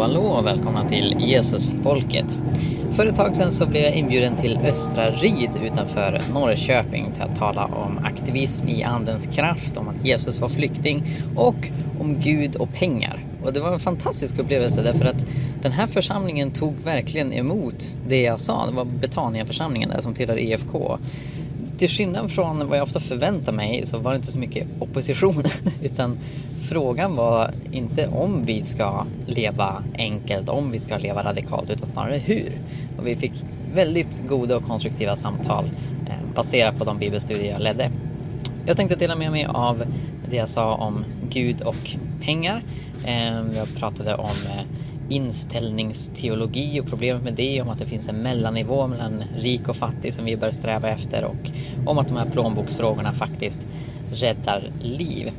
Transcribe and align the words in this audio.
Hallå 0.00 0.20
hallå 0.20 0.38
och 0.38 0.46
välkomna 0.46 0.88
till 0.88 1.16
Jesusfolket. 1.18 2.38
För 2.96 3.06
ett 3.06 3.16
tag 3.16 3.36
sedan 3.36 3.52
så 3.52 3.66
blev 3.66 3.82
jag 3.82 3.94
inbjuden 3.94 4.36
till 4.36 4.58
Östra 4.64 5.10
Ryd 5.10 5.50
utanför 5.62 6.22
Norrköping 6.32 7.12
till 7.12 7.22
att 7.22 7.38
tala 7.38 7.64
om 7.64 7.98
aktivism 7.98 8.68
i 8.68 8.82
andens 8.82 9.26
kraft, 9.26 9.76
om 9.76 9.88
att 9.88 10.04
Jesus 10.04 10.40
var 10.40 10.48
flykting 10.48 11.02
och 11.36 11.70
om 12.00 12.20
Gud 12.20 12.56
och 12.56 12.72
pengar. 12.72 13.24
Och 13.44 13.52
det 13.52 13.60
var 13.60 13.72
en 13.72 13.80
fantastisk 13.80 14.38
upplevelse 14.38 14.82
därför 14.82 15.04
att 15.04 15.24
den 15.62 15.72
här 15.72 15.86
församlingen 15.86 16.50
tog 16.50 16.74
verkligen 16.80 17.32
emot 17.32 17.94
det 18.08 18.22
jag 18.22 18.40
sa. 18.40 18.66
Det 18.66 18.72
var 18.72 18.84
Betania-församlingen 18.84 19.88
där 19.88 20.00
som 20.00 20.14
tillhör 20.14 20.38
EFK 20.38 20.98
till 21.80 21.88
skillnad 21.88 22.32
från 22.32 22.68
vad 22.68 22.78
jag 22.78 22.82
ofta 22.82 23.00
förväntar 23.00 23.52
mig 23.52 23.86
så 23.86 23.98
var 23.98 24.10
det 24.10 24.16
inte 24.16 24.32
så 24.32 24.38
mycket 24.38 24.66
opposition 24.78 25.42
utan 25.82 26.18
frågan 26.68 27.16
var 27.16 27.50
inte 27.72 28.06
om 28.06 28.44
vi 28.44 28.62
ska 28.62 29.06
leva 29.26 29.82
enkelt, 29.98 30.48
om 30.48 30.70
vi 30.70 30.78
ska 30.78 30.98
leva 30.98 31.24
radikalt 31.24 31.70
utan 31.70 31.88
snarare 31.88 32.18
hur. 32.18 32.58
Och 32.98 33.06
vi 33.06 33.16
fick 33.16 33.32
väldigt 33.74 34.22
goda 34.28 34.56
och 34.56 34.64
konstruktiva 34.64 35.16
samtal 35.16 35.64
eh, 36.06 36.34
baserat 36.34 36.78
på 36.78 36.84
de 36.84 36.98
bibelstudier 36.98 37.52
jag 37.52 37.62
ledde. 37.62 37.90
Jag 38.66 38.76
tänkte 38.76 38.96
dela 38.96 39.16
med 39.16 39.30
mig 39.30 39.44
av 39.44 39.82
det 40.30 40.36
jag 40.36 40.48
sa 40.48 40.74
om 40.74 41.04
Gud 41.30 41.62
och 41.62 41.96
pengar. 42.22 42.62
Eh, 43.04 43.56
jag 43.56 43.68
pratade 43.76 44.14
om 44.14 44.36
eh, 44.46 44.64
inställningsteologi 45.10 46.80
och 46.80 46.86
problemet 46.86 47.22
med 47.22 47.34
det, 47.34 47.62
om 47.62 47.68
att 47.68 47.78
det 47.78 47.86
finns 47.86 48.08
en 48.08 48.22
mellannivå 48.22 48.86
mellan 48.86 49.24
rik 49.38 49.68
och 49.68 49.76
fattig 49.76 50.14
som 50.14 50.24
vi 50.24 50.36
bör 50.36 50.50
sträva 50.50 50.88
efter 50.88 51.24
och 51.24 51.50
om 51.86 51.98
att 51.98 52.08
de 52.08 52.16
här 52.16 52.30
plånboksfrågorna 52.30 53.12
faktiskt 53.12 53.60
räddar 54.12 54.72
liv. 54.80 55.32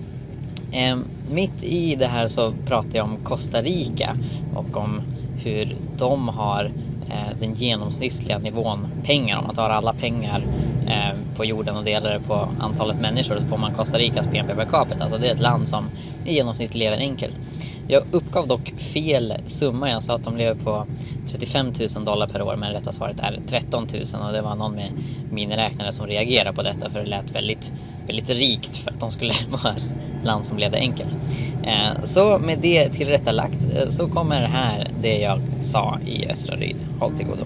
Eh, 0.71 0.97
mitt 1.31 1.63
i 1.63 1.95
det 1.95 2.07
här 2.07 2.27
så 2.27 2.53
pratar 2.67 2.95
jag 2.97 3.05
om 3.05 3.17
Costa 3.23 3.61
Rica 3.61 4.17
och 4.55 4.77
om 4.77 5.01
hur 5.43 5.75
de 5.97 6.29
har 6.29 6.71
eh, 7.09 7.37
den 7.39 7.53
genomsnittliga 7.53 8.37
nivån 8.37 8.87
pengar. 9.03 9.37
Om 9.37 9.45
man 9.45 9.55
tar 9.55 9.69
alla 9.69 9.93
pengar 9.93 10.39
eh, 10.39 10.60
Eh, 10.87 11.17
på 11.35 11.45
jorden 11.45 11.77
och 11.77 11.83
delar 11.83 12.13
det 12.13 12.19
på 12.19 12.49
antalet 12.59 12.99
människor 12.99 13.37
så 13.37 13.43
får 13.43 13.57
man 13.57 13.73
Costa 13.73 13.97
Ricas 13.97 14.27
BNP 14.27 14.55
per 14.55 14.65
capita. 14.65 15.03
Alltså 15.03 15.19
det 15.19 15.27
är 15.27 15.33
ett 15.33 15.39
land 15.39 15.67
som 15.67 15.85
i 16.25 16.33
genomsnitt 16.33 16.75
lever 16.75 16.97
enkelt. 16.97 17.39
Jag 17.87 18.03
uppgav 18.11 18.47
dock 18.47 18.73
fel 18.93 19.33
summa. 19.45 19.89
Jag 19.89 20.03
sa 20.03 20.15
att 20.15 20.23
de 20.23 20.37
lever 20.37 20.63
på 20.63 20.85
35 21.27 21.73
000 21.95 22.05
dollar 22.05 22.27
per 22.27 22.41
år 22.41 22.55
men 22.55 22.71
rätta 22.71 22.91
svaret 22.91 23.19
är 23.19 23.39
13 23.47 23.87
000 24.13 24.27
och 24.27 24.33
det 24.33 24.41
var 24.41 24.55
någon 24.55 24.75
med 24.75 24.91
miniräknare 25.31 25.91
som 25.91 26.07
reagerade 26.07 26.55
på 26.55 26.63
detta 26.63 26.89
för 26.89 26.99
det 26.99 27.05
lät 27.05 27.35
väldigt, 27.35 27.71
väldigt 28.07 28.29
rikt 28.29 28.77
för 28.77 28.91
att 28.91 28.99
de 28.99 29.11
skulle 29.11 29.33
vara 29.49 29.75
ett 29.75 29.83
land 30.25 30.45
som 30.45 30.57
levde 30.57 30.77
enkelt. 30.77 31.17
Eh, 31.63 32.03
så 32.03 32.37
med 32.37 32.59
det 32.59 32.89
tillrättalagt 32.89 33.67
eh, 33.75 33.89
så 33.89 34.07
kommer 34.07 34.41
här 34.41 34.87
det 35.01 35.19
jag 35.19 35.41
sa 35.61 35.99
i 36.05 36.27
Östra 36.27 36.55
Ryd. 36.55 36.77
Håll 36.99 37.17
till 37.17 37.25
godo. 37.25 37.45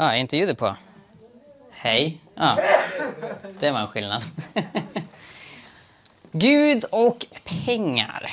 Ja, 0.00 0.04
ah, 0.04 0.16
inte 0.16 0.36
ljudet 0.36 0.58
på? 0.58 0.76
Hej. 1.70 2.20
Ja, 2.34 2.58
det 3.60 3.70
var 3.70 3.80
en 3.80 3.86
skillnad. 3.86 4.24
Gud 6.32 6.84
och 6.84 7.26
pengar 7.44 8.30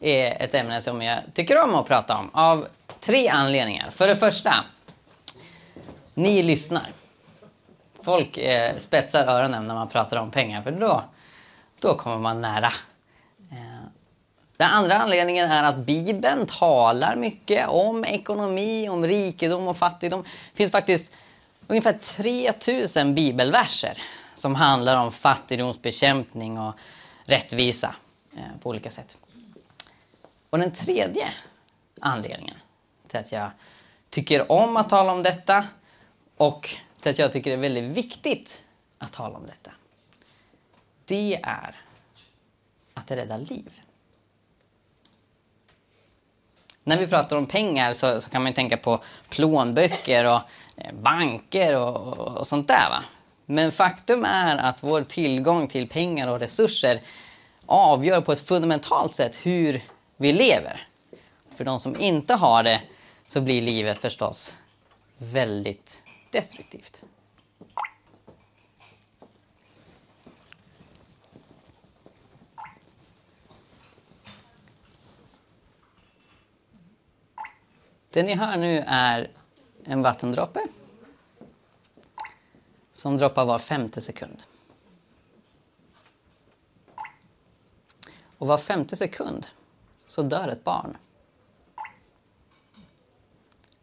är 0.00 0.42
ett 0.42 0.54
ämne 0.54 0.80
som 0.80 1.02
jag 1.02 1.18
tycker 1.34 1.62
om 1.62 1.74
att 1.74 1.86
prata 1.86 2.16
om 2.16 2.30
av 2.32 2.66
tre 3.00 3.28
anledningar. 3.28 3.90
För 3.90 4.08
det 4.08 4.16
första, 4.16 4.54
ni 6.14 6.42
lyssnar. 6.42 6.92
Folk 8.02 8.38
eh, 8.38 8.76
spetsar 8.76 9.26
öronen 9.26 9.66
när 9.66 9.74
man 9.74 9.88
pratar 9.88 10.16
om 10.16 10.30
pengar 10.30 10.62
för 10.62 10.70
då, 10.70 11.04
då 11.80 11.98
kommer 11.98 12.18
man 12.18 12.40
nära. 12.40 12.72
Den 14.56 14.70
andra 14.70 14.94
anledningen 14.94 15.50
är 15.50 15.62
att 15.62 15.76
Bibeln 15.76 16.46
talar 16.46 17.16
mycket 17.16 17.68
om 17.68 18.04
ekonomi, 18.04 18.88
om 18.88 19.06
rikedom 19.06 19.68
och 19.68 19.76
fattigdom. 19.76 20.22
Det 20.22 20.56
finns 20.56 20.72
faktiskt 20.72 21.12
ungefär 21.66 21.92
3000 21.92 23.14
bibelverser 23.14 24.02
som 24.34 24.54
handlar 24.54 24.96
om 24.96 25.12
fattigdomsbekämpning 25.12 26.58
och 26.58 26.74
rättvisa 27.24 27.94
eh, 28.36 28.60
på 28.62 28.68
olika 28.70 28.90
sätt. 28.90 29.16
Och 30.50 30.58
den 30.58 30.74
tredje 30.74 31.28
anledningen 32.00 32.56
till 33.08 33.20
att 33.20 33.32
jag 33.32 33.50
tycker 34.10 34.52
om 34.52 34.76
att 34.76 34.90
tala 34.90 35.12
om 35.12 35.22
detta 35.22 35.66
och 36.36 36.70
till 37.00 37.10
att 37.10 37.18
jag 37.18 37.32
tycker 37.32 37.50
det 37.50 37.56
är 37.56 37.60
väldigt 37.60 37.96
viktigt 37.96 38.62
att 38.98 39.12
tala 39.12 39.36
om 39.36 39.46
detta. 39.46 39.70
Det 41.04 41.40
är 41.42 41.76
att 42.94 43.06
det 43.06 43.16
räddar 43.16 43.38
liv. 43.38 43.80
När 46.88 46.98
vi 46.98 47.06
pratar 47.06 47.36
om 47.36 47.46
pengar 47.46 47.92
så, 47.92 48.20
så 48.20 48.30
kan 48.30 48.42
man 48.42 48.52
tänka 48.52 48.76
på 48.76 49.02
plånböcker 49.28 50.24
och 50.24 50.40
eh, 50.76 50.94
banker 50.94 51.76
och, 51.76 52.18
och, 52.18 52.38
och 52.38 52.46
sånt 52.46 52.68
där. 52.68 52.90
Va? 52.90 53.04
Men 53.46 53.72
faktum 53.72 54.24
är 54.24 54.56
att 54.56 54.82
vår 54.82 55.02
tillgång 55.02 55.68
till 55.68 55.88
pengar 55.88 56.28
och 56.28 56.40
resurser 56.40 57.00
avgör 57.66 58.20
på 58.20 58.32
ett 58.32 58.48
fundamentalt 58.48 59.14
sätt 59.14 59.36
hur 59.42 59.82
vi 60.16 60.32
lever. 60.32 60.86
För 61.56 61.64
de 61.64 61.78
som 61.80 62.00
inte 62.00 62.34
har 62.34 62.62
det 62.62 62.80
så 63.26 63.40
blir 63.40 63.62
livet 63.62 63.98
förstås 63.98 64.54
väldigt 65.18 66.02
destruktivt. 66.30 67.02
Det 78.16 78.22
ni 78.22 78.34
hör 78.34 78.56
nu 78.56 78.84
är 78.86 79.30
en 79.84 80.02
vattendroppe 80.02 80.60
som 82.92 83.16
droppar 83.16 83.44
var 83.44 83.58
femte 83.58 84.00
sekund. 84.00 84.42
Och 88.38 88.46
var 88.46 88.58
femte 88.58 88.96
sekund 88.96 89.46
så 90.06 90.22
dör 90.22 90.48
ett 90.48 90.64
barn. 90.64 90.96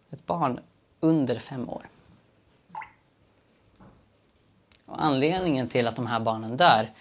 Ett 0.09 0.25
barn 0.25 0.59
under 0.99 1.39
fem 1.39 1.69
år. 1.69 1.89
Och 4.85 5.03
anledningen 5.03 5.69
till 5.69 5.87
att 5.87 5.95
de 5.95 6.07
här 6.07 6.19
barnen 6.19 6.57
dör, 6.57 6.91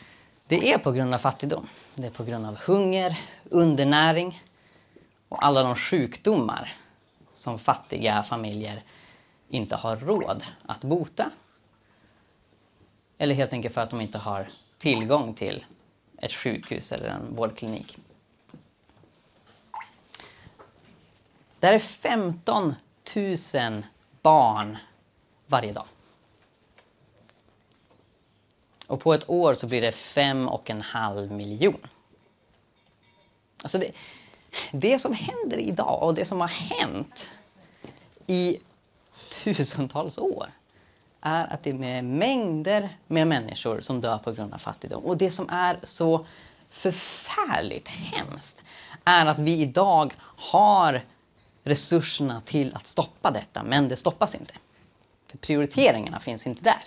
det 0.46 0.72
är 0.72 0.78
på 0.78 0.92
grund 0.92 1.14
av 1.14 1.18
fattigdom. 1.18 1.68
Det 1.94 2.06
är 2.06 2.10
på 2.10 2.24
grund 2.24 2.46
av 2.46 2.56
hunger, 2.56 3.20
undernäring 3.44 4.42
och 5.28 5.44
alla 5.44 5.62
de 5.62 5.76
sjukdomar 5.76 6.81
som 7.32 7.58
fattiga 7.58 8.22
familjer 8.22 8.82
inte 9.48 9.76
har 9.76 9.96
råd 9.96 10.44
att 10.66 10.80
bota. 10.84 11.30
Eller 13.18 13.34
helt 13.34 13.52
enkelt 13.52 13.74
för 13.74 13.80
att 13.80 13.90
de 13.90 14.00
inte 14.00 14.18
har 14.18 14.48
tillgång 14.78 15.34
till 15.34 15.64
ett 16.18 16.32
sjukhus 16.32 16.92
eller 16.92 17.08
en 17.08 17.34
vårdklinik. 17.34 17.98
Det 21.60 21.66
är 21.66 21.78
15 21.78 22.74
000 23.54 23.82
barn 24.22 24.78
varje 25.46 25.72
dag. 25.72 25.86
Och 28.86 29.00
på 29.00 29.14
ett 29.14 29.30
år 29.30 29.54
så 29.54 29.66
blir 29.66 29.80
det 29.80 29.92
fem 29.92 30.48
och 30.48 30.70
en 30.70 30.82
halv 30.82 31.32
miljon. 31.32 31.86
Alltså 33.62 33.78
det, 33.78 33.92
det 34.72 34.98
som 34.98 35.12
händer 35.12 35.56
idag 35.58 36.02
och 36.02 36.14
det 36.14 36.24
som 36.24 36.40
har 36.40 36.48
hänt 36.48 37.30
i 38.26 38.58
tusentals 39.44 40.18
år 40.18 40.46
är 41.20 41.54
att 41.54 41.64
det 41.64 41.70
är 41.70 42.02
mängder 42.02 42.96
med 43.06 43.26
människor 43.26 43.80
som 43.80 44.00
dör 44.00 44.18
på 44.18 44.32
grund 44.32 44.54
av 44.54 44.58
fattigdom. 44.58 45.04
Och 45.04 45.16
det 45.16 45.30
som 45.30 45.48
är 45.48 45.78
så 45.82 46.26
förfärligt 46.70 47.88
hemskt 47.88 48.62
är 49.04 49.26
att 49.26 49.38
vi 49.38 49.60
idag 49.60 50.14
har 50.36 51.04
resurserna 51.62 52.42
till 52.46 52.74
att 52.74 52.88
stoppa 52.88 53.30
detta, 53.30 53.62
men 53.62 53.88
det 53.88 53.96
stoppas 53.96 54.34
inte. 54.34 54.54
För 55.26 55.38
prioriteringarna 55.38 56.20
finns 56.20 56.46
inte 56.46 56.62
där. 56.62 56.82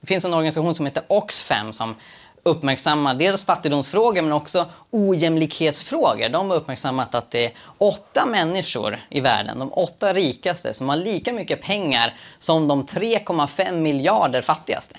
Det 0.00 0.06
finns 0.06 0.24
en 0.24 0.34
organisation 0.34 0.74
som 0.74 0.86
heter 0.86 1.02
Oxfam 1.08 1.72
som 1.72 1.94
uppmärksammar 2.42 3.14
dels 3.14 3.44
fattigdomsfrågor 3.44 4.22
men 4.22 4.32
också 4.32 4.66
ojämlikhetsfrågor. 4.90 6.28
De 6.28 6.50
har 6.50 6.56
uppmärksammat 6.56 7.14
att 7.14 7.30
det 7.30 7.46
är 7.46 7.52
åtta 7.78 8.26
människor 8.26 8.98
i 9.08 9.20
världen, 9.20 9.58
de 9.58 9.72
åtta 9.72 10.12
rikaste, 10.12 10.74
som 10.74 10.88
har 10.88 10.96
lika 10.96 11.32
mycket 11.32 11.62
pengar 11.62 12.14
som 12.38 12.68
de 12.68 12.84
3,5 12.84 13.72
miljarder 13.72 14.42
fattigaste. 14.42 14.96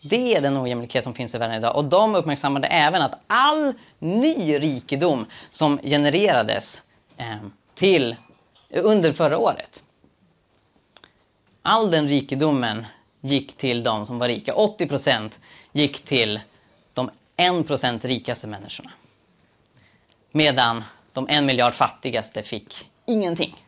Det 0.00 0.36
är 0.36 0.40
den 0.40 0.62
ojämlikhet 0.62 1.04
som 1.04 1.14
finns 1.14 1.34
i 1.34 1.38
världen 1.38 1.56
idag. 1.56 1.76
Och 1.76 1.84
de 1.84 2.14
uppmärksammade 2.14 2.68
även 2.68 3.02
att 3.02 3.20
all 3.26 3.74
ny 3.98 4.58
rikedom 4.58 5.26
som 5.50 5.78
genererades 5.78 6.80
eh, 7.16 7.36
till 7.74 8.16
under 8.70 9.12
förra 9.12 9.38
året 9.38 9.82
all 11.62 11.90
den 11.90 12.08
rikedomen 12.08 12.86
gick 13.22 13.56
till 13.56 13.82
de 13.82 14.06
som 14.06 14.18
var 14.18 14.28
rika. 14.28 14.54
80 14.54 14.86
procent 14.86 15.40
gick 15.72 16.04
till 16.04 16.40
de 16.94 17.10
1 17.36 17.66
procent 17.66 18.04
rikaste 18.04 18.46
människorna. 18.46 18.90
Medan 20.32 20.84
de 21.12 21.26
en 21.28 21.46
miljard 21.46 21.74
fattigaste 21.74 22.42
fick 22.42 22.90
ingenting 23.06 23.66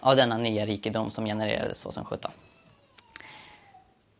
av 0.00 0.16
denna 0.16 0.38
nya 0.38 0.66
rikedom 0.66 1.10
som 1.10 1.24
genererades 1.24 1.82
2017. 1.82 2.30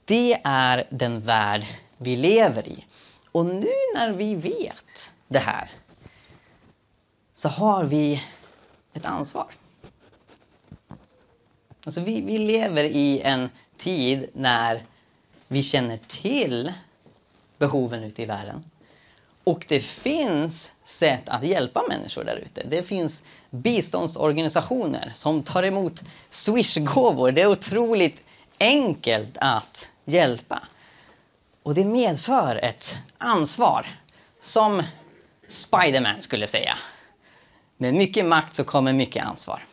Det 0.04 0.40
är 0.44 0.86
den 0.90 1.20
värld 1.20 1.66
vi 1.96 2.16
lever 2.16 2.68
i. 2.68 2.84
Och 3.32 3.46
nu 3.46 3.72
när 3.94 4.12
vi 4.12 4.34
vet 4.34 5.10
det 5.28 5.38
här 5.38 5.70
så 7.34 7.48
har 7.48 7.84
vi 7.84 8.22
ett 8.92 9.06
ansvar. 9.06 9.46
Alltså 11.84 12.00
vi, 12.00 12.20
vi 12.20 12.38
lever 12.38 12.84
i 12.84 13.20
en 13.20 13.50
tid 13.82 14.28
när 14.32 14.82
vi 15.48 15.62
känner 15.62 15.96
till 15.96 16.72
behoven 17.58 18.04
ute 18.04 18.22
i 18.22 18.26
världen. 18.26 18.64
Och 19.44 19.64
det 19.68 19.80
finns 19.80 20.72
sätt 20.84 21.28
att 21.28 21.44
hjälpa 21.44 21.82
människor 21.88 22.24
där 22.24 22.36
ute. 22.36 22.66
Det 22.66 22.82
finns 22.82 23.22
biståndsorganisationer 23.50 25.12
som 25.14 25.42
tar 25.42 25.62
emot 25.62 26.02
Swish-gåvor. 26.30 27.32
Det 27.32 27.42
är 27.42 27.46
otroligt 27.46 28.22
enkelt 28.58 29.36
att 29.40 29.88
hjälpa. 30.04 30.62
Och 31.62 31.74
det 31.74 31.84
medför 31.84 32.56
ett 32.56 32.98
ansvar, 33.18 33.86
som 34.42 34.82
Spiderman 35.48 36.22
skulle 36.22 36.46
säga. 36.46 36.78
Med 37.76 37.94
mycket 37.94 38.24
makt 38.24 38.54
så 38.54 38.64
kommer 38.64 38.92
mycket 38.92 39.24
ansvar. 39.24 39.64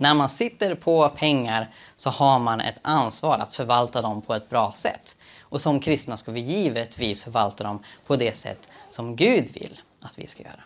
När 0.00 0.14
man 0.14 0.28
sitter 0.28 0.74
på 0.74 1.08
pengar 1.08 1.68
så 1.96 2.10
har 2.10 2.38
man 2.38 2.60
ett 2.60 2.78
ansvar 2.82 3.38
att 3.38 3.56
förvalta 3.56 4.02
dem 4.02 4.22
på 4.22 4.34
ett 4.34 4.48
bra 4.48 4.74
sätt. 4.76 5.16
Och 5.40 5.60
som 5.60 5.80
kristna 5.80 6.16
ska 6.16 6.32
vi 6.32 6.40
givetvis 6.40 7.22
förvalta 7.22 7.64
dem 7.64 7.84
på 8.06 8.16
det 8.16 8.36
sätt 8.36 8.68
som 8.90 9.16
Gud 9.16 9.52
vill 9.54 9.80
att 10.00 10.18
vi 10.18 10.26
ska 10.26 10.42
göra. 10.42 10.62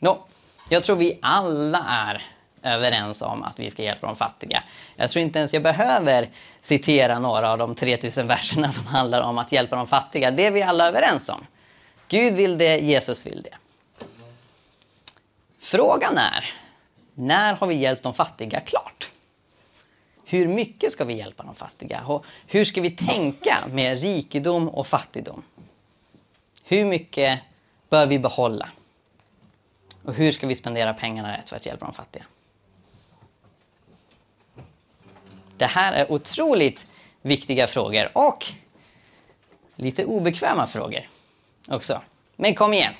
No, 0.00 0.26
jag 0.68 0.82
tror 0.82 0.96
vi 0.96 1.18
alla 1.22 1.84
är 1.88 2.22
överens 2.62 3.22
om 3.22 3.42
att 3.42 3.58
vi 3.58 3.70
ska 3.70 3.82
hjälpa 3.82 4.06
de 4.06 4.16
fattiga. 4.16 4.62
Jag 4.96 5.10
tror 5.10 5.22
inte 5.22 5.38
ens 5.38 5.52
jag 5.52 5.62
behöver 5.62 6.28
citera 6.62 7.18
några 7.18 7.52
av 7.52 7.58
de 7.58 7.74
3000 7.74 8.26
verserna 8.26 8.72
som 8.72 8.86
handlar 8.86 9.22
om 9.22 9.38
att 9.38 9.52
hjälpa 9.52 9.76
de 9.76 9.86
fattiga. 9.86 10.30
Det 10.30 10.46
är 10.46 10.50
vi 10.50 10.62
alla 10.62 10.88
överens 10.88 11.28
om. 11.28 11.46
Gud 12.08 12.34
vill 12.34 12.58
det, 12.58 12.78
Jesus 12.78 13.26
vill 13.26 13.42
det. 13.42 13.56
Frågan 15.60 16.18
är, 16.18 16.63
när 17.14 17.54
har 17.54 17.66
vi 17.66 17.74
hjälpt 17.74 18.02
de 18.02 18.14
fattiga 18.14 18.60
klart? 18.60 19.10
Hur 20.24 20.48
mycket 20.48 20.92
ska 20.92 21.04
vi 21.04 21.14
hjälpa 21.14 21.42
de 21.42 21.54
fattiga? 21.54 22.04
Och 22.06 22.24
hur 22.46 22.64
ska 22.64 22.80
vi 22.80 22.90
tänka 22.90 23.64
med 23.72 24.00
rikedom 24.00 24.68
och 24.68 24.86
fattigdom? 24.86 25.42
Hur 26.64 26.84
mycket 26.84 27.40
bör 27.88 28.06
vi 28.06 28.18
behålla? 28.18 28.68
Och 30.04 30.14
hur 30.14 30.32
ska 30.32 30.46
vi 30.46 30.54
spendera 30.54 30.94
pengarna 30.94 31.36
rätt 31.36 31.48
för 31.48 31.56
att 31.56 31.66
hjälpa 31.66 31.86
de 31.86 31.94
fattiga? 31.94 32.24
Det 35.56 35.66
här 35.66 35.92
är 35.92 36.12
otroligt 36.12 36.86
viktiga 37.22 37.66
frågor 37.66 38.18
och 38.18 38.46
lite 39.76 40.04
obekväma 40.04 40.66
frågor 40.66 41.08
också. 41.68 42.00
Men 42.36 42.54
kom 42.54 42.74
igen! 42.74 42.94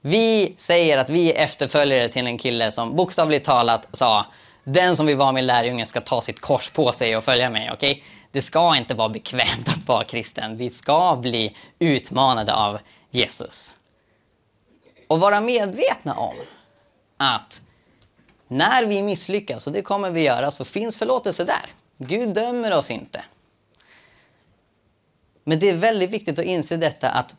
Vi 0.00 0.54
säger 0.58 0.98
att 0.98 1.10
vi 1.10 1.32
är 1.32 1.44
efterföljare 1.44 2.08
till 2.08 2.26
en 2.26 2.38
kille 2.38 2.72
som 2.72 2.96
bokstavligt 2.96 3.46
talat 3.46 3.88
sa 3.92 4.26
den 4.64 4.96
som 4.96 5.06
vill 5.06 5.16
vara 5.16 5.32
min 5.32 5.46
lärjunge 5.46 5.86
ska 5.86 6.00
ta 6.00 6.20
sitt 6.20 6.40
kors 6.40 6.70
på 6.70 6.92
sig 6.92 7.16
och 7.16 7.24
följa 7.24 7.50
mig. 7.50 7.72
Okay? 7.72 8.02
Det 8.32 8.42
ska 8.42 8.76
inte 8.76 8.94
vara 8.94 9.08
bekvämt 9.08 9.68
att 9.68 9.88
vara 9.88 10.04
kristen. 10.04 10.56
Vi 10.56 10.70
ska 10.70 11.16
bli 11.16 11.56
utmanade 11.78 12.54
av 12.54 12.78
Jesus. 13.10 13.74
Och 15.06 15.20
vara 15.20 15.40
medvetna 15.40 16.14
om 16.14 16.34
att 17.16 17.62
när 18.48 18.84
vi 18.84 19.02
misslyckas, 19.02 19.66
och 19.66 19.72
det 19.72 19.82
kommer 19.82 20.10
vi 20.10 20.22
göra, 20.22 20.50
så 20.50 20.64
finns 20.64 20.96
förlåtelse 20.96 21.44
där. 21.44 21.66
Gud 21.96 22.34
dömer 22.34 22.72
oss 22.72 22.90
inte. 22.90 23.24
Men 25.44 25.58
det 25.58 25.68
är 25.68 25.74
väldigt 25.74 26.10
viktigt 26.10 26.38
att 26.38 26.44
inse 26.44 26.76
detta 26.76 27.10
att 27.10 27.34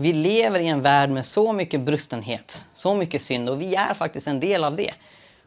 vi 0.00 0.12
lever 0.12 0.60
i 0.60 0.66
en 0.66 0.82
värld 0.82 1.10
med 1.10 1.26
så 1.26 1.52
mycket 1.52 1.80
brustenhet, 1.80 2.64
så 2.74 2.94
mycket 2.94 3.22
synd 3.22 3.48
och 3.48 3.60
vi 3.60 3.74
är 3.74 3.94
faktiskt 3.94 4.26
en 4.26 4.40
del 4.40 4.64
av 4.64 4.76
det. 4.76 4.94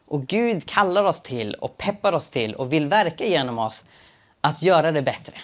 Och 0.06 0.26
Gud 0.26 0.66
kallar 0.66 1.04
oss 1.04 1.22
till 1.22 1.54
och 1.54 1.78
peppar 1.78 2.12
oss 2.12 2.30
till 2.30 2.54
och 2.54 2.72
vill 2.72 2.86
verka 2.86 3.24
genom 3.24 3.58
oss 3.58 3.84
att 4.40 4.62
göra 4.62 4.92
det 4.92 5.02
bättre. 5.02 5.34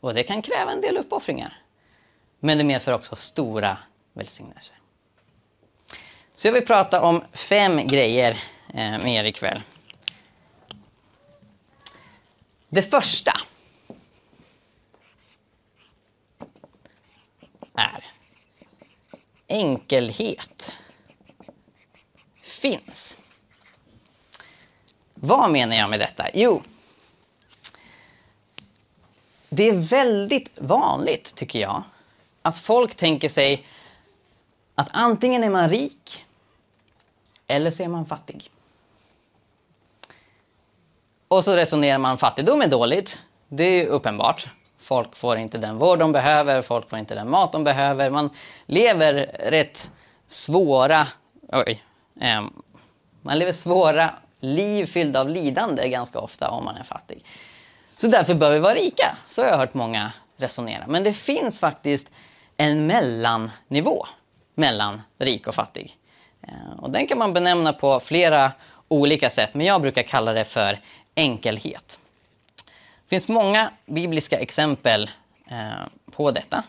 Och 0.00 0.14
det 0.14 0.22
kan 0.22 0.42
kräva 0.42 0.72
en 0.72 0.80
del 0.80 0.96
uppoffringar. 0.96 1.62
Men 2.40 2.58
det 2.58 2.64
medför 2.64 2.92
också 2.92 3.16
stora 3.16 3.78
välsignelser. 4.12 4.76
Så 6.34 6.48
jag 6.48 6.52
vill 6.52 6.66
prata 6.66 7.00
om 7.00 7.24
fem 7.32 7.86
grejer 7.86 8.30
eh, 8.74 8.98
med 8.98 9.06
er 9.06 9.24
ikväll. 9.24 9.62
Det 12.68 12.82
första 12.82 13.32
är 17.76 18.04
enkelhet 19.56 20.72
finns. 22.42 23.16
Vad 25.14 25.50
menar 25.50 25.76
jag 25.76 25.90
med 25.90 26.00
detta? 26.00 26.26
Jo, 26.34 26.62
det 29.48 29.68
är 29.68 29.72
väldigt 29.72 30.50
vanligt, 30.58 31.34
tycker 31.34 31.58
jag, 31.58 31.82
att 32.42 32.58
folk 32.58 32.94
tänker 32.94 33.28
sig 33.28 33.66
att 34.74 34.88
antingen 34.92 35.44
är 35.44 35.50
man 35.50 35.70
rik 35.70 36.24
eller 37.46 37.70
så 37.70 37.82
är 37.82 37.88
man 37.88 38.06
fattig. 38.06 38.50
Och 41.28 41.44
så 41.44 41.56
resonerar 41.56 41.98
man 41.98 42.18
fattigdom 42.18 42.62
är 42.62 42.68
dåligt. 42.68 43.22
Det 43.48 43.64
är 43.64 43.86
uppenbart. 43.86 44.48
Folk 44.78 45.16
får 45.16 45.36
inte 45.36 45.58
den 45.58 45.78
vård 45.78 45.98
de 45.98 46.12
behöver, 46.12 46.62
folk 46.62 46.90
får 46.90 46.98
inte 46.98 47.14
den 47.14 47.30
mat 47.30 47.52
de 47.52 47.64
behöver. 47.64 48.10
Man 48.10 48.30
lever 48.66 49.12
rätt 49.38 49.90
svåra, 50.28 51.08
oj, 51.52 51.82
eh, 52.20 52.44
man 53.22 53.38
lever 53.38 53.52
svåra 53.52 54.14
liv 54.40 54.86
fyllda 54.86 55.20
av 55.20 55.28
lidande 55.28 55.88
ganska 55.88 56.18
ofta 56.18 56.50
om 56.50 56.64
man 56.64 56.76
är 56.76 56.84
fattig. 56.84 57.24
Så 57.96 58.06
därför 58.06 58.34
bör 58.34 58.52
vi 58.52 58.58
vara 58.58 58.74
rika, 58.74 59.16
så 59.28 59.42
har 59.42 59.48
jag 59.48 59.58
hört 59.58 59.74
många 59.74 60.12
resonera. 60.36 60.84
Men 60.86 61.04
det 61.04 61.12
finns 61.12 61.58
faktiskt 61.58 62.10
en 62.56 62.86
mellannivå 62.86 64.06
mellan 64.54 65.02
rik 65.18 65.46
och 65.46 65.54
fattig. 65.54 65.96
Eh, 66.42 66.78
och 66.78 66.90
den 66.90 67.06
kan 67.06 67.18
man 67.18 67.32
benämna 67.32 67.72
på 67.72 68.00
flera 68.00 68.52
olika 68.88 69.30
sätt, 69.30 69.54
men 69.54 69.66
jag 69.66 69.82
brukar 69.82 70.02
kalla 70.02 70.32
det 70.32 70.44
för 70.44 70.80
enkelhet. 71.14 71.98
Det 73.08 73.10
finns 73.10 73.28
många 73.28 73.72
bibliska 73.86 74.38
exempel 74.38 75.10
eh, 75.46 75.86
på 76.10 76.30
detta. 76.30 76.64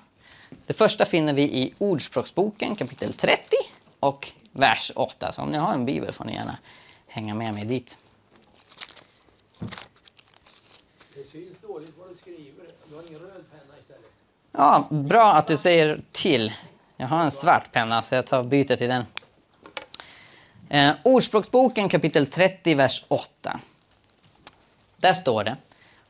Det 0.65 0.73
första 0.73 1.05
finner 1.05 1.33
vi 1.33 1.41
i 1.43 1.73
Ordspråksboken 1.77 2.75
kapitel 2.75 3.13
30 3.13 3.41
och 3.99 4.31
vers 4.51 4.91
8. 4.95 5.31
Så 5.31 5.41
om 5.41 5.49
ni 5.49 5.57
har 5.57 5.73
en 5.73 5.85
bibel 5.85 6.13
får 6.13 6.25
ni 6.25 6.33
gärna 6.33 6.57
hänga 7.07 7.33
med 7.33 7.53
mig 7.53 7.65
dit. 7.65 7.97
Det 11.15 11.31
syns 11.31 11.57
dåligt 11.61 11.93
vad 11.97 12.09
du 12.09 12.15
skriver. 12.21 12.65
Du 12.89 12.95
har 12.95 13.07
ingen 13.07 13.19
röd 13.19 13.43
penna 13.51 13.73
istället. 13.81 14.11
Ja, 14.51 14.87
bra 14.89 15.33
att 15.33 15.47
du 15.47 15.57
säger 15.57 16.01
till. 16.11 16.53
Jag 16.97 17.07
har 17.07 17.23
en 17.23 17.31
svart 17.31 17.71
penna 17.71 18.01
så 18.01 18.15
jag 18.15 18.27
tar 18.27 18.43
byter 18.43 18.75
till 18.75 18.89
den. 18.89 19.05
Eh, 20.69 20.95
Ordspråksboken 21.03 21.89
kapitel 21.89 22.27
30, 22.27 22.75
vers 22.75 23.03
8. 23.07 23.59
Där 24.97 25.13
står 25.13 25.43
det. 25.43 25.57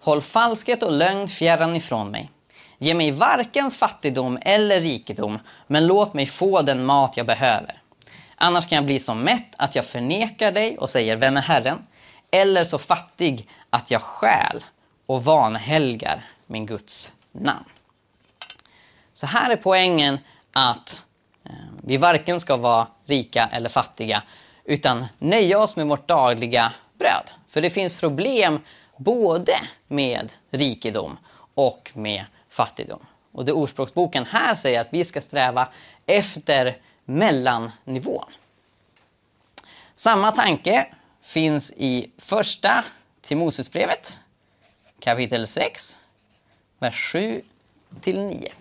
Håll 0.08 0.22
falskhet 0.22 0.84
och 0.84 0.92
lögn 0.92 1.28
fjärran 1.28 1.76
ifrån 1.76 2.12
mig. 2.12 2.32
Ge 2.78 2.94
mig 2.94 3.12
varken 3.12 3.72
fattigdom 3.72 4.40
eller 4.42 4.80
rikedom, 4.80 5.40
men 5.68 5.88
låt 5.88 6.14
mig 6.14 6.26
få 6.26 6.62
den 6.62 6.86
mat 6.86 7.18
jag 7.18 7.26
behöver. 7.26 7.82
Annars 8.36 8.68
kan 8.68 8.76
jag 8.76 8.86
bli 8.86 9.00
så 9.00 9.14
mätt 9.14 9.48
att 9.58 9.76
jag 9.76 9.86
förnekar 9.86 10.52
dig 10.52 10.78
och 10.78 10.90
säger, 10.90 11.16
vem 11.16 11.38
är 11.38 11.42
Herren? 11.42 11.88
Eller 12.32 12.64
så 12.64 12.78
fattig 12.78 13.50
att 13.70 13.92
jag 13.92 14.02
stjäl 14.02 14.64
och 15.06 15.24
vanhelgar 15.24 16.26
min 16.46 16.66
Guds 16.66 17.12
namn. 17.32 17.66
Så 19.14 19.26
här 19.26 19.50
är 19.52 19.58
poängen 19.58 20.20
att 20.52 21.02
eh, 21.44 21.52
vi 21.84 21.98
varken 21.98 22.40
ska 22.40 22.58
vara 22.58 22.88
rika 23.06 23.50
eller 23.52 23.70
fattiga, 23.70 24.24
utan 24.66 25.06
nöja 25.18 25.60
oss 25.60 25.76
med 25.76 25.88
vårt 25.88 26.08
dagliga 26.08 26.74
bröd. 26.94 27.32
För 27.50 27.62
det 27.62 27.70
finns 27.70 27.94
problem 27.94 28.60
både 28.98 29.60
med 29.88 30.32
rikedom 30.50 31.18
och 31.54 31.92
med 31.94 32.26
fattigdom. 32.50 33.06
Och 33.32 33.46
det 33.46 33.54
Ordspråksboken 33.54 34.26
här 34.26 34.56
säger 34.56 34.82
att 34.82 34.94
vi 34.94 35.06
ska 35.06 35.22
sträva 35.22 35.68
efter 36.06 36.78
mellannivån. 37.06 38.32
Samma 39.96 40.32
tanke 40.32 40.88
finns 41.22 41.72
i 41.72 42.12
första 42.18 42.86
Timoteusbrevet 43.22 44.18
kapitel 45.00 45.48
6, 45.48 45.98
vers 46.80 47.12
7 47.12 47.42
till 48.02 48.20
9. 48.20 48.52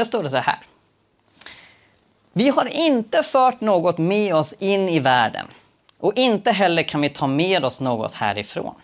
Där 0.00 0.04
står 0.04 0.22
det 0.22 0.30
så 0.30 0.36
här. 0.36 0.58
Vi 2.32 2.48
har 2.48 2.66
inte 2.66 3.22
fört 3.22 3.60
något 3.60 3.98
med 3.98 4.34
oss 4.34 4.54
in 4.58 4.88
i 4.88 5.00
världen 5.00 5.46
och 5.98 6.12
inte 6.16 6.52
heller 6.52 6.82
kan 6.82 7.00
vi 7.00 7.08
ta 7.08 7.26
med 7.26 7.64
oss 7.64 7.80
något 7.80 8.14
härifrån. 8.14 8.74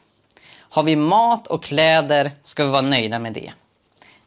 Har 0.59 0.83
vi 0.83 0.97
mat 0.97 1.47
och 1.47 1.63
kläder 1.63 2.31
ska 2.43 2.65
vi 2.65 2.71
vara 2.71 2.83
nöjda 2.83 3.19
med 3.19 3.33
det. 3.33 3.53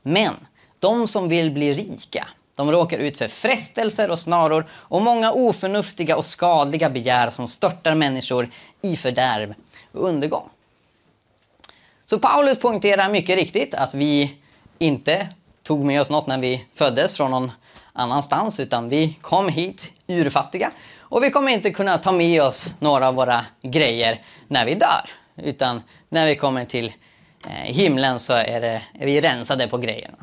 Men 0.02 0.34
de 0.80 1.08
som 1.08 1.30
vill 1.30 1.52
bli 1.52 1.74
rika, 1.74 2.28
de 2.56 2.72
råkar 2.72 3.00
ut 3.00 3.18
för 3.18 3.28
frestelser 3.28 4.10
och 4.10 4.20
snaror 4.20 4.66
och 4.72 5.02
många 5.02 5.32
oförnuftiga 5.32 6.18
och 6.18 6.26
skadliga 6.26 6.90
begär 6.90 7.30
som 7.30 7.48
störtar 7.48 7.96
människor 7.96 8.50
i 8.82 8.98
fördärv 8.98 9.54
och 9.92 10.08
undergång. 10.08 10.50
Så 12.06 12.20
Paulus 12.20 12.60
poängterar 12.60 13.10
mycket 13.10 13.36
riktigt 13.36 13.74
att 13.74 13.94
vi 13.94 14.38
inte 14.80 15.28
tog 15.70 15.86
med 15.86 16.02
oss 16.02 16.10
något 16.10 16.28
när 16.28 16.38
vi 16.38 16.66
föddes 16.76 17.14
från 17.14 17.32
någon 17.32 17.52
annanstans 17.94 18.60
utan 18.60 18.90
vi 18.90 19.18
kom 19.22 19.50
hit 19.50 19.94
urfattiga 20.08 20.72
och 21.00 21.24
vi 21.24 21.32
kommer 21.32 21.52
inte 21.52 21.72
kunna 21.72 21.98
ta 21.98 22.12
med 22.12 22.42
oss 22.42 22.68
några 22.80 23.08
av 23.08 23.16
våra 23.16 23.46
grejer 23.62 24.22
när 24.48 24.66
vi 24.66 24.76
dör. 24.76 25.10
Utan 25.36 25.84
när 26.10 26.26
vi 26.26 26.36
kommer 26.36 26.66
till 26.66 26.94
eh, 27.46 27.52
himlen 27.52 28.20
så 28.20 28.34
är, 28.34 28.62
det, 28.62 28.82
är 28.94 29.06
vi 29.06 29.22
rensade 29.22 29.68
på 29.68 29.78
grejerna. 29.78 30.18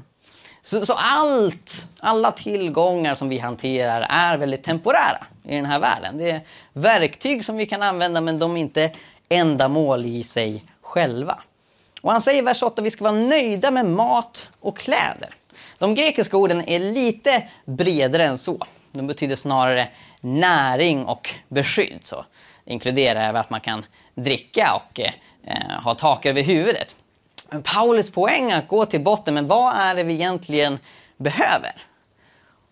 Så, 0.62 0.87
så, 0.87 0.93
allt, 0.93 1.88
alla 2.00 2.33
tillgångar 2.33 3.15
som 3.15 3.29
vi 3.29 3.38
hanterar 3.38 4.07
är 4.11 4.37
väldigt 4.37 4.65
temporära 4.65 5.26
i 5.45 5.57
den 5.57 5.67
här 5.67 5.79
världen. 5.79 6.19
Det 6.19 6.31
är 6.31 6.41
verktyg 6.73 7.45
som 7.45 7.57
vi 7.57 7.67
kan 7.67 7.83
använda 7.83 8.21
men 8.21 8.38
de 8.38 8.57
är 8.57 8.61
inte 8.61 8.91
ändamål 9.29 10.07
i 10.07 10.25
sig 10.25 10.65
själva. 10.83 11.38
Och 12.07 12.13
han 12.13 12.23
säger 12.23 12.43
i 12.43 12.45
vers 12.45 12.63
8 12.63 12.81
att 12.81 12.87
vi 12.87 12.91
ska 12.91 13.05
vara 13.05 13.15
nöjda 13.15 13.71
med 13.71 13.87
mat 13.87 14.49
och 14.61 14.79
kläder. 14.79 15.35
De 15.79 15.95
grekiska 15.95 16.37
orden 16.37 16.69
är 16.69 16.79
lite 16.79 17.49
bredare 17.65 18.25
än 18.25 18.39
så. 18.39 18.67
De 18.93 19.07
betyder 19.07 19.37
snarare 19.37 19.89
näring 20.21 21.05
och 21.05 21.35
beskydd. 21.49 21.99
Så 22.05 22.25
inkluderar 22.65 23.21
även 23.21 23.41
att 23.41 23.51
man 23.51 23.61
kan 23.61 23.85
dricka 24.15 24.75
och 24.75 25.01
eh, 25.01 25.83
ha 25.83 25.95
tak 25.95 26.27
över 26.27 26.43
huvudet. 26.43 26.97
Men 27.49 27.63
Paulus 27.63 28.11
poäng 28.11 28.51
är 28.51 28.59
att 28.59 28.69
gå 28.69 28.87
till 28.87 29.01
botten 29.01 29.35
med 29.35 29.45
vad 29.45 29.75
är 29.77 29.95
det 29.95 30.05
vi 30.05 30.15
egentligen 30.15 30.79
behöver? 31.17 31.83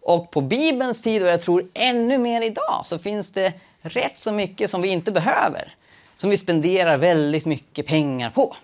Och 0.00 0.31
på 0.31 0.41
Bibelns 0.41 1.03
tid, 1.03 1.23
och 1.23 1.29
jag 1.29 1.43
tror 1.43 1.71
ännu 1.75 2.19
mer 2.19 2.41
idag, 2.41 2.81
så 2.85 2.99
finns 2.99 3.31
det 3.31 3.53
rätt 3.81 4.19
så 4.19 4.33
mycket 4.33 4.71
som 4.71 4.83
vi 4.83 4.88
inte 4.88 5.12
behöver. 5.12 5.75
Som 6.17 6.31
vi 6.31 6.38
spenderar 6.38 6.97
väldigt 6.97 7.47
mycket 7.47 7.87
pengar 7.87 8.31
på. 8.31 8.57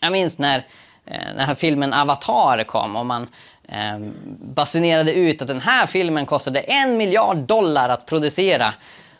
Jag 0.00 0.12
minns 0.12 0.38
när 0.38 0.58
eh, 1.04 1.26
den 1.26 1.38
här 1.38 1.54
filmen 1.54 1.92
Avatar 1.92 2.64
kom 2.64 2.96
och 2.96 3.06
man 3.06 3.28
eh, 3.68 3.98
basunerade 4.38 5.12
ut 5.12 5.42
att 5.42 5.48
den 5.48 5.60
här 5.60 5.86
filmen 5.86 6.26
kostade 6.26 6.60
en 6.60 6.96
miljard 6.96 7.36
dollar 7.36 7.88
att 7.88 8.06
producera. 8.06 8.74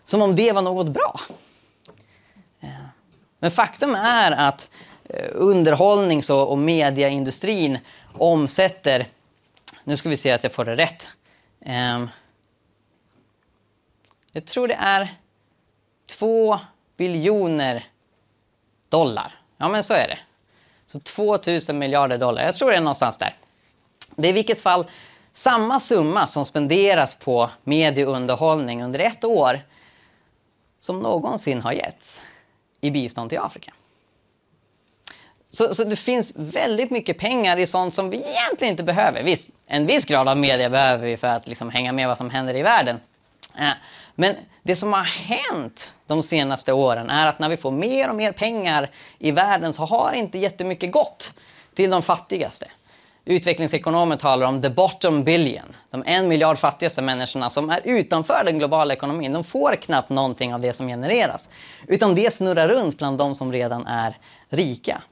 Som 0.04 0.23
om 0.23 0.37
det 0.37 0.52
var 0.52 0.62
något 0.62 0.87
bra. 0.87 1.21
Eh, 2.61 2.68
men 3.38 3.50
faktum 3.50 3.95
är 3.95 4.33
att 4.33 4.71
eh, 5.04 5.28
underhållnings 5.33 6.30
och 6.30 6.59
mediaindustrin 6.59 7.78
omsätter, 8.12 9.06
nu 9.85 9.97
ska 9.97 10.09
vi 10.09 10.16
se 10.16 10.30
att 10.30 10.42
jag 10.42 10.52
får 10.52 10.64
det 10.64 10.76
rätt. 10.76 11.09
Jag 14.33 14.45
tror 14.47 14.68
det 14.68 14.75
är 14.75 15.14
två 16.06 16.61
biljoner 16.97 17.85
dollar. 18.88 19.35
Ja 19.56 19.68
men 19.68 19.85
så 19.85 19.95
är 19.95 20.09
det. 20.09 20.18
Alltså 20.96 21.14
så 21.14 21.38
2000 21.38 21.78
miljarder 21.78 22.18
dollar. 22.18 22.42
Jag 22.42 22.54
tror 22.54 22.70
det 22.70 22.76
är 22.76 22.80
någonstans 22.80 23.18
där. 23.18 23.34
Det 24.16 24.28
är 24.28 24.30
i 24.30 24.32
vilket 24.32 24.60
fall 24.60 24.86
samma 25.32 25.80
summa 25.80 26.26
som 26.26 26.44
spenderas 26.44 27.14
på 27.14 27.50
medieunderhållning 27.64 28.82
under 28.82 28.98
ett 28.98 29.24
år 29.24 29.60
som 30.80 31.00
någonsin 31.00 31.60
har 31.60 31.72
getts 31.72 32.20
i 32.80 32.90
bistånd 32.90 33.30
till 33.30 33.38
Afrika. 33.38 33.72
Så, 35.50 35.74
så, 35.74 35.84
det 35.84 35.96
finns 35.96 36.32
väldigt 36.36 36.90
mycket 36.90 37.18
pengar 37.18 37.56
i 37.56 37.66
sånt 37.66 37.94
som 37.94 38.10
vi 38.10 38.16
egentligen 38.16 38.70
inte 38.70 38.82
behöver. 38.82 39.22
Visst, 39.22 39.48
en 39.66 39.86
viss 39.86 40.04
grad 40.04 40.28
av 40.28 40.36
media 40.36 40.70
behöver 40.70 41.06
vi 41.06 41.16
för 41.16 41.26
att 41.26 41.46
liksom 41.46 41.70
hänga 41.70 41.92
med 41.92 42.08
vad 42.08 42.18
som 42.18 42.30
händer 42.30 42.56
i 42.56 42.62
världen. 42.62 43.00
Eh, 43.58 43.70
men 44.18 44.35
det 44.62 44.76
som 44.76 44.92
har 44.92 45.02
hänt 45.02 45.92
de 46.06 46.23
senaste 46.23 46.73
åren 46.73 47.11
är 47.11 47.26
att 47.26 47.38
när 47.38 47.49
vi 47.49 47.56
får 47.56 47.70
mer 47.70 48.11
och 48.11 48.16
mer 48.16 48.32
pengar 48.32 48.90
i 49.18 49.30
världen 49.30 49.73
så 49.73 49.85
har 49.85 50.12
inte 50.12 50.38
jättemycket 50.38 50.92
gått 50.92 51.32
till 51.75 51.90
de 51.90 52.02
fattigaste. 52.02 52.66
Utvecklingsekonomer 53.25 54.16
talar 54.16 54.46
om 54.46 54.62
the 54.62 54.68
bottom 54.68 55.25
billion. 55.25 55.76
De 55.90 56.02
en 56.06 56.28
miljard 56.28 56.58
fattigaste 56.58 57.02
människorna 57.02 57.50
som 57.50 57.70
är 57.70 57.80
utanför 57.85 58.42
den 58.44 58.58
globala 58.58 58.94
ekonomin. 58.94 59.32
De 59.32 59.44
får 59.44 59.76
knappt 59.76 60.08
någonting 60.11 60.54
av 60.54 60.61
det 60.61 60.73
som 60.73 60.88
genereras. 60.88 61.49
Utan 61.87 62.14
det 62.14 62.35
snurrar 62.35 62.68
runt 62.68 62.99
bland 62.99 63.18
de 63.18 63.35
som 63.35 63.52
redan 63.52 63.87
är 63.87 64.16
rika. 64.49 65.02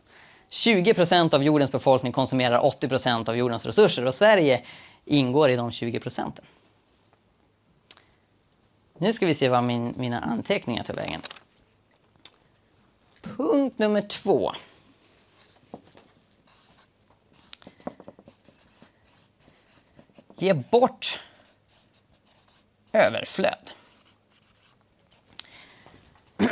20 0.50 0.94
procent 0.94 1.34
av 1.34 1.42
jordens 1.42 1.72
befolkning 1.72 2.12
konsumerar 2.12 2.64
80 2.64 2.88
procent 2.88 3.28
av 3.28 3.36
jordens 3.36 3.66
resurser 3.66 4.06
och 4.06 4.14
Sverige 4.14 4.62
ingår 5.04 5.50
i 5.50 5.56
de 5.56 5.72
20 5.72 6.00
procenten. 6.00 6.44
Nu 8.98 9.12
ska 9.12 9.26
vi 9.26 9.34
se 9.34 9.48
vad 9.48 9.64
min, 9.64 9.94
mina 9.96 10.20
anteckningar 10.20 10.84
tar 10.84 10.94
vägen. 10.94 11.22
Punkt 13.22 13.78
nummer 13.78 14.02
två. 14.02 14.52
Ge 20.36 20.54
bort 20.54 21.20
överflöd. 22.92 23.70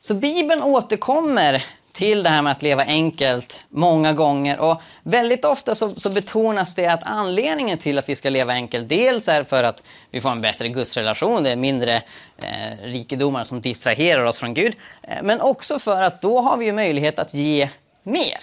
Så 0.00 0.14
Bibeln 0.14 0.62
återkommer 0.62 1.77
till 1.98 2.22
det 2.22 2.28
här 2.28 2.42
med 2.42 2.52
att 2.52 2.62
leva 2.62 2.84
enkelt 2.84 3.62
många 3.68 4.12
gånger. 4.12 4.58
Och 4.58 4.82
väldigt 5.02 5.44
ofta 5.44 5.74
så, 5.74 5.90
så, 5.90 6.10
betonas 6.10 6.74
det 6.74 6.86
att 6.86 7.02
anledningen 7.02 7.78
till 7.78 7.98
att 7.98 8.08
vi 8.08 8.16
ska 8.16 8.30
leva 8.30 8.52
enkelt 8.52 8.88
dels 8.88 9.28
är 9.28 9.44
för 9.44 9.64
att 9.64 9.82
vi 10.10 10.20
får 10.20 10.30
en 10.30 10.40
bättre 10.40 10.68
gudsrelation, 10.68 11.42
det 11.42 11.50
är 11.50 11.56
mindre 11.56 12.02
eh, 12.42 12.82
rikedomar 12.82 13.44
som 13.44 13.60
distraherar 13.60 14.24
oss 14.24 14.38
från 14.38 14.54
Gud. 14.54 14.74
Eh, 15.02 15.22
men 15.22 15.40
också 15.40 15.78
för 15.78 16.02
att 16.02 16.22
då 16.22 16.40
har 16.40 16.56
vi 16.56 16.64
ju 16.64 16.72
möjlighet 16.72 17.18
att 17.18 17.34
ge 17.34 17.68
mer. 18.02 18.38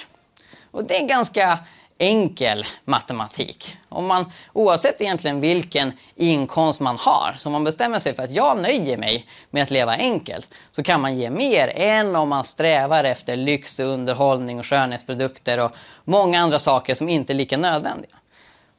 Och 0.72 0.84
det 0.84 0.98
är 0.98 1.08
ganska 1.08 1.60
enkel 1.98 2.66
matematik. 2.86 3.78
Om 3.90 4.08
man, 4.08 4.32
oavsett 4.54 5.02
egentligen 5.02 5.40
vilken 5.40 5.92
inkomst 6.16 6.80
man 6.80 6.98
har, 6.98 7.36
så 7.38 7.50
om 7.50 7.54
man 7.54 7.64
bestämmer 7.64 8.00
sig 8.00 8.16
för 8.16 8.24
att 8.24 8.32
jag 8.32 8.62
nöjer 8.62 8.98
mig 8.98 9.26
med 9.50 9.64
att 9.64 9.72
leva 9.72 9.92
enkelt, 9.92 10.48
så 10.72 10.84
kan 10.84 11.02
man 11.02 11.18
ge 11.18 11.30
mer 11.30 11.68
än 11.76 12.16
om 12.16 12.30
man 12.30 12.44
strävar 12.44 13.04
efter 13.04 13.38
lyx, 13.38 13.80
underhållning 13.80 14.60
och 14.60 14.66
skönhetsprodukter 14.66 15.58
och 15.58 15.72
många 16.04 16.40
andra 16.40 16.60
saker 16.60 16.96
som 16.96 17.10
inte 17.10 17.34
är 17.34 17.36
lika 17.36 17.58
nödvändiga. 17.58 18.16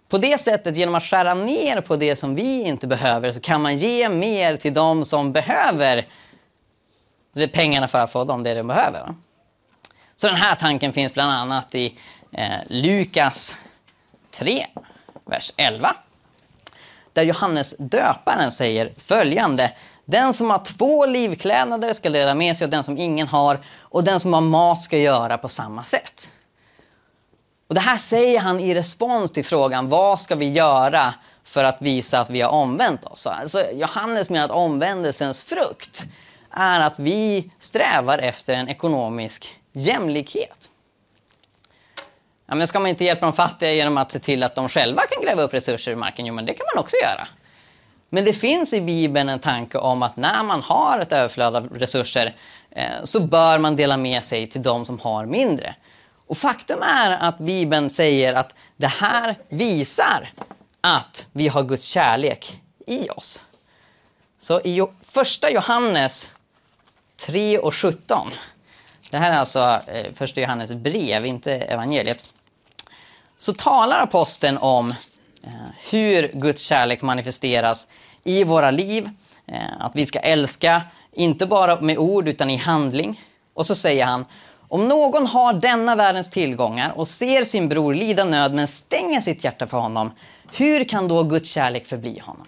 På 0.08 0.18
det 0.18 0.40
sättet, 0.40 0.76
genom 0.76 0.94
att 0.94 1.04
skära 1.04 1.34
ner 1.34 1.80
på 1.80 1.96
det 1.96 2.16
som 2.16 2.34
vi 2.34 2.62
inte 2.62 2.86
behöver, 2.86 3.30
så 3.30 3.40
kan 3.40 3.62
man 3.62 3.76
ge 3.76 4.08
mer 4.08 4.56
till 4.56 4.74
de 4.74 5.04
som 5.04 5.32
behöver 5.32 6.06
pengarna 7.52 7.88
för 7.88 7.98
att 7.98 8.12
få 8.12 8.24
dem 8.24 8.42
det 8.42 8.54
de 8.54 8.66
behöver. 8.66 9.14
Så 10.16 10.26
den 10.26 10.36
här 10.36 10.56
tanken 10.56 10.92
finns 10.92 11.14
bland 11.14 11.32
annat 11.32 11.74
i 11.74 11.98
eh, 12.36 12.58
Lukas 12.68 13.54
3, 14.30 14.66
vers 15.24 15.52
11. 15.56 15.96
Där 17.12 17.22
Johannes 17.22 17.74
döparen 17.78 18.52
säger 18.52 18.92
följande. 19.06 19.72
Den 20.04 20.32
som 20.32 20.50
har 20.50 20.64
två 20.64 21.06
livklädnader 21.06 21.92
ska 21.92 22.10
dela 22.10 22.34
med 22.34 22.56
sig 22.56 22.64
och 22.64 22.70
den 22.70 22.84
som 22.84 22.98
ingen 22.98 23.28
har 23.28 23.58
och 23.78 24.04
den 24.04 24.20
som 24.20 24.32
har 24.32 24.40
mat 24.40 24.82
ska 24.82 24.98
göra 24.98 25.38
på 25.38 25.48
samma 25.48 25.84
sätt. 25.84 26.28
Och 27.68 27.74
Det 27.74 27.80
här 27.80 27.98
säger 27.98 28.40
han 28.40 28.60
i 28.60 28.74
respons 28.74 29.32
till 29.32 29.44
frågan 29.44 29.88
vad 29.88 30.20
ska 30.20 30.34
vi 30.34 30.52
göra 30.52 31.14
för 31.44 31.64
att 31.64 31.82
visa 31.82 32.20
att 32.20 32.30
vi 32.30 32.40
har 32.40 32.50
omvänt 32.50 33.04
oss. 33.04 33.26
Alltså, 33.26 33.70
Johannes 33.72 34.30
menar 34.30 34.44
att 34.44 34.50
omvändelsens 34.50 35.42
frukt 35.42 36.04
är 36.50 36.80
att 36.80 36.98
vi 36.98 37.50
strävar 37.58 38.18
efter 38.18 38.54
en 38.54 38.68
ekonomisk 38.68 39.56
jämlikhet. 39.72 40.70
Ja, 42.46 42.54
men 42.54 42.68
ska 42.68 42.80
man 42.80 42.88
inte 42.88 43.04
hjälpa 43.04 43.26
de 43.26 43.32
fattiga 43.32 43.72
genom 43.72 43.98
att 43.98 44.12
se 44.12 44.18
till 44.18 44.42
att 44.42 44.54
de 44.54 44.68
själva 44.68 45.02
kan 45.02 45.22
gräva 45.22 45.42
upp 45.42 45.54
resurser 45.54 45.92
i 45.92 45.96
marken? 45.96 46.26
Jo, 46.26 46.34
men 46.34 46.46
det 46.46 46.54
kan 46.54 46.66
man 46.74 46.82
också 46.82 46.96
göra. 47.02 47.28
Men 48.08 48.24
det 48.24 48.32
finns 48.32 48.72
i 48.72 48.80
Bibeln 48.80 49.28
en 49.28 49.38
tanke 49.38 49.78
om 49.78 50.02
att 50.02 50.16
när 50.16 50.42
man 50.42 50.62
har 50.62 50.98
ett 50.98 51.12
överflöd 51.12 51.56
av 51.56 51.68
resurser 51.68 52.34
eh, 52.70 53.04
så 53.04 53.20
bör 53.20 53.58
man 53.58 53.76
dela 53.76 53.96
med 53.96 54.24
sig 54.24 54.50
till 54.50 54.62
de 54.62 54.86
som 54.86 54.98
har 55.00 55.26
mindre. 55.26 55.74
Och 56.26 56.38
faktum 56.38 56.82
är 56.82 57.10
att 57.10 57.38
Bibeln 57.38 57.90
säger 57.90 58.34
att 58.34 58.54
det 58.76 58.86
här 58.86 59.36
visar 59.48 60.30
att 60.80 61.26
vi 61.32 61.48
har 61.48 61.62
Guds 61.62 61.86
kärlek 61.86 62.60
i 62.86 63.08
oss. 63.08 63.40
Så 64.38 64.60
i 64.60 64.86
första 65.02 65.50
Johannes 65.50 66.28
3 67.26 67.58
och 67.58 67.74
17. 67.74 68.30
Det 69.10 69.18
här 69.18 69.32
är 69.32 69.36
alltså 69.36 69.80
eh, 69.86 70.12
första 70.14 70.40
Johannes 70.40 70.70
brev, 70.70 71.26
inte 71.26 71.52
evangeliet. 71.52 72.24
Så 73.38 73.52
talar 73.52 74.02
aposteln 74.02 74.58
om 74.58 74.90
eh, 75.42 75.50
hur 75.90 76.30
Guds 76.34 76.62
kärlek 76.62 77.02
manifesteras 77.02 77.86
i 78.24 78.44
våra 78.44 78.70
liv. 78.70 79.10
Eh, 79.46 79.80
att 79.80 79.92
vi 79.94 80.06
ska 80.06 80.18
älska, 80.18 80.82
inte 81.12 81.46
bara 81.46 81.80
med 81.80 81.98
ord 81.98 82.28
utan 82.28 82.50
i 82.50 82.56
handling. 82.56 83.24
Och 83.54 83.66
så 83.66 83.74
säger 83.74 84.04
han, 84.04 84.24
om 84.68 84.88
någon 84.88 85.26
har 85.26 85.52
denna 85.52 85.94
världens 85.94 86.30
tillgångar 86.30 86.90
och 86.90 87.08
ser 87.08 87.44
sin 87.44 87.68
bror 87.68 87.94
lida 87.94 88.24
nöd 88.24 88.54
men 88.54 88.68
stänger 88.68 89.20
sitt 89.20 89.44
hjärta 89.44 89.66
för 89.66 89.78
honom, 89.78 90.10
hur 90.52 90.84
kan 90.84 91.08
då 91.08 91.22
Guds 91.22 91.50
kärlek 91.50 91.86
förbli 91.86 92.18
honom? 92.18 92.46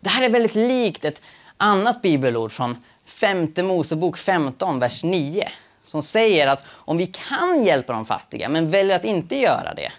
Det 0.00 0.10
här 0.10 0.22
är 0.22 0.28
väldigt 0.28 0.54
likt 0.54 1.04
ett 1.04 1.20
annat 1.56 2.02
bibelord 2.02 2.52
från 2.52 2.76
femte 3.04 3.62
Mosebok 3.62 4.18
15, 4.18 4.78
vers 4.78 5.04
9. 5.04 5.48
Som 5.84 6.02
säger 6.02 6.46
att 6.46 6.62
om 6.68 6.96
vi 6.96 7.06
kan 7.06 7.64
hjälpa 7.64 7.92
de 7.92 8.06
fattiga 8.06 8.48
men 8.48 8.70
väljer 8.70 8.96
att 8.96 9.04
inte 9.04 9.36
göra 9.36 9.74
det, 9.74 9.92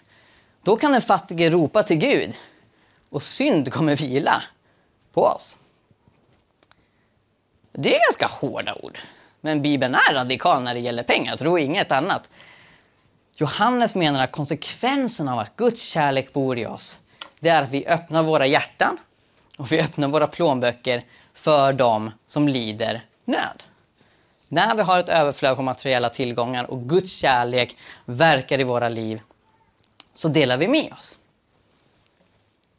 då 0.61 0.75
kan 0.75 0.91
den 0.91 1.01
fattige 1.01 1.49
ropa 1.49 1.83
till 1.83 1.97
Gud 1.97 2.33
och 3.09 3.23
synd 3.23 3.73
kommer 3.73 3.95
vila 3.95 4.43
på 5.13 5.21
oss. 5.21 5.57
Det 7.71 7.95
är 7.95 7.99
ganska 7.99 8.27
hårda 8.27 8.75
ord. 8.75 8.97
Men 9.41 9.61
Bibeln 9.61 9.95
är 9.95 10.13
radikal 10.13 10.63
när 10.63 10.73
det 10.73 10.79
gäller 10.79 11.03
pengar, 11.03 11.37
tro 11.37 11.57
inget 11.57 11.91
annat. 11.91 12.29
Johannes 13.37 13.95
menar 13.95 14.23
att 14.23 14.31
konsekvensen 14.31 15.27
av 15.27 15.39
att 15.39 15.55
Guds 15.55 15.81
kärlek 15.81 16.33
bor 16.33 16.57
i 16.57 16.65
oss, 16.65 16.97
det 17.39 17.49
är 17.49 17.63
att 17.63 17.69
vi 17.69 17.87
öppnar 17.87 18.23
våra 18.23 18.47
hjärtan 18.47 18.97
och 19.57 19.71
vi 19.71 19.81
öppnar 19.81 20.07
våra 20.07 20.27
plånböcker 20.27 21.03
för 21.33 21.73
dem 21.73 22.11
som 22.27 22.47
lider 22.47 23.01
nöd. 23.25 23.63
När 24.55 24.75
vi 24.75 24.81
har 24.81 24.99
ett 24.99 25.09
överflöd 25.09 25.55
på 25.55 25.61
materiella 25.61 26.09
tillgångar 26.09 26.63
och 26.63 26.89
Guds 26.89 27.11
kärlek 27.11 27.77
verkar 28.05 28.59
i 28.59 28.63
våra 28.63 28.89
liv, 28.89 29.21
så 30.13 30.27
delar 30.27 30.57
vi 30.57 30.67
med 30.67 30.93
oss. 30.93 31.17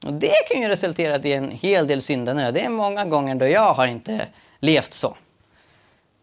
Och 0.05 0.13
Det 0.13 0.49
kan 0.49 0.63
ju 0.63 0.69
resultera 0.69 1.17
i 1.17 1.33
en 1.33 1.51
hel 1.51 1.87
del 1.87 2.03
syndanöd. 2.03 2.55
Det 2.55 2.65
är 2.65 2.69
många 2.69 3.05
gånger 3.05 3.35
då 3.35 3.47
jag 3.47 3.75
har 3.75 3.87
inte 3.87 4.29
levt 4.61 4.95
så. 4.95 5.17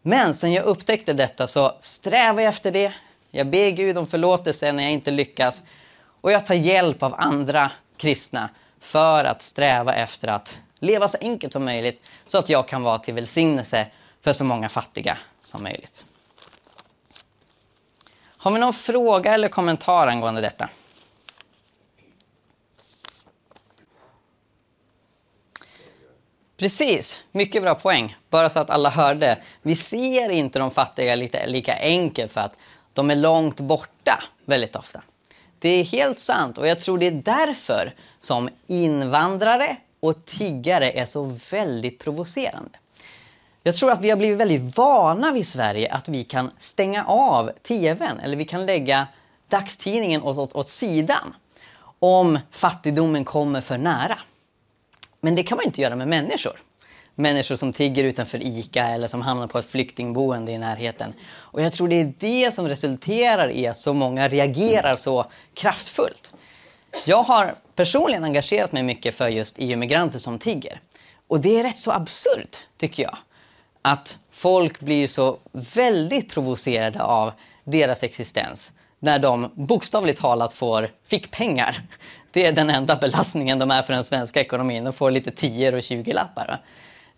Men 0.02 0.34
sen 0.34 0.52
jag 0.52 0.64
upptäckte 0.64 1.12
detta 1.12 1.46
så 1.46 1.72
strävar 1.80 2.40
jag 2.40 2.48
efter 2.48 2.70
det. 2.70 2.92
Jag 3.30 3.46
ber 3.46 3.70
Gud 3.70 3.98
om 3.98 4.06
förlåtelse 4.06 4.72
när 4.72 4.82
jag 4.82 4.92
inte 4.92 5.10
lyckas. 5.10 5.62
Och 6.20 6.32
jag 6.32 6.46
tar 6.46 6.54
hjälp 6.54 7.02
av 7.02 7.14
andra 7.18 7.70
kristna 7.96 8.48
för 8.80 9.24
att 9.24 9.42
sträva 9.42 9.94
efter 9.94 10.28
att 10.28 10.58
leva 10.78 11.08
så 11.08 11.18
enkelt 11.20 11.52
som 11.52 11.64
möjligt 11.64 12.02
så 12.26 12.38
att 12.38 12.48
jag 12.48 12.68
kan 12.68 12.82
vara 12.82 12.98
till 12.98 13.14
välsignelse 13.14 13.86
för 14.22 14.32
så 14.32 14.44
många 14.44 14.68
fattiga 14.68 15.18
som 15.44 15.62
möjligt. 15.62 16.04
Har 18.22 18.50
vi 18.50 18.58
någon 18.58 18.72
fråga 18.72 19.34
eller 19.34 19.48
kommentar 19.48 20.06
angående 20.06 20.40
detta? 20.40 20.68
Precis, 26.56 27.20
mycket 27.32 27.62
bra 27.62 27.74
poäng. 27.74 28.16
Bara 28.30 28.50
så 28.50 28.58
att 28.58 28.70
alla 28.70 28.90
hörde. 28.90 29.38
Vi 29.62 29.76
ser 29.76 30.28
inte 30.28 30.58
de 30.58 30.70
fattiga 30.70 31.14
lite, 31.14 31.46
lika 31.46 31.78
enkelt 31.78 32.32
för 32.32 32.40
att 32.40 32.56
de 32.92 33.10
är 33.10 33.16
långt 33.16 33.60
borta 33.60 34.22
väldigt 34.44 34.76
ofta. 34.76 35.02
Det 35.58 35.68
är 35.68 35.84
helt 35.84 36.20
sant 36.20 36.58
och 36.58 36.66
jag 36.66 36.80
tror 36.80 36.98
det 36.98 37.06
är 37.06 37.10
därför 37.10 37.94
som 38.20 38.48
invandrare 38.66 39.76
och 40.00 40.26
tiggare 40.26 40.92
är 40.92 41.06
så 41.06 41.38
väldigt 41.50 41.98
provocerande. 41.98 42.78
Jag 43.66 43.74
tror 43.74 43.90
att 43.90 44.00
vi 44.00 44.10
har 44.10 44.16
blivit 44.16 44.38
väldigt 44.38 44.76
vana 44.76 45.32
vid 45.32 45.48
Sverige 45.48 45.92
att 45.92 46.08
vi 46.08 46.24
kan 46.24 46.50
stänga 46.58 47.04
av 47.04 47.50
TVn 47.62 48.20
eller 48.20 48.36
vi 48.36 48.44
kan 48.44 48.66
lägga 48.66 49.06
dagstidningen 49.48 50.22
åt, 50.22 50.38
åt, 50.38 50.54
åt 50.54 50.68
sidan 50.68 51.34
om 51.98 52.38
fattigdomen 52.50 53.24
kommer 53.24 53.60
för 53.60 53.78
nära. 53.78 54.18
Men 55.20 55.34
det 55.34 55.42
kan 55.42 55.56
man 55.56 55.64
inte 55.66 55.80
göra 55.80 55.96
med 55.96 56.08
människor. 56.08 56.60
Människor 57.14 57.56
som 57.56 57.72
tigger 57.72 58.04
utanför 58.04 58.42
ICA 58.42 58.86
eller 58.86 59.08
som 59.08 59.22
hamnar 59.22 59.46
på 59.46 59.58
ett 59.58 59.70
flyktingboende 59.70 60.52
i 60.52 60.58
närheten. 60.58 61.12
Och 61.32 61.62
jag 61.62 61.72
tror 61.72 61.88
det 61.88 62.00
är 62.00 62.12
det 62.18 62.54
som 62.54 62.68
resulterar 62.68 63.50
i 63.50 63.66
att 63.66 63.80
så 63.80 63.94
många 63.94 64.28
reagerar 64.28 64.96
så 64.96 65.26
kraftfullt. 65.54 66.34
Jag 67.04 67.22
har 67.22 67.54
personligen 67.74 68.24
engagerat 68.24 68.72
mig 68.72 68.82
mycket 68.82 69.14
för 69.14 69.28
just 69.28 69.56
EU-migranter 69.58 70.18
som 70.18 70.38
tigger. 70.38 70.80
Och 71.26 71.40
det 71.40 71.58
är 71.58 71.62
rätt 71.62 71.78
så 71.78 71.92
absurt, 71.92 72.56
tycker 72.78 73.02
jag. 73.02 73.16
Att 73.86 74.18
folk 74.30 74.80
blir 74.80 75.08
så 75.08 75.38
väldigt 75.52 76.30
provocerade 76.30 77.02
av 77.02 77.32
deras 77.64 78.02
existens 78.02 78.72
när 78.98 79.18
de 79.18 79.50
bokstavligt 79.54 80.20
talat 80.20 80.52
får 80.52 80.90
fickpengar. 81.06 81.82
Det 82.32 82.46
är 82.46 82.52
den 82.52 82.70
enda 82.70 82.96
belastningen 82.96 83.58
de 83.58 83.70
är 83.70 83.82
för 83.82 83.92
den 83.92 84.04
svenska 84.04 84.40
ekonomin. 84.40 84.84
De 84.84 84.92
får 84.92 85.10
lite 85.10 85.30
10 85.30 85.76
och 85.76 85.82
20 85.82 86.12
lappar. 86.12 86.60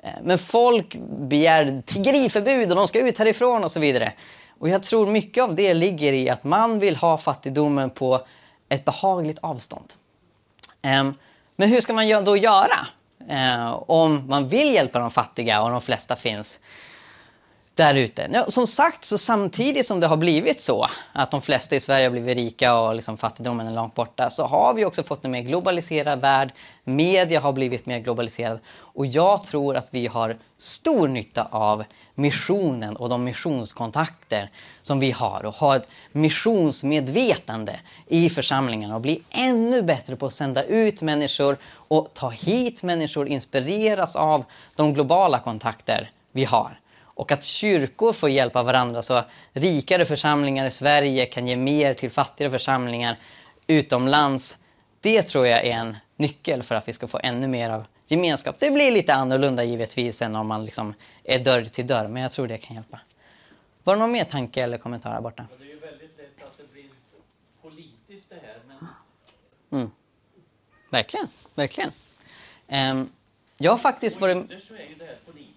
Eh, 0.02 0.10
men 0.22 0.38
folk 0.38 0.96
begär 1.08 1.82
tiggeriförbud 1.86 2.70
och 2.70 2.76
de 2.76 2.88
ska 2.88 3.08
ut 3.08 3.18
härifrån 3.18 3.64
och 3.64 3.72
så 3.72 3.80
vidare. 3.80 4.12
Och 4.58 4.68
jag 4.68 4.82
tror 4.82 5.06
mycket 5.06 5.44
av 5.44 5.54
det 5.54 5.74
ligger 5.74 6.12
i 6.12 6.30
att 6.30 6.44
man 6.44 6.78
vill 6.78 6.96
ha 6.96 7.18
fattigdomen 7.18 7.90
på 7.90 8.26
ett 8.68 8.84
behagligt 8.84 9.38
avstånd. 9.40 9.92
Ehm, 10.82 11.14
men 11.56 11.68
hur 11.68 11.80
ska 11.80 11.92
man 11.92 12.24
då 12.24 12.36
göra? 12.36 12.86
Eh, 13.28 13.72
om 13.72 14.26
man 14.28 14.48
vill 14.48 14.74
hjälpa 14.74 14.98
de 14.98 15.10
fattiga 15.10 15.62
och 15.62 15.70
de 15.70 15.80
flesta 15.80 16.16
finns 16.16 16.60
där 17.76 17.94
ute. 17.94 18.44
Som 18.48 18.66
sagt, 18.66 19.04
så 19.04 19.18
samtidigt 19.18 19.86
som 19.86 20.00
det 20.00 20.06
har 20.06 20.16
blivit 20.16 20.60
så 20.60 20.86
att 21.12 21.30
de 21.30 21.42
flesta 21.42 21.76
i 21.76 21.80
Sverige 21.80 22.06
har 22.06 22.10
blivit 22.10 22.36
rika 22.36 22.78
och 22.78 22.94
liksom 22.94 23.18
fattigdomen 23.18 23.66
är 23.66 23.74
långt 23.74 23.94
borta 23.94 24.30
så 24.30 24.46
har 24.46 24.74
vi 24.74 24.84
också 24.84 25.02
fått 25.02 25.24
en 25.24 25.30
mer 25.30 25.40
globaliserad 25.40 26.20
värld. 26.20 26.52
Media 26.84 27.40
har 27.40 27.52
blivit 27.52 27.86
mer 27.86 27.98
globaliserad 27.98 28.58
och 28.68 29.06
jag 29.06 29.44
tror 29.44 29.76
att 29.76 29.88
vi 29.90 30.06
har 30.06 30.36
stor 30.58 31.08
nytta 31.08 31.48
av 31.50 31.84
missionen 32.14 32.96
och 32.96 33.08
de 33.08 33.24
missionskontakter 33.24 34.50
som 34.82 35.00
vi 35.00 35.10
har 35.10 35.44
och 35.44 35.54
ha 35.54 35.76
ett 35.76 35.88
missionsmedvetande 36.12 37.80
i 38.06 38.30
församlingen 38.30 38.92
och 38.92 39.00
bli 39.00 39.22
ännu 39.30 39.82
bättre 39.82 40.16
på 40.16 40.26
att 40.26 40.34
sända 40.34 40.62
ut 40.62 41.02
människor 41.02 41.56
och 41.72 42.10
ta 42.14 42.30
hit 42.30 42.82
människor, 42.82 43.28
inspireras 43.28 44.16
av 44.16 44.44
de 44.76 44.94
globala 44.94 45.38
kontakter 45.38 46.10
vi 46.32 46.44
har. 46.44 46.78
Och 47.16 47.32
att 47.32 47.44
kyrkor 47.44 48.12
får 48.12 48.30
hjälpa 48.30 48.62
varandra 48.62 49.02
så 49.02 49.24
rikare 49.52 50.06
församlingar 50.06 50.66
i 50.66 50.70
Sverige 50.70 51.26
kan 51.26 51.48
ge 51.48 51.56
mer 51.56 51.94
till 51.94 52.10
fattigare 52.10 52.50
församlingar 52.50 53.16
utomlands. 53.66 54.56
Det 55.00 55.22
tror 55.22 55.46
jag 55.46 55.64
är 55.64 55.70
en 55.70 55.96
nyckel 56.16 56.62
för 56.62 56.74
att 56.74 56.88
vi 56.88 56.92
ska 56.92 57.08
få 57.08 57.20
ännu 57.22 57.48
mer 57.48 57.70
av 57.70 57.84
gemenskap. 58.06 58.56
Det 58.58 58.70
blir 58.70 58.90
lite 58.90 59.14
annorlunda 59.14 59.64
givetvis 59.64 60.22
än 60.22 60.36
om 60.36 60.46
man 60.46 60.64
liksom 60.64 60.94
är 61.24 61.38
dörr 61.38 61.64
till 61.64 61.86
dörr, 61.86 62.08
men 62.08 62.22
jag 62.22 62.32
tror 62.32 62.46
det 62.46 62.58
kan 62.58 62.76
hjälpa. 62.76 63.00
Var 63.84 63.94
det 63.94 64.00
någon 64.00 64.12
mer 64.12 64.24
tanke 64.24 64.62
eller 64.62 64.78
kommentar 64.78 65.10
här 65.10 65.20
borta? 65.20 65.46
Det 65.58 65.64
är 65.64 65.68
ju 65.68 65.78
väldigt 65.78 66.16
lätt 66.18 66.44
att 66.44 66.58
det 66.58 66.72
blir 66.72 66.84
politiskt 67.62 68.28
det 68.28 68.34
här, 68.46 68.58
men 68.68 68.88
Mm. 69.70 69.90
Verkligen, 70.90 71.28
verkligen. 71.54 71.92
Um, 72.68 73.12
jag 73.56 73.70
har 73.70 73.78
faktiskt 73.78 74.20
varit... 74.20 74.44
ytterst 74.44 74.68
så 74.68 74.74
är 74.74 74.78
ju 74.78 74.94
det 74.94 75.04
här 75.04 75.16
politiska 75.26 75.55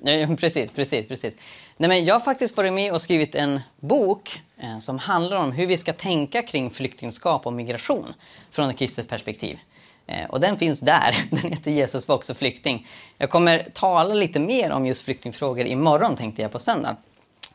precis, 0.38 0.72
precis, 0.72 1.08
precis. 1.08 1.34
Nej, 1.76 1.88
men 1.88 2.04
jag 2.04 2.14
har 2.14 2.20
faktiskt 2.20 2.56
varit 2.56 2.72
med 2.72 2.92
och 2.92 3.02
skrivit 3.02 3.34
en 3.34 3.60
bok 3.80 4.40
eh, 4.58 4.78
som 4.78 4.98
handlar 4.98 5.36
om 5.36 5.52
hur 5.52 5.66
vi 5.66 5.78
ska 5.78 5.92
tänka 5.92 6.42
kring 6.42 6.70
flyktingskap 6.70 7.46
och 7.46 7.52
migration 7.52 8.14
från 8.50 8.70
ett 8.70 8.78
kristet 8.78 9.08
perspektiv. 9.08 9.58
Eh, 10.06 10.30
och 10.30 10.40
den 10.40 10.58
finns 10.58 10.80
där. 10.80 11.16
Den 11.30 11.52
heter 11.52 11.70
Jesus 11.70 12.08
var 12.08 12.14
också 12.14 12.34
flykting. 12.34 12.86
Jag 13.18 13.30
kommer 13.30 13.68
tala 13.74 14.14
lite 14.14 14.40
mer 14.40 14.70
om 14.70 14.86
just 14.86 15.02
flyktingfrågor 15.02 15.66
imorgon 15.66 16.16
tänkte 16.16 16.42
jag 16.42 16.52
på 16.52 16.58
söndag. 16.58 16.96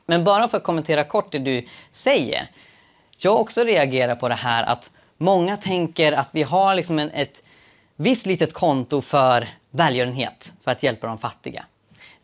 Men 0.06 0.24
bara 0.24 0.48
för 0.48 0.58
att 0.58 0.64
kommentera 0.64 1.04
kort 1.04 1.32
det 1.32 1.40
du 1.40 1.68
säger. 1.92 2.52
Jag 3.18 3.40
också 3.40 3.64
reagerar 3.64 4.16
på 4.16 4.30
det 4.30 4.36
här 4.36 4.64
att 4.64 4.92
många 5.18 5.58
tänker 5.58 6.12
att 6.12 6.30
vi 6.32 6.44
har 6.44 6.76
liksom 6.76 7.00
en, 7.00 7.10
ett 7.10 7.44
visst 7.96 8.26
litet 8.26 8.54
konto 8.54 9.02
för 9.02 9.48
välgörenhet, 9.70 10.52
för 10.62 10.72
att 10.72 10.84
hjälpa 10.84 11.08
de 11.08 11.18
fattiga. 11.18 11.66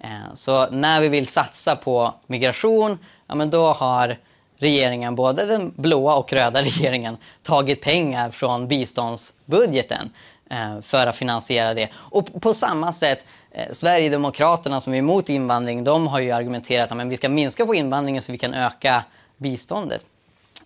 Eh, 0.04 0.34
så 0.34 0.70
när 0.70 1.02
vi 1.02 1.10
vill 1.10 1.28
satsa 1.28 1.76
på 1.76 2.14
migration, 2.28 3.00
ja 3.28 3.36
men 3.36 3.50
då 3.50 3.74
har 3.74 4.18
regeringen, 4.58 5.16
både 5.16 5.46
den 5.46 5.74
blåa 5.76 6.16
och 6.16 6.34
röda 6.34 6.62
regeringen, 6.64 7.18
tagit 7.44 7.82
pengar 7.82 8.32
från 8.32 8.68
biståndsbudgeten 8.68 10.10
eh, 10.50 10.82
för 10.82 11.08
att 11.08 11.16
finansiera 11.16 11.74
det. 11.74 11.90
Och 11.96 12.42
på 12.42 12.54
samma 12.54 12.94
sätt, 12.94 13.20
eh, 13.52 13.72
Sverigedemokraterna 13.72 14.82
som 14.82 14.94
är 14.94 14.98
emot 14.98 15.30
invandring, 15.30 15.84
de 15.84 16.08
har 16.08 16.20
ju 16.20 16.32
argumenterat 16.32 16.92
att 16.92 17.08
vi 17.08 17.18
ska 17.18 17.30
minska 17.30 17.66
på 17.66 17.76
invandringen 17.76 18.22
så 18.22 18.32
vi 18.32 18.38
kan 18.38 18.54
öka 18.54 19.04
biståndet. 19.38 20.06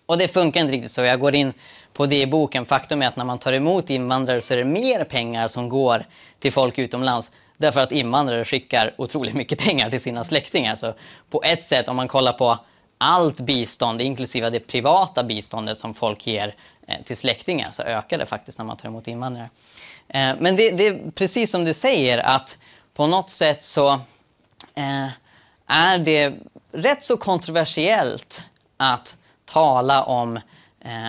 Och 0.06 0.18
det 0.18 0.28
funkar 0.28 0.60
inte 0.60 0.72
riktigt 0.72 0.92
så. 0.92 1.02
Jag 1.02 1.20
går 1.20 1.34
in 1.34 1.52
på 1.92 2.06
det 2.06 2.20
i 2.20 2.26
boken. 2.26 2.66
Faktum 2.66 3.02
är 3.02 3.08
att 3.08 3.16
när 3.16 3.24
man 3.24 3.38
tar 3.38 3.52
emot 3.52 3.90
invandrare 3.90 4.40
så 4.40 4.54
är 4.54 4.58
det 4.58 4.64
mer 4.64 5.04
pengar 5.04 5.48
som 5.48 5.68
går 5.68 6.04
till 6.38 6.52
folk 6.52 6.78
utomlands. 6.78 7.30
Därför 7.56 7.80
att 7.80 7.92
invandrare 7.92 8.44
skickar 8.44 8.94
otroligt 8.98 9.34
mycket 9.34 9.58
pengar 9.58 9.90
till 9.90 10.00
sina 10.00 10.24
släktingar. 10.24 10.76
Så 10.76 10.94
på 11.30 11.42
ett 11.42 11.64
sätt, 11.64 11.88
om 11.88 11.96
man 11.96 12.08
kollar 12.08 12.32
på 12.32 12.58
allt 12.98 13.40
bistånd, 13.40 14.02
inklusive 14.02 14.50
det 14.50 14.60
privata 14.60 15.24
biståndet 15.24 15.78
som 15.78 15.94
folk 15.94 16.26
ger 16.26 16.54
eh, 16.86 17.02
till 17.04 17.16
släktingar, 17.16 17.70
så 17.70 17.82
ökar 17.82 18.18
det 18.18 18.26
faktiskt 18.26 18.58
när 18.58 18.64
man 18.64 18.76
tar 18.76 18.88
emot 18.88 19.08
invandrare. 19.08 19.50
Eh, 20.08 20.34
men 20.38 20.56
det, 20.56 20.70
det 20.70 20.86
är 20.86 21.10
precis 21.10 21.50
som 21.50 21.64
du 21.64 21.74
säger 21.74 22.18
att 22.18 22.58
på 22.94 23.06
något 23.06 23.30
sätt 23.30 23.64
så 23.64 23.92
eh, 24.74 25.08
är 25.66 25.98
det 25.98 26.34
rätt 26.72 27.04
så 27.04 27.16
kontroversiellt 27.16 28.42
att 28.76 29.16
tala 29.44 30.02
om 30.02 30.40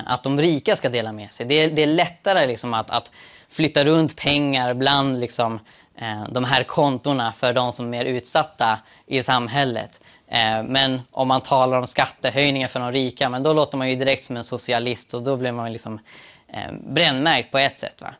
att 0.05 0.23
de 0.23 0.41
rika 0.41 0.75
ska 0.75 0.89
dela 0.89 1.11
med 1.11 1.33
sig. 1.33 1.45
Det 1.45 1.55
är, 1.55 1.71
det 1.71 1.83
är 1.83 1.87
lättare 1.87 2.47
liksom 2.47 2.73
att, 2.73 2.89
att 2.89 3.11
flytta 3.49 3.85
runt 3.85 4.15
pengar 4.15 4.73
bland 4.73 5.19
liksom, 5.19 5.59
Eh, 6.01 6.23
de 6.29 6.43
här 6.43 6.63
kontona 6.63 7.33
för 7.33 7.53
de 7.53 7.73
som 7.73 7.85
är 7.85 7.89
mer 7.89 8.05
utsatta 8.05 8.79
i 9.05 9.23
samhället. 9.23 9.99
Eh, 10.27 10.63
men 10.63 11.01
om 11.11 11.27
man 11.27 11.41
talar 11.41 11.77
om 11.77 11.87
skattehöjningar 11.87 12.67
för 12.67 12.79
de 12.79 12.91
rika, 12.91 13.29
men 13.29 13.43
då 13.43 13.53
låter 13.53 13.77
man 13.77 13.89
ju 13.89 13.95
direkt 13.95 14.23
som 14.23 14.37
en 14.37 14.43
socialist 14.43 15.13
och 15.13 15.23
då 15.23 15.37
blir 15.37 15.51
man 15.51 15.73
liksom 15.73 15.99
eh, 16.47 16.71
brännmärkt 16.87 17.51
på 17.51 17.57
ett 17.57 17.77
sätt. 17.77 18.01
Va? 18.01 18.13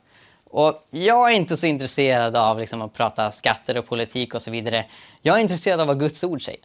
Och 0.44 0.88
jag 0.90 1.32
är 1.32 1.36
inte 1.36 1.58
så 1.58 1.66
intresserad 1.66 2.36
av 2.36 2.60
liksom 2.60 2.82
att 2.82 2.94
prata 2.94 3.32
skatter 3.32 3.78
och 3.78 3.88
politik 3.88 4.36
och 4.36 4.42
så 4.42 4.52
vidare. 4.52 4.86
Jag 5.22 5.38
är 5.38 5.42
intresserad 5.42 5.80
av 5.80 5.88
vad 5.88 6.00
Guds 6.00 6.24
ord 6.24 6.46
säger. 6.46 6.62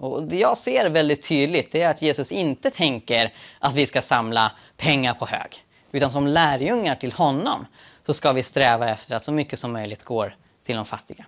Och 0.00 0.22
det 0.22 0.36
jag 0.36 0.58
ser 0.58 0.90
väldigt 0.90 1.28
tydligt 1.28 1.74
är 1.74 1.88
att 1.88 2.02
Jesus 2.02 2.32
inte 2.32 2.70
tänker 2.70 3.32
att 3.58 3.74
vi 3.74 3.86
ska 3.86 4.02
samla 4.02 4.52
pengar 4.76 5.14
på 5.14 5.26
hög. 5.26 5.64
Utan 5.92 6.10
som 6.10 6.26
lärjungar 6.26 6.94
till 6.94 7.12
honom 7.12 7.66
så 8.06 8.14
ska 8.14 8.32
vi 8.32 8.42
sträva 8.42 8.88
efter 8.90 9.16
att 9.16 9.24
så 9.24 9.32
mycket 9.32 9.58
som 9.58 9.72
möjligt 9.72 10.04
går 10.04 10.34
till 10.66 10.76
de 10.76 10.86
fattiga. 10.86 11.26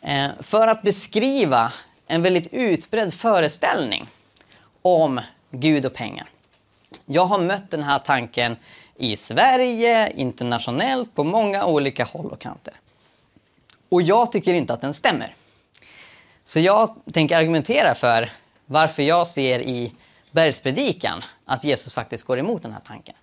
eh, 0.00 0.30
för 0.40 0.68
att 0.68 0.82
beskriva 0.82 1.72
en 2.06 2.22
väldigt 2.22 2.52
utbredd 2.52 3.14
föreställning 3.14 4.08
om 4.82 5.20
Gud 5.50 5.86
och 5.86 5.94
pengar. 5.94 6.28
Jag 7.06 7.26
har 7.26 7.38
mött 7.38 7.70
den 7.70 7.82
här 7.82 7.98
tanken 7.98 8.56
i 8.96 9.16
Sverige, 9.16 10.12
internationellt, 10.16 11.14
på 11.14 11.24
många 11.24 11.66
olika 11.66 12.04
håll 12.04 12.26
och 12.26 12.40
kanter. 12.40 12.74
Och 13.88 14.02
jag 14.02 14.32
tycker 14.32 14.54
inte 14.54 14.72
att 14.72 14.80
den 14.80 14.94
stämmer. 14.94 15.34
Så 16.44 16.60
jag 16.60 16.94
tänker 17.12 17.36
argumentera 17.36 17.94
för 17.94 18.30
varför 18.66 19.02
jag 19.02 19.28
ser 19.28 19.60
i 19.60 19.92
bergspredikan 20.30 21.24
att 21.44 21.64
Jesus 21.64 21.94
faktiskt 21.94 22.24
går 22.24 22.38
emot 22.38 22.62
den 22.62 22.72
här 22.72 22.80
tanken. 22.86 23.14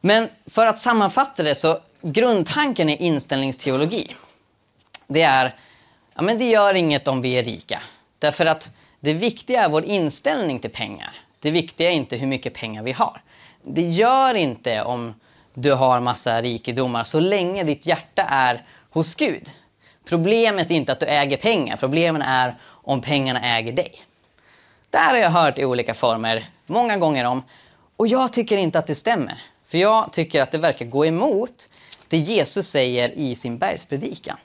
Men 0.00 0.28
för 0.46 0.66
att 0.66 0.78
sammanfatta 0.78 1.42
det 1.42 1.54
så 1.54 1.78
grundtanken 2.02 2.88
i 2.88 2.96
inställningsteologi 2.96 4.14
det 5.12 5.22
är 5.22 5.54
ja 6.14 6.22
men 6.22 6.38
det 6.38 6.50
gör 6.50 6.74
inget 6.74 7.08
om 7.08 7.22
vi 7.22 7.32
är 7.32 7.44
rika. 7.44 7.82
Därför 8.18 8.46
att 8.46 8.70
det 9.00 9.12
viktiga 9.12 9.64
är 9.64 9.68
vår 9.68 9.84
inställning 9.84 10.58
till 10.58 10.70
pengar. 10.70 11.20
Det 11.40 11.50
viktiga 11.50 11.90
är 11.90 11.94
inte 11.94 12.16
hur 12.16 12.26
mycket 12.26 12.54
pengar 12.54 12.82
vi 12.82 12.92
har. 12.92 13.22
Det 13.62 13.82
gör 13.82 14.34
inte 14.34 14.82
om 14.82 15.14
du 15.54 15.72
har 15.72 16.00
massa 16.00 16.42
rikedomar 16.42 17.04
så 17.04 17.20
länge 17.20 17.64
ditt 17.64 17.86
hjärta 17.86 18.22
är 18.22 18.64
hos 18.90 19.14
Gud. 19.14 19.50
Problemet 20.04 20.70
är 20.70 20.74
inte 20.74 20.92
att 20.92 21.00
du 21.00 21.06
äger 21.06 21.36
pengar, 21.36 21.76
problemet 21.76 22.22
är 22.26 22.54
om 22.64 23.02
pengarna 23.02 23.56
äger 23.58 23.72
dig. 23.72 24.04
Det 24.90 24.98
här 24.98 25.14
har 25.14 25.20
jag 25.20 25.30
hört 25.30 25.58
i 25.58 25.64
olika 25.64 25.94
former 25.94 26.50
många 26.66 26.96
gånger 26.96 27.24
om 27.24 27.42
och 27.96 28.06
jag 28.06 28.32
tycker 28.32 28.56
inte 28.56 28.78
att 28.78 28.86
det 28.86 28.94
stämmer. 28.94 29.42
För 29.68 29.78
jag 29.78 30.12
tycker 30.12 30.42
att 30.42 30.52
det 30.52 30.58
verkar 30.58 30.84
gå 30.84 31.06
emot 31.06 31.68
det 32.08 32.16
Jesus 32.16 32.68
säger 32.68 33.08
i 33.08 33.36
sin 33.36 33.58
bergspredikan. 33.58 34.36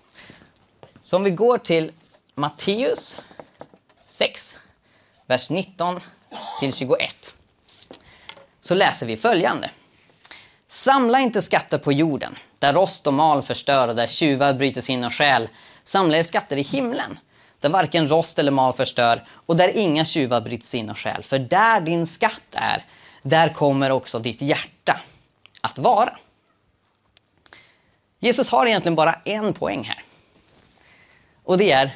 Så 1.04 1.18
om 1.18 1.24
vi 1.24 1.32
går 1.32 1.58
till 1.58 1.92
Matteus 2.36 3.18
6, 4.08 4.56
vers 5.26 5.50
19 5.50 6.00
till 6.60 6.74
21 6.74 7.34
så 8.62 8.76
läser 8.76 9.06
vi 9.06 9.18
följande. 9.18 9.70
Samla 10.68 11.20
inte 11.20 11.42
skatter 11.42 11.78
på 11.78 11.94
jorden, 11.94 12.38
där 12.60 12.74
rost 12.74 13.08
och 13.08 13.14
mal 13.14 13.44
förstör 13.44 13.88
och 13.88 13.96
där 13.96 14.08
tjuvar 14.08 14.54
bryter 14.54 14.82
sig 14.82 14.94
in 14.94 15.04
och 15.04 15.14
stjäl. 15.14 15.50
Samla 15.84 16.18
er 16.18 16.24
skatter 16.24 16.58
i 16.58 16.62
himlen, 16.62 17.20
där 17.60 17.70
varken 17.70 18.10
rost 18.10 18.40
eller 18.40 18.52
mal 18.52 18.74
förstör 18.74 19.24
och 19.30 19.56
där 19.56 19.78
inga 19.78 20.06
tjuvar 20.06 20.42
bryter 20.42 20.68
sig 20.68 20.80
in 20.80 20.90
och 20.90 21.00
stjäl. 21.00 21.24
För 21.24 21.40
där 21.40 21.82
din 21.82 22.08
skatt 22.08 22.42
är, 22.52 22.86
där 23.22 23.54
kommer 23.54 23.92
också 23.92 24.20
ditt 24.20 24.42
hjärta 24.42 25.00
att 25.62 25.78
vara. 25.78 26.18
Jesus 28.20 28.50
har 28.50 28.66
egentligen 28.66 28.96
bara 28.96 29.14
en 29.26 29.54
poäng 29.54 29.84
här. 29.84 30.04
Och 31.44 31.58
det 31.58 31.72
är, 31.72 31.96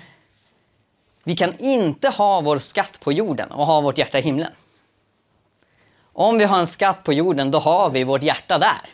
vi 1.23 1.35
kan 1.35 1.59
inte 1.59 2.09
ha 2.09 2.41
vår 2.41 2.59
skatt 2.59 2.99
på 2.99 3.11
jorden 3.11 3.51
och 3.51 3.65
ha 3.65 3.81
vårt 3.81 3.97
hjärta 3.97 4.19
i 4.19 4.21
himlen. 4.21 4.51
Om 6.13 6.37
vi 6.37 6.45
har 6.45 6.59
en 6.59 6.67
skatt 6.67 7.03
på 7.03 7.13
jorden, 7.13 7.51
då 7.51 7.59
har 7.59 7.89
vi 7.89 8.03
vårt 8.03 8.23
hjärta 8.23 8.57
där. 8.57 8.89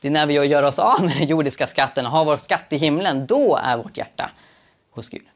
Det 0.00 0.08
är 0.08 0.12
när 0.12 0.26
vi 0.26 0.34
gör 0.34 0.62
oss 0.62 0.78
av 0.78 1.00
med 1.00 1.16
den 1.16 1.26
jordiska 1.26 1.66
skatten 1.66 2.06
och 2.06 2.12
har 2.12 2.24
vår 2.24 2.36
skatt 2.36 2.66
i 2.68 2.76
himlen, 2.76 3.26
då 3.26 3.56
är 3.56 3.76
vårt 3.76 3.96
hjärta 3.96 4.30
hos 4.90 5.08
Gud. 5.08 5.26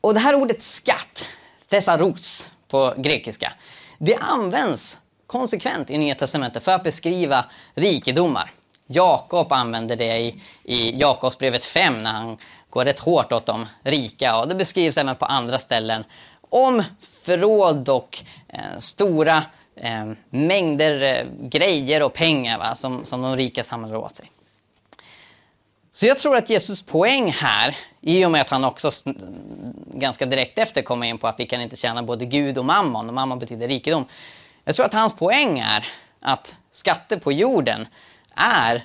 Och 0.00 0.14
det 0.14 0.20
här 0.20 0.34
ordet 0.34 0.62
skatt, 0.62 1.26
thesaros 1.68 2.50
på 2.68 2.94
grekiska, 2.96 3.52
det 3.98 4.16
används 4.16 4.98
konsekvent 5.26 5.90
i 5.90 5.98
Nya 5.98 6.14
Testamentet 6.14 6.62
för 6.62 6.72
att 6.72 6.84
beskriva 6.84 7.44
rikedomar. 7.74 8.52
Jakob 8.86 9.52
använder 9.52 9.96
det 9.96 10.18
i, 10.18 10.42
i 10.62 11.00
Jakobsbrevet 11.00 11.64
5 11.64 12.02
när 12.02 12.12
han 12.12 12.38
går 12.72 12.84
rätt 12.84 12.98
hårt 12.98 13.32
åt 13.32 13.46
de 13.46 13.66
rika 13.82 14.36
och 14.36 14.48
det 14.48 14.54
beskrivs 14.54 14.96
även 14.96 15.16
på 15.16 15.24
andra 15.24 15.58
ställen 15.58 16.04
om 16.50 16.82
förråd 17.22 17.88
och 17.88 18.18
eh, 18.48 18.78
stora 18.78 19.44
eh, 19.74 20.12
mängder 20.30 21.02
eh, 21.02 21.48
grejer 21.48 22.02
och 22.02 22.12
pengar 22.12 22.58
va, 22.58 22.74
som, 22.74 23.06
som 23.06 23.22
de 23.22 23.36
rika 23.36 23.64
samlar 23.64 23.96
åt 23.96 24.16
sig. 24.16 24.30
Så 25.92 26.06
jag 26.06 26.18
tror 26.18 26.36
att 26.36 26.50
Jesus 26.50 26.82
poäng 26.82 27.32
här, 27.32 27.76
i 28.00 28.24
och 28.24 28.30
med 28.30 28.40
att 28.40 28.50
han 28.50 28.64
också 28.64 28.90
ganska 29.94 30.26
direkt 30.26 30.58
efter 30.58 30.82
kommer 30.82 31.06
in 31.06 31.18
på 31.18 31.28
att 31.28 31.40
vi 31.40 31.46
kan 31.46 31.60
inte 31.60 31.76
tjäna 31.76 32.02
både 32.02 32.24
Gud 32.24 32.58
och 32.58 32.64
mammon, 32.64 33.08
och 33.08 33.14
mammon 33.14 33.38
betyder 33.38 33.68
rikedom. 33.68 34.04
Jag 34.64 34.76
tror 34.76 34.86
att 34.86 34.92
hans 34.92 35.16
poäng 35.16 35.58
är 35.58 35.88
att 36.20 36.54
skatter 36.70 37.16
på 37.16 37.32
jorden 37.32 37.86
är 38.34 38.84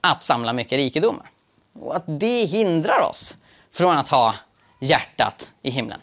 att 0.00 0.22
samla 0.22 0.52
mycket 0.52 0.76
rikedomar. 0.76 1.30
Och 1.80 1.96
att 1.96 2.04
det 2.06 2.44
hindrar 2.44 3.00
oss 3.00 3.34
från 3.72 3.98
att 3.98 4.08
ha 4.08 4.34
hjärtat 4.80 5.50
i 5.62 5.70
himlen. 5.70 6.00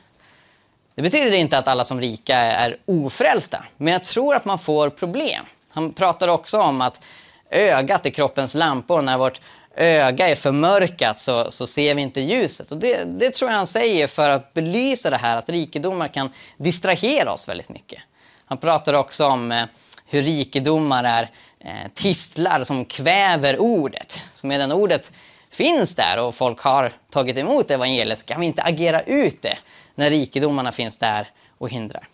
Det 0.96 1.02
betyder 1.02 1.38
inte 1.38 1.58
att 1.58 1.68
alla 1.68 1.84
som 1.84 2.02
rika 2.02 2.38
är 2.38 2.78
ofrälsta, 2.86 3.66
men 3.78 3.94
jag 3.94 4.04
tror 4.04 4.36
att 4.36 4.46
man 4.46 4.60
får 4.60 4.90
problem. 4.90 5.46
Han 5.70 5.94
pratar 5.94 6.28
också 6.28 6.60
om 6.60 6.82
att 6.82 7.02
ögat 7.50 8.06
är 8.06 8.10
kroppens 8.10 8.54
lampor. 8.54 9.02
När 9.02 9.18
vårt 9.18 9.42
öga 9.76 10.30
är 10.30 10.36
förmörkat 10.36 11.20
så, 11.20 11.52
så 11.52 11.68
ser 11.68 11.96
vi 11.96 12.02
inte 12.02 12.22
ljuset. 12.22 12.72
Och 12.72 12.78
det, 12.78 13.04
det 13.04 13.32
tror 13.32 13.52
jag 13.52 13.58
han 13.58 13.68
säger 13.68 14.08
för 14.08 14.30
att 14.30 14.54
belysa 14.54 15.10
det 15.10 15.18
här 15.18 15.38
att 15.38 15.50
rikedomar 15.50 16.08
kan 16.08 16.30
distrahera 16.58 17.34
oss 17.34 17.48
väldigt 17.48 17.70
mycket. 17.70 18.02
Han 18.46 18.58
pratar 18.58 18.94
också 18.94 19.26
om 19.28 19.52
eh, 19.52 19.66
hur 20.06 20.24
rikedomar 20.24 21.04
är 21.04 21.30
eh, 21.60 21.92
tistlar 21.94 22.64
som 22.64 22.86
kväver 22.86 23.60
ordet. 23.60 24.22
Så 24.34 24.48
medan 24.48 24.72
ordet 24.72 25.12
finns 25.56 25.96
där 25.96 26.20
och 26.20 26.36
folk 26.36 26.62
har 26.62 26.94
tagit 27.10 27.38
emot 27.38 27.72
evangeliet 27.72 28.20
så 28.20 28.26
kan 28.26 28.40
vi 28.40 28.46
inte 28.46 28.64
agera 28.64 29.02
ut 29.02 29.42
det 29.42 29.58
när 29.96 30.10
rikedomarna 30.10 30.72
finns 30.72 30.98
där 30.98 31.28
och 31.58 31.70
hindrar. 31.70 32.08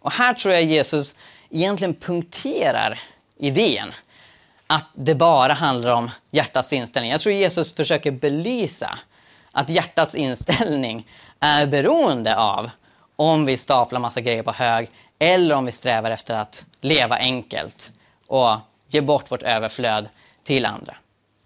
Och 0.00 0.12
här 0.12 0.34
tror 0.34 0.54
jag 0.54 0.62
Jesus 0.62 1.14
egentligen 1.50 1.94
punkterar 1.94 3.00
idén 3.36 3.92
att 4.66 4.86
det 4.94 5.14
bara 5.14 5.52
handlar 5.52 5.90
om 5.90 6.10
hjärtats 6.30 6.72
inställning. 6.72 7.10
Jag 7.10 7.20
tror 7.20 7.34
Jesus 7.34 7.74
försöker 7.74 8.10
belysa 8.10 8.98
att 9.52 9.68
hjärtats 9.68 10.14
inställning 10.14 11.06
är 11.40 11.66
beroende 11.66 12.36
av 12.36 12.70
om 13.16 13.46
vi 13.46 13.56
staplar 13.56 14.00
massa 14.00 14.20
grejer 14.20 14.42
på 14.42 14.52
hög 14.52 14.90
eller 15.18 15.54
om 15.54 15.64
vi 15.64 15.72
strävar 15.72 16.10
efter 16.10 16.34
att 16.34 16.64
leva 16.80 17.16
enkelt 17.16 17.90
och 18.26 18.56
ge 18.88 19.00
bort 19.00 19.30
vårt 19.30 19.42
överflöd 19.42 20.08
till 20.44 20.66
andra. 20.66 20.96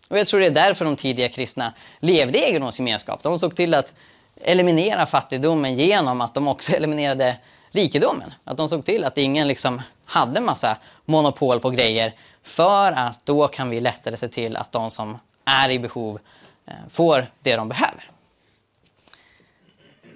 Och 0.08 0.18
jag 0.18 0.26
tror 0.26 0.40
det 0.40 0.46
är 0.46 0.50
därför 0.50 0.84
de 0.84 0.96
tidiga 0.96 1.28
kristna 1.28 1.74
levde 2.00 2.38
i 2.38 2.42
egendomsgemenskap. 2.42 3.22
De 3.22 3.38
såg 3.38 3.56
till 3.56 3.74
att 3.74 3.92
eliminera 4.40 5.06
fattigdomen 5.06 5.74
genom 5.74 6.20
att 6.20 6.34
de 6.34 6.48
också 6.48 6.72
eliminerade 6.76 7.36
rikedomen. 7.70 8.34
Att 8.44 8.56
de 8.56 8.68
såg 8.68 8.84
till 8.84 9.04
att 9.04 9.18
ingen 9.18 9.48
liksom 9.48 9.82
hade 10.04 10.40
massa 10.40 10.76
monopol 11.04 11.60
på 11.60 11.70
grejer 11.70 12.14
för 12.42 12.92
att 12.92 13.26
då 13.26 13.48
kan 13.48 13.70
vi 13.70 13.80
lättare 13.80 14.16
se 14.16 14.28
till 14.28 14.56
att 14.56 14.72
de 14.72 14.90
som 14.90 15.18
är 15.44 15.70
i 15.70 15.78
behov 15.78 16.18
eh, 16.66 16.74
får 16.90 17.26
det 17.42 17.56
de 17.56 17.68
behöver. 17.68 18.10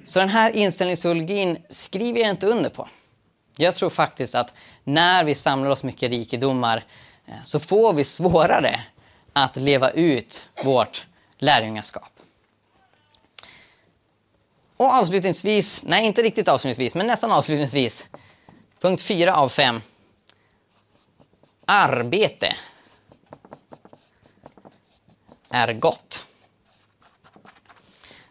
Så 0.07 0.19
den 0.19 0.29
här 0.29 0.51
inställningsteologin 0.51 1.59
skriver 1.71 2.21
jag 2.21 2.31
inte 2.31 2.47
under 2.47 2.71
på. 2.71 2.89
Jag 3.57 3.75
tror 3.75 3.91
faktiskt 3.91 4.35
att 4.35 4.53
när 4.85 5.25
vi 5.25 5.35
samlar 5.35 5.71
oss 5.71 5.83
mycket 5.83 6.11
rikedomar 6.11 6.85
eh, 7.27 7.35
så 7.45 7.61
får 7.61 7.93
vi 7.93 8.05
svårare 8.05 8.81
att 9.33 9.57
leva 9.57 9.91
ut 9.91 10.49
vårt 10.65 11.07
lärjungaskap. 11.39 12.13
Och 14.77 14.95
avslutningsvis, 14.95 15.83
nej 15.83 16.07
inte 16.07 16.23
riktigt 16.23 16.49
avslutningsvis, 16.49 16.95
men 16.95 17.07
nästan 17.07 17.33
avslutningsvis. 17.33 18.07
Punkt 18.81 19.03
4 19.03 19.37
av 19.37 19.49
5. 19.49 19.81
Arbete 21.65 22.57
är 25.49 25.73
gott. 25.73 26.25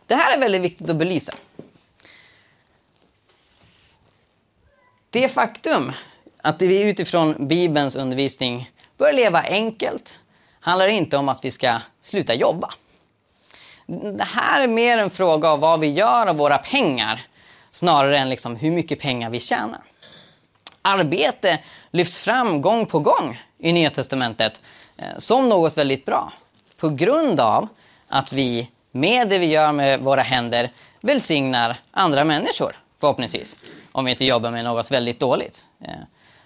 Det 0.08 0.16
här 0.16 0.38
är 0.38 0.40
väldigt 0.40 0.62
viktigt 0.62 0.90
att 0.90 0.96
belysa. 0.96 1.34
Det 5.10 5.30
faktum 5.30 5.92
att 6.38 6.62
vi 6.62 6.84
utifrån 6.84 7.48
Bibelns 7.48 7.96
undervisning 7.96 8.72
bör 8.98 9.14
leva 9.14 9.42
enkelt 9.42 10.20
handlar 10.62 10.88
inte 10.88 11.18
om 11.18 11.30
att 11.30 11.46
vi 11.46 11.52
ska 11.52 11.80
sluta 12.02 12.34
jobba. 12.34 12.74
Det 14.18 14.24
här 14.24 14.62
är 14.62 14.68
mer 14.68 14.98
en 14.98 15.10
fråga 15.10 15.50
av 15.50 15.60
vad 15.60 15.80
vi 15.80 15.88
gör 15.88 16.28
av 16.28 16.36
våra 16.36 16.58
pengar 16.58 17.26
snarare 17.72 18.18
än 18.18 18.30
liksom 18.30 18.56
hur 18.56 18.72
mycket 18.72 19.00
pengar 19.00 19.30
vi 19.30 19.40
tjänar. 19.40 19.82
Arbete 20.82 21.60
lyfts 21.92 22.20
fram 22.20 22.62
gång 22.62 22.86
på 22.86 23.00
gång 23.00 23.42
i 23.58 23.74
Nya 23.74 23.90
Testamentet 23.90 24.62
eh, 24.98 25.18
som 25.18 25.50
något 25.50 25.78
väldigt 25.78 26.06
bra. 26.06 26.34
På 26.78 26.90
grund 26.90 27.40
av 27.40 27.68
att 28.08 28.34
vi 28.34 28.70
med 28.92 29.30
det 29.30 29.38
vi 29.38 29.46
gör 29.46 29.72
med 29.72 30.00
våra 30.00 30.22
händer 30.22 30.70
välsignar 31.02 31.78
andra 31.92 32.24
människor 32.24 32.76
förhoppningsvis. 33.00 33.58
Om 33.92 34.06
vi 34.06 34.12
inte 34.12 34.26
jobbar 34.26 34.52
med 34.52 34.64
något 34.64 34.92
väldigt 34.92 35.20
dåligt. 35.20 35.66
Eh, 35.84 35.94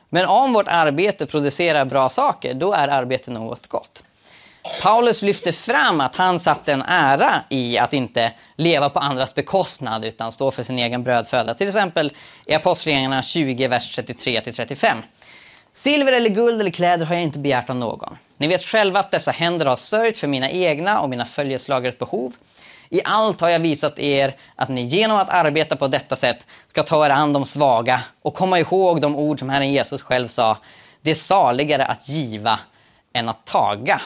men 0.09 0.25
om 0.25 0.53
vårt 0.53 0.67
arbete 0.67 1.25
producerar 1.25 1.85
bra 1.85 2.09
saker, 2.09 2.53
då 2.53 2.73
är 2.73 2.87
arbete 2.87 3.31
något 3.31 3.67
gott. 3.67 4.03
Paulus 4.81 5.21
lyfter 5.21 5.51
fram 5.51 6.01
att 6.01 6.15
han 6.15 6.39
satte 6.39 6.73
en 6.73 6.81
ära 6.81 7.43
i 7.49 7.77
att 7.77 7.93
inte 7.93 8.31
leva 8.55 8.89
på 8.89 8.99
andras 8.99 9.35
bekostnad 9.35 10.05
utan 10.05 10.31
stå 10.31 10.51
för 10.51 10.63
sin 10.63 10.79
egen 10.79 11.03
brödföda. 11.03 11.53
Till 11.53 11.67
exempel 11.67 12.13
i 12.45 12.53
Apostlagärningarna 12.53 13.23
20, 13.23 13.67
vers 13.67 13.97
33-35. 13.97 15.01
Silver 15.73 16.11
eller 16.11 16.29
guld 16.29 16.61
eller 16.61 16.71
kläder 16.71 17.05
har 17.05 17.15
jag 17.15 17.23
inte 17.23 17.39
begärt 17.39 17.69
av 17.69 17.75
någon. 17.75 18.17
Ni 18.37 18.47
vet 18.47 18.63
själva 18.63 18.99
att 18.99 19.11
dessa 19.11 19.31
händer 19.31 19.65
har 19.65 19.75
sörjt 19.75 20.17
för 20.17 20.27
mina 20.27 20.49
egna 20.49 21.01
och 21.01 21.09
mina 21.09 21.25
följeslagares 21.25 21.99
behov. 21.99 22.33
I 22.89 23.01
allt 23.03 23.41
har 23.41 23.49
jag 23.49 23.59
visat 23.59 23.99
er 23.99 24.35
att 24.55 24.69
ni 24.69 24.81
genom 24.81 25.17
att 25.17 25.29
arbeta 25.29 25.75
på 25.75 25.87
detta 25.87 26.15
sätt 26.15 26.45
ska 26.67 26.83
ta 26.83 27.05
er 27.05 27.09
an 27.09 27.33
de 27.33 27.45
svaga 27.45 28.03
och 28.21 28.33
komma 28.33 28.59
ihåg 28.59 29.01
de 29.01 29.15
ord 29.15 29.39
som 29.39 29.49
Herren 29.49 29.71
Jesus 29.71 30.01
själv 30.01 30.27
sa. 30.27 30.57
Det 31.01 31.11
är 31.11 31.15
saligare 31.15 31.85
att 31.85 32.09
giva 32.09 32.59
än 33.13 33.29
att 33.29 33.45
taga. 33.45 34.01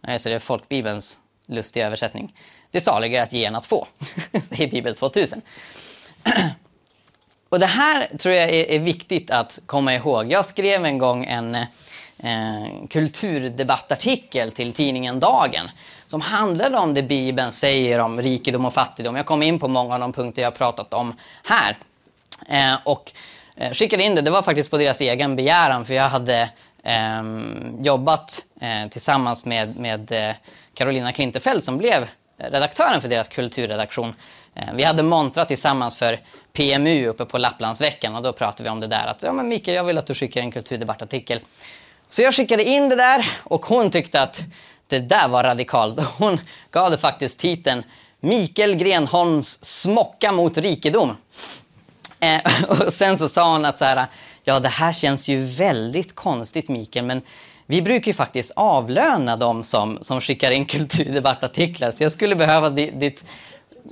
Nej, 0.00 0.18
så 0.18 0.28
det 0.28 0.34
är 0.34 0.38
folkbibelns 0.38 1.18
lustiga 1.46 1.86
översättning. 1.86 2.34
Det 2.70 2.78
är 2.78 2.82
saligare 2.82 3.22
att 3.22 3.32
ge 3.32 3.44
än 3.44 3.56
att 3.56 3.66
få. 3.66 3.86
det 4.48 4.64
är 4.64 4.70
Bibel 4.70 4.96
2000. 4.96 5.42
Och 7.48 7.60
det 7.60 7.66
här 7.66 8.16
tror 8.18 8.34
jag 8.34 8.50
är, 8.50 8.70
är, 8.70 8.78
viktigt 8.78 9.30
att 9.30 9.58
komma 9.66 9.94
ihåg. 9.94 10.32
Jag 10.32 10.46
skrev 10.46 10.84
en 10.84 10.98
gång 10.98 11.24
en 11.24 11.66
eh, 12.22 12.86
kulturdebattartikel 12.90 14.52
till 14.52 14.74
tidningen 14.74 15.20
Dagen 15.20 15.70
som 16.06 16.20
handlade 16.20 16.78
om 16.78 16.94
det 16.94 17.02
Bibeln 17.02 17.52
säger 17.52 17.98
om 17.98 18.22
rikedom 18.22 18.64
och 18.64 18.74
fattigdom. 18.74 19.16
Jag 19.16 19.26
kom 19.26 19.42
in 19.42 19.58
på 19.58 19.68
många 19.68 19.94
av 19.94 20.00
de 20.00 20.12
punkter 20.12 20.42
jag 20.42 20.54
pratat 20.54 20.94
om 20.94 21.16
här. 21.44 21.76
Eh, 22.48 22.78
och 22.84 23.12
eh, 23.56 23.72
skickade 23.72 24.02
in 24.02 24.14
det, 24.14 24.20
det 24.20 24.30
var 24.30 24.42
faktiskt 24.42 24.70
på 24.70 24.78
deras 24.78 25.00
egen 25.00 25.36
begäran 25.36 25.84
för 25.84 25.94
jag 25.94 26.08
hade 26.08 26.50
eh, 26.82 27.22
jobbat 27.80 28.44
eh, 28.60 28.90
tillsammans 28.90 29.44
med, 29.44 29.78
med 29.78 30.12
eh, 30.12 30.34
Carolina 30.74 31.12
Klintefeld 31.12 31.64
som 31.64 31.78
blev 31.78 32.08
redaktören 32.38 33.00
för 33.00 33.08
deras 33.08 33.28
kulturredaktion. 33.28 34.14
Eh, 34.54 34.74
vi 34.74 34.84
hade 34.84 35.02
montrat 35.02 35.48
tillsammans 35.48 35.96
för 35.96 36.20
PMU 36.52 37.06
uppe 37.06 37.24
på 37.24 37.38
Lapplandsveckan 37.38 38.16
och 38.16 38.22
då 38.22 38.32
pratade 38.32 38.62
vi 38.62 38.68
om 38.70 38.80
det 38.80 38.86
där 38.86 39.06
att 39.06 39.22
ja 39.22 39.32
men 39.32 39.48
Mikael 39.48 39.76
jag 39.76 39.84
vill 39.84 39.98
att 39.98 40.06
du 40.06 40.14
skickar 40.14 40.40
en 40.40 40.52
kulturdebattartikel. 40.52 41.40
Så 42.10 42.22
jag 42.22 42.34
skickade 42.34 42.64
in 42.64 42.88
det 42.88 42.96
där 42.96 43.30
och 43.44 43.66
hon 43.66 43.90
tyckte 43.90 44.22
att 44.22 44.44
det 44.86 44.98
där 44.98 45.28
var 45.28 45.42
radikalt. 45.42 46.00
Hon 46.18 46.40
gav 46.70 46.90
det 46.90 46.98
faktiskt 46.98 47.38
titeln 47.40 47.82
Mikael 48.20 48.74
Grenholms 48.74 49.64
smocka 49.64 50.32
mot 50.32 50.58
rikedom. 50.58 51.16
Eh, 52.20 52.40
och 52.68 52.92
sen 52.92 53.18
så 53.18 53.28
sa 53.28 53.52
hon 53.52 53.64
att 53.64 53.78
så 53.78 53.84
här, 53.84 54.06
ja 54.44 54.60
det 54.60 54.68
här 54.68 54.92
känns 54.92 55.28
ju 55.28 55.44
väldigt 55.44 56.14
konstigt 56.14 56.68
Mikael 56.68 57.04
men 57.04 57.22
vi 57.66 57.82
brukar 57.82 58.06
ju 58.06 58.14
faktiskt 58.14 58.52
avlöna 58.56 59.36
dem 59.36 59.64
som, 59.64 59.98
som 60.02 60.20
skickar 60.20 60.50
in 60.50 60.66
kulturdebattartiklar 60.66 61.90
så 61.90 62.02
jag 62.02 62.12
skulle 62.12 62.36
behöva 62.36 62.70
ditt, 62.70 63.00
ditt 63.00 63.24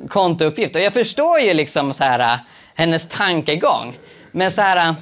kontouppgift. 0.08 0.76
Och 0.76 0.82
jag 0.82 0.92
förstår 0.92 1.40
ju 1.40 1.54
liksom 1.54 1.94
så 1.94 2.04
här, 2.04 2.20
eh, 2.20 2.40
hennes 2.74 3.08
tankegång. 3.08 3.98
Men 4.32 4.52
så 4.52 4.60
här, 4.60 4.88
eh, 4.88 4.94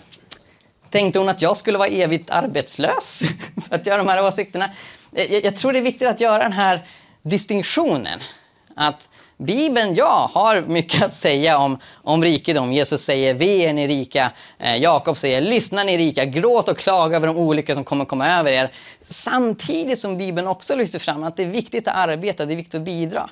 tänkte 0.90 1.18
hon 1.18 1.29
att 1.29 1.42
jag 1.42 1.57
skulle 1.57 1.79
vara 1.79 1.88
evigt 1.88 2.31
arbetslös 2.31 3.22
för 3.68 3.75
att 3.75 3.87
göra 3.87 3.99
de 3.99 4.09
här 4.09 4.25
åsikterna? 4.25 4.70
Jag, 5.11 5.44
jag 5.44 5.57
tror 5.57 5.72
det 5.72 5.79
är 5.79 5.83
viktigt 5.83 6.09
att 6.09 6.20
göra 6.20 6.42
den 6.42 6.53
här 6.53 6.87
distinktionen. 7.22 8.20
Att 8.77 9.09
Bibeln, 9.38 9.94
ja, 9.94 10.31
har 10.35 10.61
mycket 10.61 11.03
att 11.03 11.14
säga 11.14 11.59
om, 11.59 11.79
om 12.03 12.22
rikedom. 12.22 12.72
Jesus 12.72 13.03
säger, 13.03 13.35
ve 13.35 13.66
är 13.66 13.72
ni 13.72 13.88
rika. 13.88 14.33
Eh, 14.59 14.77
Jakob 14.77 15.16
säger, 15.16 15.40
lyssna 15.40 15.85
ni 15.85 15.99
rika, 15.99 16.25
gråt 16.25 16.68
och 16.68 16.79
klaga 16.79 17.16
över 17.16 17.27
de 17.27 17.37
olyckor 17.37 17.75
som 17.75 17.85
kommer 17.85 18.05
komma 18.05 18.29
över 18.29 18.53
er. 18.53 18.72
Samtidigt 19.09 19.99
som 19.99 20.18
Bibeln 20.18 20.46
också 20.46 20.77
lyfter 20.77 20.99
fram 20.99 21.22
att 21.25 21.37
det 21.37 21.42
är 21.42 21.46
viktigt 21.46 21.88
att 21.88 21.96
arbeta, 21.96 22.46
det 22.46 22.55
är 22.55 22.57
viktigt 22.57 22.75
att 22.75 22.83
bidra. 22.83 23.31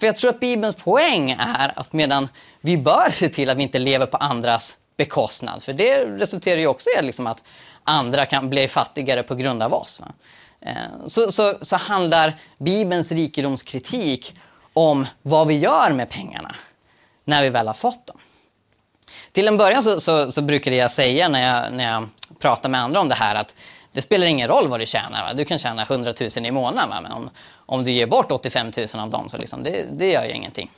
För 0.00 0.06
jag 0.06 0.16
tror 0.16 0.30
att 0.30 0.40
Bibelns 0.40 0.76
poäng 0.76 1.30
är 1.30 1.78
att 1.78 1.92
medan 1.92 2.28
vi 2.60 2.76
bör 2.76 3.10
se 3.10 3.28
till 3.28 3.50
att 3.50 3.58
vi 3.58 3.62
inte 3.62 3.78
lever 3.78 4.06
på 4.06 4.16
andras 4.16 4.76
bekostnad. 4.96 5.62
För 5.62 5.72
det 5.72 6.04
resulterar 6.04 6.58
ju 6.58 6.66
också 6.66 6.90
i 6.98 7.02
liksom 7.02 7.26
att 7.26 7.42
andra 7.84 8.26
kan 8.26 8.50
bli 8.50 8.68
fattigare 8.68 9.22
på 9.22 9.34
grund 9.34 9.62
av 9.62 9.74
oss. 9.74 10.00
Eh, 10.60 11.06
så, 11.06 11.32
så, 11.32 11.54
så 11.62 11.76
handlar 11.76 12.34
Bibelns 12.58 13.12
rikedomskritik 13.12 14.34
om 14.72 15.06
vad 15.22 15.46
vi 15.46 15.58
gör 15.58 15.90
med 15.90 16.10
pengarna 16.10 16.56
när 17.24 17.42
vi 17.42 17.48
väl 17.48 17.66
har 17.66 17.74
fått 17.74 18.06
dem. 18.06 18.18
Till 19.32 19.48
en 19.48 19.56
början 19.56 19.82
så, 19.82 20.00
så, 20.00 20.32
så 20.32 20.42
brukade 20.42 20.76
jag 20.76 20.92
säga 20.92 21.28
när 21.28 21.42
jag, 21.42 21.72
när 21.72 21.92
jag 21.92 22.08
pratar 22.38 22.68
med 22.68 22.80
andra 22.80 23.00
om 23.00 23.08
det 23.08 23.14
här 23.14 23.34
att 23.34 23.54
det 23.92 24.02
spelar 24.02 24.26
ingen 24.26 24.48
roll 24.48 24.68
vad 24.68 24.80
du 24.80 24.86
tjänar. 24.86 25.22
Va? 25.22 25.34
Du 25.34 25.44
kan 25.44 25.58
tjäna 25.58 25.82
100 25.82 26.14
000 26.36 26.46
i 26.46 26.50
månaden 26.50 26.88
va? 26.88 27.00
men 27.00 27.12
om, 27.12 27.30
om 27.66 27.84
du 27.84 27.90
ger 27.90 28.06
bort 28.06 28.32
85 28.32 28.72
000 28.76 28.86
av 28.92 29.10
dem 29.10 29.28
så 29.28 29.36
liksom, 29.36 29.62
det, 29.62 29.86
det 29.92 30.12
gör 30.12 30.24
ju 30.24 30.32
ingenting. 30.32 30.70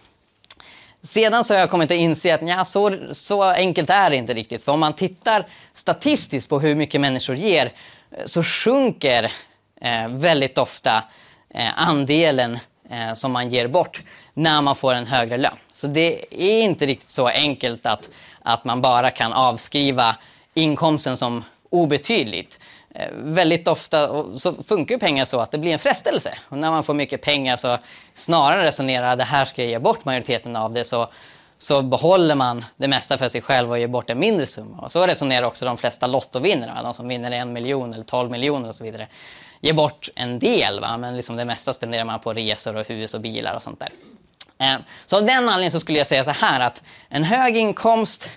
Sedan 1.02 1.44
så 1.44 1.54
har 1.54 1.60
jag 1.60 1.70
kommit 1.70 1.90
att 1.90 1.96
inse 1.96 2.34
att 2.34 2.40
nja, 2.42 2.64
så, 2.64 2.98
så 3.12 3.42
enkelt 3.42 3.90
är 3.90 4.10
det 4.10 4.16
inte 4.16 4.34
riktigt. 4.34 4.64
För 4.64 4.72
om 4.72 4.80
man 4.80 4.92
tittar 4.92 5.46
statistiskt 5.74 6.48
på 6.48 6.60
hur 6.60 6.74
mycket 6.74 7.00
människor 7.00 7.36
ger 7.36 7.72
eh, 8.10 8.24
så 8.26 8.42
sjunker 8.42 9.32
eh, 9.80 10.08
väldigt 10.08 10.58
ofta 10.58 11.04
eh, 11.54 11.88
andelen 11.88 12.58
eh, 12.90 13.14
som 13.14 13.32
man 13.32 13.48
ger 13.48 13.68
bort 13.68 14.02
när 14.34 14.62
man 14.62 14.76
får 14.76 14.94
en 14.94 15.06
högre 15.06 15.36
lön. 15.36 15.56
Så 15.72 15.86
det 15.86 16.24
är 16.30 16.62
inte 16.62 16.86
riktigt 16.86 17.10
så 17.10 17.28
enkelt 17.28 17.86
att, 17.86 18.08
att 18.42 18.64
man 18.64 18.82
bara 18.82 19.10
kan 19.10 19.32
avskriva 19.32 20.16
inkomsten 20.54 21.16
som 21.16 21.44
obetydligt. 21.70 22.58
Eh, 22.98 23.08
väldigt 23.12 23.68
ofta 23.68 24.24
så 24.38 24.54
funkar 24.62 24.98
pengar 24.98 25.24
så 25.24 25.40
att 25.40 25.50
det 25.50 25.58
blir 25.58 25.72
en 25.72 25.78
frestelse. 25.78 26.38
Och 26.48 26.58
när 26.58 26.70
man 26.70 26.84
får 26.84 26.94
mycket 26.94 27.22
pengar 27.22 27.56
så 27.56 27.78
snarare 28.14 28.64
resonerar 28.64 29.16
det 29.16 29.24
här 29.24 29.44
ska 29.44 29.62
jag 29.62 29.70
ge 29.70 29.78
bort 29.78 30.04
majoriteten 30.04 30.56
av 30.56 30.72
det 30.72 30.84
så, 30.84 31.10
så 31.58 31.82
behåller 31.82 32.34
man 32.34 32.64
det 32.76 32.88
mesta 32.88 33.18
för 33.18 33.28
sig 33.28 33.42
själv 33.42 33.70
och 33.70 33.78
ger 33.78 33.88
bort 33.88 34.10
en 34.10 34.18
mindre 34.18 34.46
summa. 34.46 34.82
Och 34.82 34.92
så 34.92 35.06
resonerar 35.06 35.42
också 35.42 35.64
de 35.64 35.76
flesta 35.76 36.06
lottovinnare, 36.06 36.82
de 36.82 36.94
som 36.94 37.08
vinner 37.08 37.30
en 37.30 37.52
miljon 37.52 37.94
eller 37.94 38.04
12 38.04 38.30
miljoner 38.30 38.68
och 38.68 38.74
så 38.74 38.84
vidare 38.84 39.08
Ger 39.60 39.72
bort 39.72 40.08
en 40.14 40.38
del, 40.38 40.80
va? 40.80 40.96
men 40.96 41.16
liksom 41.16 41.36
det 41.36 41.44
mesta 41.44 41.72
spenderar 41.72 42.04
man 42.04 42.20
på 42.20 42.32
resor 42.32 42.76
och 42.76 42.86
hus 42.86 43.14
och 43.14 43.20
bilar 43.20 43.54
och 43.54 43.62
sånt 43.62 43.80
där. 43.80 43.92
Eh, 44.58 44.80
så 45.06 45.16
av 45.16 45.24
den 45.24 45.36
anledningen 45.36 45.70
så 45.70 45.80
skulle 45.80 45.98
jag 45.98 46.06
säga 46.06 46.24
så 46.24 46.30
här 46.30 46.60
att 46.60 46.82
en 47.08 47.24
hög 47.24 47.56
inkomst 47.56 48.28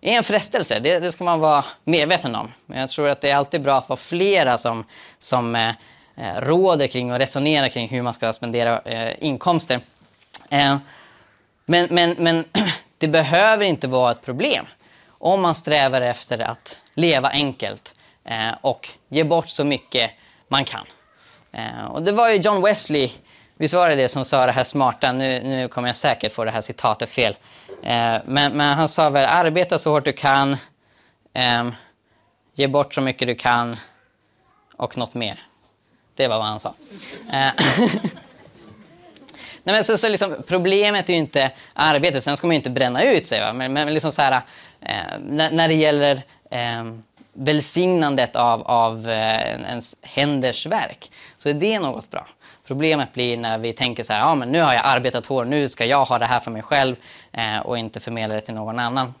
är 0.00 0.16
en 0.16 0.24
frestelse. 0.24 0.78
Det, 0.78 0.98
det 0.98 1.12
ska 1.12 1.24
man 1.24 1.40
vara 1.40 1.64
medveten 1.84 2.34
om. 2.34 2.52
Men 2.66 2.78
jag 2.78 2.90
tror 2.90 3.08
att 3.08 3.20
det 3.20 3.30
är 3.30 3.36
alltid 3.36 3.62
bra 3.62 3.78
att 3.78 3.88
vara 3.88 3.96
flera 3.96 4.58
som, 4.58 4.84
som 5.18 5.54
eh, 5.56 5.68
eh 6.16 6.40
råder 6.40 6.86
kring 6.86 7.12
och 7.12 7.18
resonerar 7.18 7.68
kring 7.68 7.88
hur 7.88 8.02
man 8.02 8.14
ska 8.14 8.32
spendera 8.32 8.80
eh, 8.80 9.14
inkomster. 9.20 9.80
Eh, 10.48 10.76
men, 11.66 11.88
men, 11.90 12.16
men 12.18 12.44
det 12.98 13.08
behöver 13.08 13.64
inte 13.64 13.88
vara 13.88 14.10
ett 14.10 14.22
problem 14.22 14.66
om 15.08 15.42
man 15.42 15.54
strävar 15.54 16.00
efter 16.00 16.38
att 16.38 16.80
leva 16.94 17.30
enkelt 17.30 17.94
eh, 18.24 18.50
och 18.60 18.88
ge 19.08 19.24
bort 19.24 19.48
så 19.48 19.64
mycket 19.64 20.10
man 20.48 20.64
kan. 20.64 20.86
Eh, 21.52 21.84
och 21.84 22.02
det 22.02 22.12
var 22.12 22.28
ju 22.28 22.36
John 22.36 22.62
Wesley, 22.62 23.12
visst 23.60 23.74
var 23.74 23.88
det 23.88 23.94
det 23.94 24.08
som 24.08 24.24
sa 24.24 24.46
det 24.46 24.52
här 24.52 24.64
smarta, 24.64 25.12
nu, 25.12 25.42
nu 25.42 25.68
kommer 25.68 25.88
jag 25.88 25.96
säkert 25.96 26.32
få 26.32 26.44
det 26.44 26.50
här 26.50 26.60
citatet 26.60 27.10
fel. 27.10 27.36
Eh, 27.82 28.16
men, 28.24 28.52
men 28.52 28.60
han 28.60 28.88
sa 28.88 29.10
väl 29.10 29.26
arbeta 29.26 29.78
så 29.78 29.90
hårt 29.90 30.04
du 30.04 30.12
kan, 30.12 30.56
eh, 31.34 31.70
ge 32.54 32.66
bort 32.66 32.94
så 32.94 33.00
mycket 33.00 33.28
du 33.28 33.34
kan 33.34 33.76
och 34.76 34.96
något 34.98 35.14
mer. 35.14 35.42
Det 36.14 36.28
var 36.28 36.38
vad 36.38 36.46
han 36.46 36.60
sa. 36.60 36.74
Eh, 37.32 37.50
Nej, 39.64 39.74
men 39.74 39.84
så, 39.84 39.98
så 39.98 40.08
liksom, 40.08 40.42
problemet 40.46 41.08
är 41.08 41.12
ju 41.12 41.18
inte 41.18 41.50
arbetet, 41.74 42.24
sen 42.24 42.36
ska 42.36 42.46
man 42.46 42.54
ju 42.54 42.56
inte 42.58 42.70
bränna 42.70 43.02
ut 43.02 43.26
sig. 43.26 43.40
Va? 43.40 43.52
Men, 43.52 43.72
men 43.72 43.94
liksom 43.94 44.12
så 44.12 44.22
här, 44.22 44.42
eh, 44.80 45.18
när, 45.20 45.50
när 45.50 45.68
det 45.68 45.74
gäller 45.74 46.22
eh, 46.50 46.84
välsignandet 47.32 48.36
av, 48.36 48.62
av 48.62 49.08
eh, 49.08 49.60
ens 49.70 49.96
händers 50.02 50.66
verk 50.66 51.10
så 51.38 51.48
är 51.48 51.54
det 51.54 51.78
något 51.78 52.10
bra. 52.10 52.26
Problemet 52.70 53.12
blir 53.12 53.36
när 53.36 53.58
vi 53.58 53.72
tänker 53.72 54.02
så 54.02 54.12
här, 54.12 54.20
ja 54.20 54.34
men 54.34 54.52
nu 54.52 54.60
har 54.60 54.72
jag 54.72 54.82
arbetat 54.84 55.26
hårt, 55.26 55.46
nu 55.46 55.68
ska 55.68 55.84
jag 55.84 56.04
ha 56.04 56.18
det 56.18 56.26
här 56.26 56.40
för 56.40 56.50
mig 56.50 56.62
själv 56.62 56.96
eh, 57.32 57.58
och 57.58 57.78
inte 57.78 58.00
förmedla 58.00 58.34
det 58.34 58.40
till 58.40 58.54
någon 58.54 58.78
annan. 58.78 59.14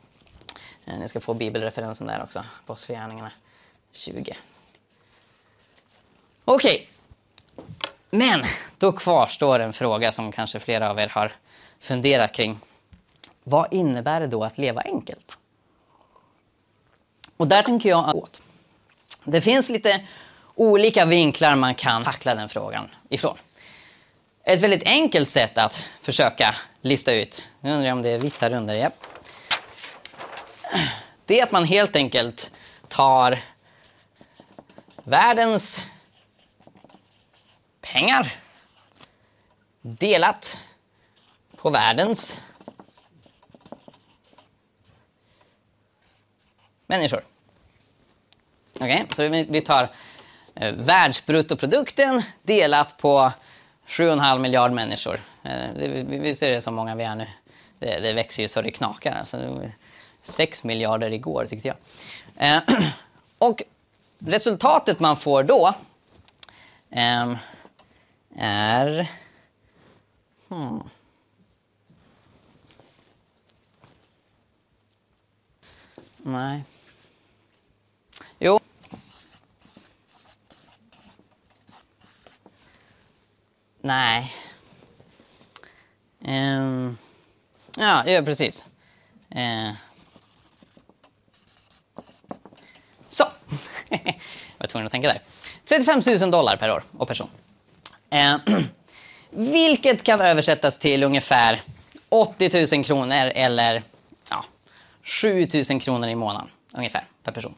Eh, 0.84 0.98
ni 0.98 1.08
ska 1.08 1.20
få 1.20 1.34
bibelreferensen 1.34 2.06
där 2.06 2.22
också, 2.22 2.44
Apostlagärningarna 2.64 3.32
20. 3.92 4.36
Okej, 6.44 6.88
men 8.10 8.44
då 8.78 8.92
kvarstår 8.92 9.58
en 9.58 9.72
fråga 9.72 10.12
som 10.12 10.32
kanske 10.32 10.60
flera 10.60 10.90
av 10.90 10.98
er 10.98 11.08
har 11.08 11.32
funderat 11.80 12.32
kring. 12.32 12.58
Vad 13.44 13.72
innebär 13.72 14.20
det 14.20 14.26
då 14.26 14.44
att 14.44 14.58
leva 14.58 14.80
enkelt? 14.80 15.36
Och 17.36 17.46
där 17.46 17.62
tänker 17.62 17.88
jag 17.88 18.16
att 18.16 18.40
Det 19.24 19.40
finns 19.40 19.68
lite 19.68 20.06
olika 20.54 21.04
vinklar 21.04 21.56
man 21.56 21.74
kan 21.74 22.04
tackla 22.04 22.34
den 22.34 22.48
frågan 22.48 22.88
ifrån. 23.08 23.38
Ett 24.44 24.60
väldigt 24.60 24.82
enkelt 24.82 25.30
sätt 25.30 25.58
att 25.58 25.84
försöka 26.02 26.54
lista 26.80 27.12
ut, 27.12 27.44
nu 27.60 27.70
undrar 27.72 27.86
jag 27.86 27.96
om 27.96 28.02
det 28.02 28.08
är 28.08 28.18
vitt 28.18 28.36
här 28.36 28.52
under, 28.52 28.74
ja. 28.74 28.90
Det 31.26 31.40
är 31.40 31.44
att 31.44 31.52
man 31.52 31.64
helt 31.64 31.96
enkelt 31.96 32.50
tar 32.88 33.38
världens 35.04 35.80
pengar 37.80 38.34
delat 39.82 40.58
på 41.56 41.70
världens 41.70 42.36
människor. 46.86 47.24
Okej, 48.74 49.06
så 49.16 49.28
vi 49.28 49.60
tar 49.60 49.90
eh, 50.54 50.72
världsbruttoprodukten 50.72 52.22
delat 52.42 52.96
på 52.98 53.32
7,5 53.86 54.38
miljard 54.38 54.72
människor. 54.72 55.20
Eh, 55.42 55.74
det, 55.76 55.88
vi, 56.18 56.34
ser 56.34 56.50
det 56.50 56.62
så 56.62 56.70
många 56.70 56.94
vi 56.94 57.04
är 57.04 57.14
nu. 57.14 57.26
Det, 57.78 58.00
det 58.00 58.12
växer 58.12 58.42
ju 58.42 58.48
så 58.48 58.62
det 58.62 58.70
knakar. 58.70 59.12
Alltså, 59.12 59.36
det 59.36 59.72
6 60.22 60.64
miljarder 60.64 61.12
igår 61.12 61.46
tyckte 61.50 61.68
jag. 61.68 61.76
Eh, 62.36 62.62
och 63.38 63.62
resultatet 64.18 65.00
man 65.00 65.16
får 65.16 65.42
då 65.42 65.74
ehm, 66.90 67.36
är... 68.36 69.10
Hmm. 70.48 70.82
Nej. 76.16 76.64
Jo. 78.38 78.60
Nej. 83.82 84.34
Um, 86.18 86.98
Ja, 87.76 88.06
ja, 88.06 88.22
precis. 88.22 88.64
Uh. 89.36 89.72
Så. 93.08 93.24
jag 93.88 94.14
var 94.58 94.66
tvungen 94.66 94.86
att 94.86 94.92
tänka 94.92 95.08
där. 95.08 95.20
35 95.68 96.02
000 96.20 96.30
dollar 96.30 96.56
per 96.56 96.70
år 96.70 96.82
och 96.98 97.08
person. 97.08 97.28
Uh. 98.14 98.36
vilket 99.30 100.02
kan 100.02 100.20
översättas 100.20 100.78
till 100.78 101.02
ungefär 101.02 101.62
80 102.08 102.76
000 102.76 102.84
kronor 102.84 103.32
eller 103.34 103.82
ja, 104.28 104.44
7 105.02 105.48
000 105.70 105.80
kronor 105.80 106.08
i 106.08 106.14
månaden 106.14 106.50
ungefär 106.72 107.04
per 107.22 107.32
person. 107.32 107.54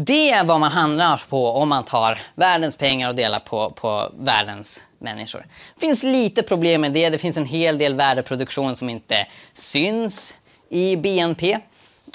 Det 0.00 0.30
är 0.30 0.44
vad 0.44 0.60
man 0.60 0.72
handlar 0.72 1.22
på 1.28 1.50
om 1.50 1.68
man 1.68 1.84
tar 1.84 2.20
världens 2.34 2.76
pengar 2.76 3.08
och 3.08 3.14
delar 3.14 3.40
på, 3.40 3.70
på 3.70 4.12
världens 4.18 4.82
människor. 4.98 5.46
Det 5.74 5.80
finns 5.80 6.02
lite 6.02 6.42
problem 6.42 6.80
med 6.80 6.92
det. 6.92 7.10
Det 7.10 7.18
finns 7.18 7.36
en 7.36 7.46
hel 7.46 7.78
del 7.78 7.94
värdeproduktion 7.94 8.76
som 8.76 8.88
inte 8.88 9.26
syns 9.54 10.34
i 10.68 10.96
BNP. 10.96 11.58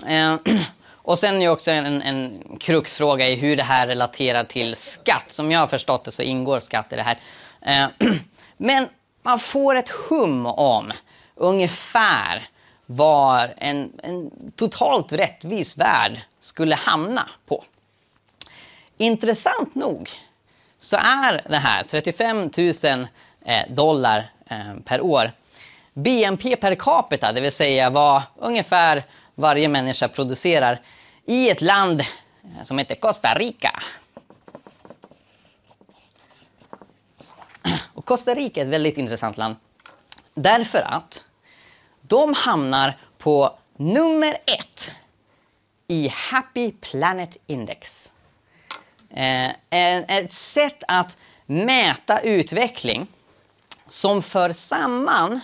Eh, 0.08 0.36
och 0.92 1.20
sen 1.20 1.42
är 1.42 1.50
också 1.50 1.72
en, 1.72 2.02
en 2.02 2.44
kruxfråga 2.60 3.28
i 3.28 3.36
hur 3.36 3.58
det 3.58 3.64
här 3.64 3.88
relaterar 3.88 4.44
till 4.44 4.76
skatt. 4.76 5.26
Som 5.28 5.52
jag 5.52 5.60
har 5.60 5.68
förstått 5.68 6.06
det 6.06 6.12
så 6.12 6.22
ingår 6.22 6.60
skatt 6.60 6.94
i 6.94 6.96
det 6.96 7.04
här. 7.04 7.20
Eh, 7.62 7.90
men 8.58 8.88
man 9.24 9.40
får 9.40 9.76
ett 9.76 9.90
hum 9.90 10.46
om 10.46 10.92
ungefär 11.36 12.48
var 12.86 13.54
en, 13.58 13.92
en 14.04 14.32
totalt 14.56 15.14
rättvis 15.14 15.78
värld 15.78 16.22
skulle 16.40 16.76
hamna 16.76 17.30
på. 17.46 17.64
Intressant 19.04 19.76
nog 19.76 20.10
så 20.80 20.98
är 20.98 21.42
det 21.50 21.58
här 21.58 21.84
35 21.84 22.52
000 22.84 23.08
eh, 23.46 23.74
dollar 23.74 24.32
eh, 24.50 24.76
per 24.86 25.02
år 25.02 25.32
BNP 25.94 26.56
per 26.56 26.76
capita, 26.76 27.32
det 27.32 27.42
vill 27.42 27.52
säga 27.52 27.90
vad 27.90 28.22
ungefär 28.36 29.04
varje 29.36 29.68
människa 29.68 30.08
producerar 30.08 30.82
i 31.26 31.50
ett 31.50 31.62
land 31.62 32.02
eh, 32.02 32.64
som 32.64 32.78
heter 32.78 32.96
Costa 32.96 33.34
Rica. 33.34 33.84
Och 37.94 38.06
Costa 38.06 38.34
Rica 38.34 38.62
är 38.62 38.66
ett 38.66 38.72
väldigt 38.72 38.98
intressant 38.98 39.38
land 39.38 39.56
därför 40.34 40.82
att 40.82 41.24
de 42.02 42.34
hamnar 42.34 42.98
på 43.18 43.58
nummer 43.78 44.38
ett 44.46 44.92
i 45.88 46.08
Happy 46.08 46.72
Planet 46.72 47.38
Index. 47.48 48.10
Eh, 49.14 49.52
ett 49.70 50.34
sätt 50.34 50.84
att 50.88 51.18
mäta 51.46 52.20
utveckling 52.20 53.08
som 53.88 54.24
för 54.24 54.54
samman 54.54 55.40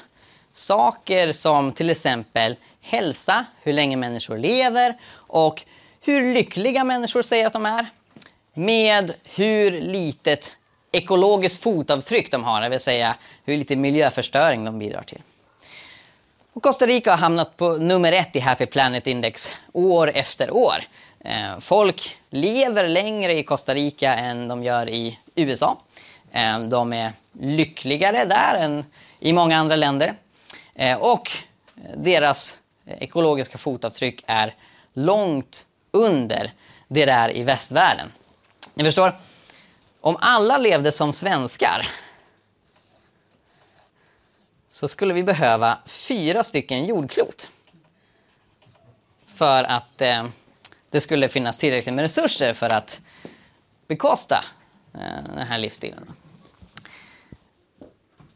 saker 0.53 1.32
som 1.32 1.71
till 1.71 1.89
exempel 1.89 2.55
hälsa, 2.82 3.45
hur 3.62 3.73
länge 3.73 3.97
människor 3.97 4.38
lever 4.38 4.97
och 5.12 5.63
hur 6.01 6.34
lyckliga 6.34 6.83
människor 6.83 7.21
säger 7.21 7.48
att 7.48 7.54
de 7.54 7.65
är 7.65 7.89
med 8.54 9.13
hur 9.23 9.81
litet 9.81 10.56
ekologiskt 10.91 11.63
fotavtryck 11.63 12.31
de 12.31 12.44
har, 12.44 12.62
det 12.62 12.69
vill 12.69 12.79
säga 12.79 13.15
hur 13.46 13.58
lite 13.58 13.75
miljöförstöring 13.75 14.65
de 14.65 14.79
bidrar 14.79 15.04
till. 15.04 15.21
Och 16.54 16.63
Costa 16.63 16.85
Rica 16.85 17.12
har 17.12 17.17
hamnat 17.17 17.58
på 17.58 17.77
nummer 17.77 18.12
ett 18.12 18.35
i 18.35 18.39
Happy 18.39 18.65
Planet 18.65 19.08
Index 19.08 19.50
år 19.73 20.12
efter 20.13 20.52
år. 20.52 20.83
Eh, 21.20 21.60
folk 21.60 22.17
lever 22.30 22.88
längre 22.88 23.34
i 23.34 23.44
Costa 23.44 23.74
Rica 23.74 24.15
än 24.15 24.48
de 24.48 24.63
gör 24.63 24.90
i 24.90 25.20
USA. 25.36 25.78
Eh, 26.32 26.60
de 26.60 26.94
är 26.94 27.13
lyckligare 27.32 28.26
där 28.26 28.56
än 28.56 28.86
i 29.20 29.34
många 29.34 29.58
andra 29.58 29.76
länder. 29.76 30.15
Eh, 30.76 30.98
och 30.98 31.32
deras 31.98 32.60
ekologiska 32.86 33.58
fotavtryck 33.58 34.24
är 34.28 34.56
långt 34.94 35.65
under 35.92 36.54
det 36.88 37.06
det 37.06 37.12
är 37.12 37.38
i 37.38 37.44
västvärlden. 37.44 38.12
Ni 38.74 38.84
förstår? 38.84 39.20
Om 40.02 40.17
alla 40.22 40.58
levde 40.58 40.92
som 40.92 41.13
svenskar 41.13 41.90
så 44.70 44.88
skulle 44.88 45.13
vi 45.13 45.24
behöva 45.24 45.78
fyra 45.86 46.44
stycken 46.44 46.86
jordklot. 46.86 47.50
För 49.36 49.63
att 49.63 50.02
eh, 50.02 50.28
det 50.90 51.02
skulle 51.02 51.29
finnas 51.29 51.58
tillräckligt 51.58 51.96
med 51.96 52.04
resurser 52.04 52.54
för 52.54 52.69
att 52.69 53.02
bekosta 53.87 54.46
eh, 54.94 55.23
den 55.35 55.48
här 55.48 55.58
livsstilen. 55.58 56.13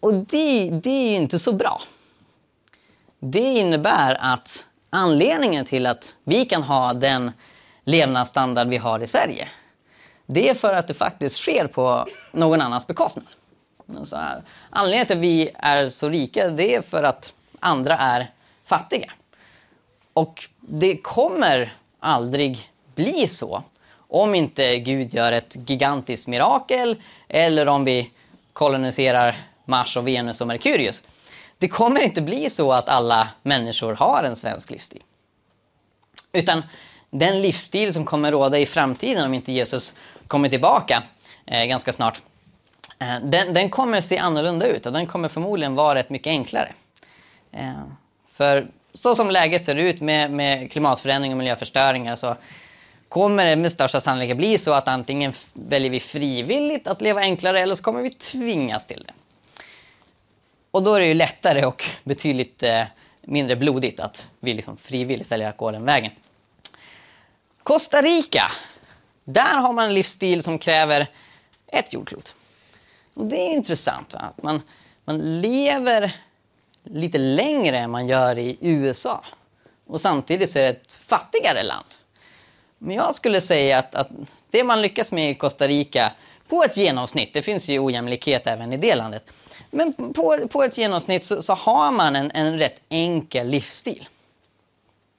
och 0.03 0.13
det, 0.13 0.69
det 0.69 0.89
är 0.89 1.15
inte 1.15 1.39
så 1.39 1.53
bra. 1.53 1.81
Det 3.19 3.39
innebär 3.39 4.17
att 4.19 4.65
anledningen 4.89 5.65
till 5.65 5.85
att 5.85 6.15
vi 6.23 6.45
kan 6.45 6.63
ha 6.63 6.93
den 6.93 7.31
levnadsstandard 7.83 8.67
vi 8.67 8.77
har 8.77 8.99
i 8.99 9.07
Sverige, 9.07 9.47
det 10.25 10.49
är 10.49 10.53
för 10.53 10.73
att 10.73 10.87
det 10.87 10.93
faktiskt 10.93 11.37
sker 11.37 11.67
på 11.67 12.07
någon 12.31 12.61
annans 12.61 12.87
bekostnad. 12.87 13.25
Alltså, 13.97 14.19
anledningen 14.69 15.05
till 15.05 15.17
att 15.17 15.23
vi 15.23 15.51
är 15.53 15.89
så 15.89 16.09
rika, 16.09 16.49
det 16.49 16.75
är 16.75 16.81
för 16.81 17.03
att 17.03 17.33
andra 17.59 17.97
är 17.97 18.31
fattiga. 18.65 19.11
Och 20.13 20.49
det 20.59 20.97
kommer 20.97 21.73
aldrig 22.03 22.69
bli 22.95 23.27
så 23.27 23.63
om 24.07 24.35
inte 24.35 24.79
Gud 24.79 25.13
gör 25.13 25.31
ett 25.31 25.69
gigantiskt 25.69 26.27
mirakel 26.27 27.01
eller 27.27 27.67
om 27.67 27.85
vi 27.85 28.11
koloniserar 28.53 29.37
Mars 29.65 29.97
och 29.97 30.07
Venus 30.07 30.41
och 30.41 30.47
Merkurius. 30.47 31.01
Det 31.57 31.67
kommer 31.67 31.99
inte 32.01 32.21
bli 32.21 32.49
så 32.49 32.71
att 32.71 32.89
alla 32.89 33.27
människor 33.41 33.93
har 33.93 34.23
en 34.23 34.35
svensk 34.35 34.71
livsstil. 34.71 35.03
Utan 36.31 36.63
den 37.09 37.41
livsstil 37.41 37.93
som 37.93 38.05
kommer 38.05 38.31
råda 38.31 38.59
i 38.59 38.65
framtiden 38.65 39.25
om 39.25 39.33
inte 39.33 39.51
Jesus 39.51 39.93
kommer 40.27 40.49
tillbaka 40.49 41.03
eh, 41.45 41.65
ganska 41.65 41.93
snart. 41.93 42.21
Eh, 42.99 43.19
den, 43.23 43.53
den, 43.53 43.69
kommer 43.69 44.01
se 44.01 44.17
annorlunda 44.17 44.67
ut 44.67 44.85
och 44.85 44.93
den 44.93 45.07
kommer 45.07 45.29
förmodligen 45.29 45.75
vara 45.75 45.99
rätt 45.99 46.09
mycket 46.09 46.31
enklare. 46.31 46.71
Eh, 47.51 47.83
för 48.33 48.67
så 48.93 49.15
som 49.15 49.31
läget 49.31 49.63
ser 49.63 49.75
ut 49.75 50.01
med, 50.01 50.31
med 50.31 50.71
klimatförändring 50.71 51.31
och 51.31 51.37
miljöförstöringar 51.37 52.15
så 52.15 52.27
alltså, 52.27 52.43
kommer 53.09 53.45
det 53.45 53.55
med 53.55 53.71
största 53.71 54.01
sannolikhet 54.01 54.37
bli 54.37 54.57
så 54.57 54.73
att 54.73 54.87
antingen 54.87 55.33
väljer 55.53 55.91
vi 55.91 55.99
frivilligt 55.99 56.87
att 56.87 57.01
leva 57.01 57.21
enklare 57.21 57.59
eller 57.59 57.75
så 57.75 57.83
kommer 57.83 58.01
vi 58.01 58.11
tvingas 58.11 58.87
till 58.87 59.03
det. 59.07 59.13
Och 60.71 60.83
då 60.83 60.95
är 60.95 60.99
det 60.99 61.07
ju 61.07 61.13
lättare 61.13 61.65
och 61.65 61.83
betydligt 62.03 62.63
eh, 62.63 62.83
mindre 63.21 63.55
blodigt 63.55 63.99
att 63.99 64.27
vi 64.39 64.53
liksom 64.53 64.77
frivilligt 64.77 65.31
väljer 65.31 65.49
att 65.49 65.57
gå 65.57 65.71
den 65.71 65.85
vägen. 65.85 66.11
Costa 67.63 68.01
Rica. 68.01 68.51
Där 69.23 69.57
har 69.57 69.73
man 69.73 69.85
en 69.85 69.93
livsstil 69.93 70.43
som 70.43 70.59
kräver 70.59 71.07
ett 71.67 71.93
jordklot. 71.93 72.35
Och 73.13 73.25
det 73.25 73.37
är 73.37 73.53
intressant. 73.53 74.13
Va? 74.13 74.19
Att 74.19 74.43
man, 74.43 74.61
man 75.05 75.41
lever 75.41 76.15
lite 76.83 77.17
längre 77.17 77.77
än 77.77 77.91
man 77.91 78.07
gör 78.07 78.37
i 78.37 78.57
USA. 78.61 79.23
Och 79.87 80.01
samtidigt 80.01 80.51
så 80.51 80.59
är 80.59 80.63
det 80.63 80.69
ett 80.69 80.99
fattigare 81.07 81.63
land. 81.63 81.85
Men 82.77 82.95
jag 82.95 83.15
skulle 83.15 83.41
säga 83.41 83.79
att, 83.79 83.95
att 83.95 84.07
det 84.49 84.63
man 84.63 84.81
lyckas 84.81 85.11
med 85.11 85.31
i 85.31 85.35
Costa 85.35 85.67
Rica 85.67 86.11
på 86.47 86.63
ett 86.63 86.77
genomsnitt, 86.77 87.33
det 87.33 87.41
finns 87.41 87.69
ju 87.69 87.79
ojämlikhet 87.79 88.47
även 88.47 88.73
i 88.73 88.77
det 88.77 88.95
landet, 88.95 89.23
men 89.71 89.93
på, 89.93 90.47
på 90.51 90.63
ett 90.63 90.77
genomsnitt 90.77 91.23
så, 91.25 91.41
så 91.41 91.53
har 91.53 91.91
man 91.91 92.15
en, 92.15 92.31
en 92.31 92.59
rätt 92.59 92.81
enkel 92.89 93.47
livsstil. 93.47 94.07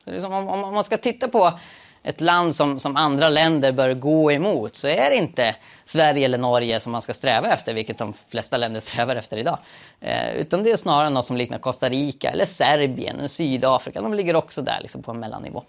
Så 0.05 0.27
om, 0.27 0.49
om, 0.49 0.75
man 0.75 0.85
ska 0.85 0.99
titta 0.99 1.29
på 1.29 1.59
ett 2.05 2.20
land 2.20 2.55
som, 2.55 2.80
som 2.80 2.96
andra 2.96 3.28
länder 3.28 3.72
bör 3.72 3.94
gå 3.94 4.32
emot 4.32 4.76
så 4.76 4.88
är 4.88 5.11
det 5.11 5.16
inte 5.16 5.57
Sverige 5.86 6.24
eller 6.24 6.38
Norge 6.38 6.80
som 6.80 6.92
man 6.92 7.02
ska 7.02 7.14
sträva 7.14 7.52
efter, 7.52 7.74
vilket 7.74 7.98
de 7.98 8.14
flesta 8.28 8.57
länder 8.57 8.80
strävar 8.90 9.16
efter 9.16 9.36
idag. 9.36 9.59
Eh, 10.00 10.34
utan 10.34 10.62
det 10.64 10.70
är 10.70 10.76
snarare 10.76 11.11
något 11.11 11.26
som 11.26 11.36
liknar 11.36 11.59
Costa 11.59 11.88
Rica 11.88 12.30
eller 12.30 12.46
Serbien 12.46 13.18
eller 13.18 13.28
Sydafrika. 13.28 14.00
De 14.00 14.14
ligger 14.14 14.36
också 14.36 14.62
där 14.62 14.78
liksom 14.82 15.02
på 15.02 15.11
en 15.11 15.20
mellannivå. 15.20 15.62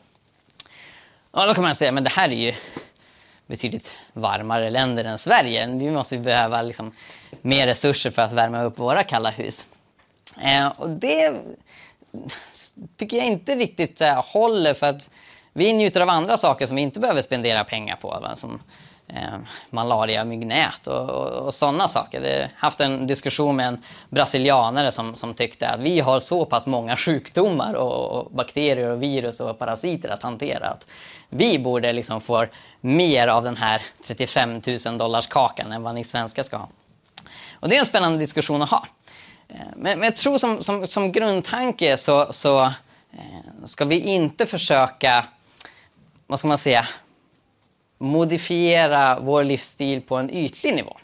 Och 1.31 1.47
då 1.47 1.53
kan 1.53 1.63
man 1.63 1.75
säga, 1.75 1.91
men 1.91 2.03
det 2.03 2.09
här 2.09 2.29
är 2.29 2.35
ju 2.35 2.53
betydligt 3.47 3.91
varmare 4.13 4.69
länder 4.69 5.03
än 5.03 5.17
Sverige. 5.17 5.67
Vi 5.67 5.91
måste 5.91 6.17
behöva 6.17 6.61
liksom 6.61 6.91
mer 7.41 7.67
resurser 7.67 8.11
för 8.11 8.21
att 8.21 8.31
värma 8.31 8.61
upp 8.61 8.79
våra 8.79 9.03
kalla 9.03 9.29
hus. 9.29 9.67
Eh, 10.41 10.67
och 10.67 10.89
det 10.89 11.33
tycker 12.97 13.17
jag 13.17 13.25
inte 13.25 13.55
riktigt 13.55 13.99
här, 13.99 14.21
håller 14.27 14.73
för 14.73 14.87
att 14.87 15.09
vi 15.57 15.73
njuter 15.73 16.01
av 16.01 16.09
andra 16.09 16.37
saker 16.37 16.67
som 16.67 16.75
vi 16.75 16.81
inte 16.81 16.99
behöver 16.99 17.21
spendera 17.21 17.63
pengar 17.63 17.95
på. 17.95 18.07
Va? 18.07 18.35
Som 18.35 18.61
eh, 19.07 19.37
malaria, 19.69 20.25
myggnät 20.25 20.87
och, 20.87 21.09
och, 21.09 21.45
och 21.45 21.53
sådana 21.53 21.87
saker. 21.87 22.21
Jag 22.21 22.41
har 22.41 22.49
haft 22.55 22.79
en 22.79 23.07
diskussion 23.07 23.55
med 23.55 23.67
en 23.67 23.83
brasilianare 24.09 24.91
som, 24.91 25.15
som 25.15 25.33
tyckte 25.33 25.69
att 25.69 25.79
vi 25.79 25.99
har 25.99 26.19
så 26.19 26.45
pass 26.45 26.65
många 26.67 26.97
sjukdomar 26.97 27.73
och, 27.73 28.11
och 28.11 28.31
bakterier 28.31 28.89
och 28.89 29.03
virus 29.03 29.39
och 29.39 29.59
parasiter 29.59 30.09
att 30.09 30.23
hantera. 30.23 30.67
Att 30.67 30.85
vi 31.29 31.59
borde 31.59 31.93
liksom 31.93 32.21
få 32.21 32.45
mer 32.81 33.27
av 33.27 33.43
den 33.43 33.57
här 33.57 33.81
35 34.07 34.61
000 34.85 34.97
dollars 34.97 35.27
kakan 35.27 35.71
än 35.71 35.83
vad 35.83 35.95
ni 35.95 36.03
svenskar 36.03 36.43
ska 36.43 36.57
ha. 36.57 36.69
Och 37.53 37.69
det 37.69 37.75
är 37.75 37.79
en 37.79 37.85
spännande 37.85 38.17
diskussion 38.17 38.61
att 38.61 38.69
ha. 38.69 38.87
Eh, 39.47 39.55
men, 39.75 39.99
men 39.99 40.03
jag 40.03 40.15
tror 40.15 40.37
som, 40.37 40.63
som, 40.63 40.87
som 40.87 41.11
grundtanke 41.11 41.97
så, 41.97 42.33
så 42.33 42.65
eh, 43.11 43.65
ska 43.65 43.85
vi 43.85 43.99
inte 43.99 44.45
försöka, 44.45 45.25
vad 46.27 46.39
ska 46.39 46.47
man 46.47 46.57
säga, 46.57 46.87
modifiera 47.97 49.19
vår 49.19 49.43
livsstil 49.43 50.01
på 50.01 50.15
en 50.15 50.29
ytlig 50.29 50.75
nivå. 50.75 50.97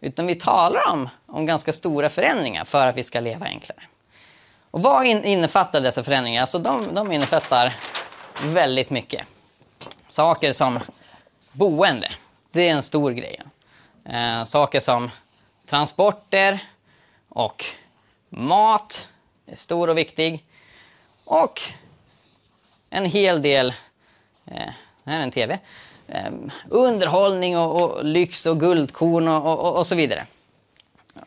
Utan 0.00 0.26
vi 0.26 0.34
talar 0.34 0.90
om, 0.92 1.08
om 1.26 1.46
ganska 1.46 1.72
stora 1.72 2.08
förändringar 2.08 2.64
för 2.64 2.86
att 2.86 2.96
vi 2.96 3.04
ska 3.04 3.20
leva 3.20 3.46
enklare. 3.46 3.82
Och 4.70 4.82
vad 4.82 5.06
innefattar 5.06 5.80
dessa 5.80 6.04
förändringar? 6.04 6.40
Alltså 6.40 6.58
de, 6.58 6.94
de 6.94 7.12
innefattar 7.12 7.76
väldigt 8.44 8.90
mycket. 8.90 9.26
Saker 10.08 10.52
som 10.52 10.80
boende, 11.52 12.12
det 12.50 12.68
är 12.68 12.72
en 12.72 12.82
stor 12.82 13.10
grej. 13.10 13.40
Eh, 14.04 14.44
saker 14.44 14.80
som 14.80 15.10
transporter 15.66 16.64
och 17.28 17.64
mat 18.28 19.08
är 19.46 19.56
stor 19.56 19.90
och 19.90 19.98
viktig. 19.98 20.44
Och 21.24 21.60
en 22.90 23.04
hel 23.04 23.42
del, 23.42 23.74
eh, 24.46 24.72
det 25.04 25.10
här 25.10 25.18
är 25.18 25.22
en 25.22 25.30
TV, 25.30 25.58
eh, 26.08 26.30
underhållning 26.68 27.58
och, 27.58 27.82
och, 27.82 28.04
lyx 28.04 28.46
och 28.46 28.60
guldkorn 28.60 29.28
och, 29.28 29.46
och, 29.46 29.76
och, 29.78 29.86
så 29.86 29.94
vidare. 29.94 30.26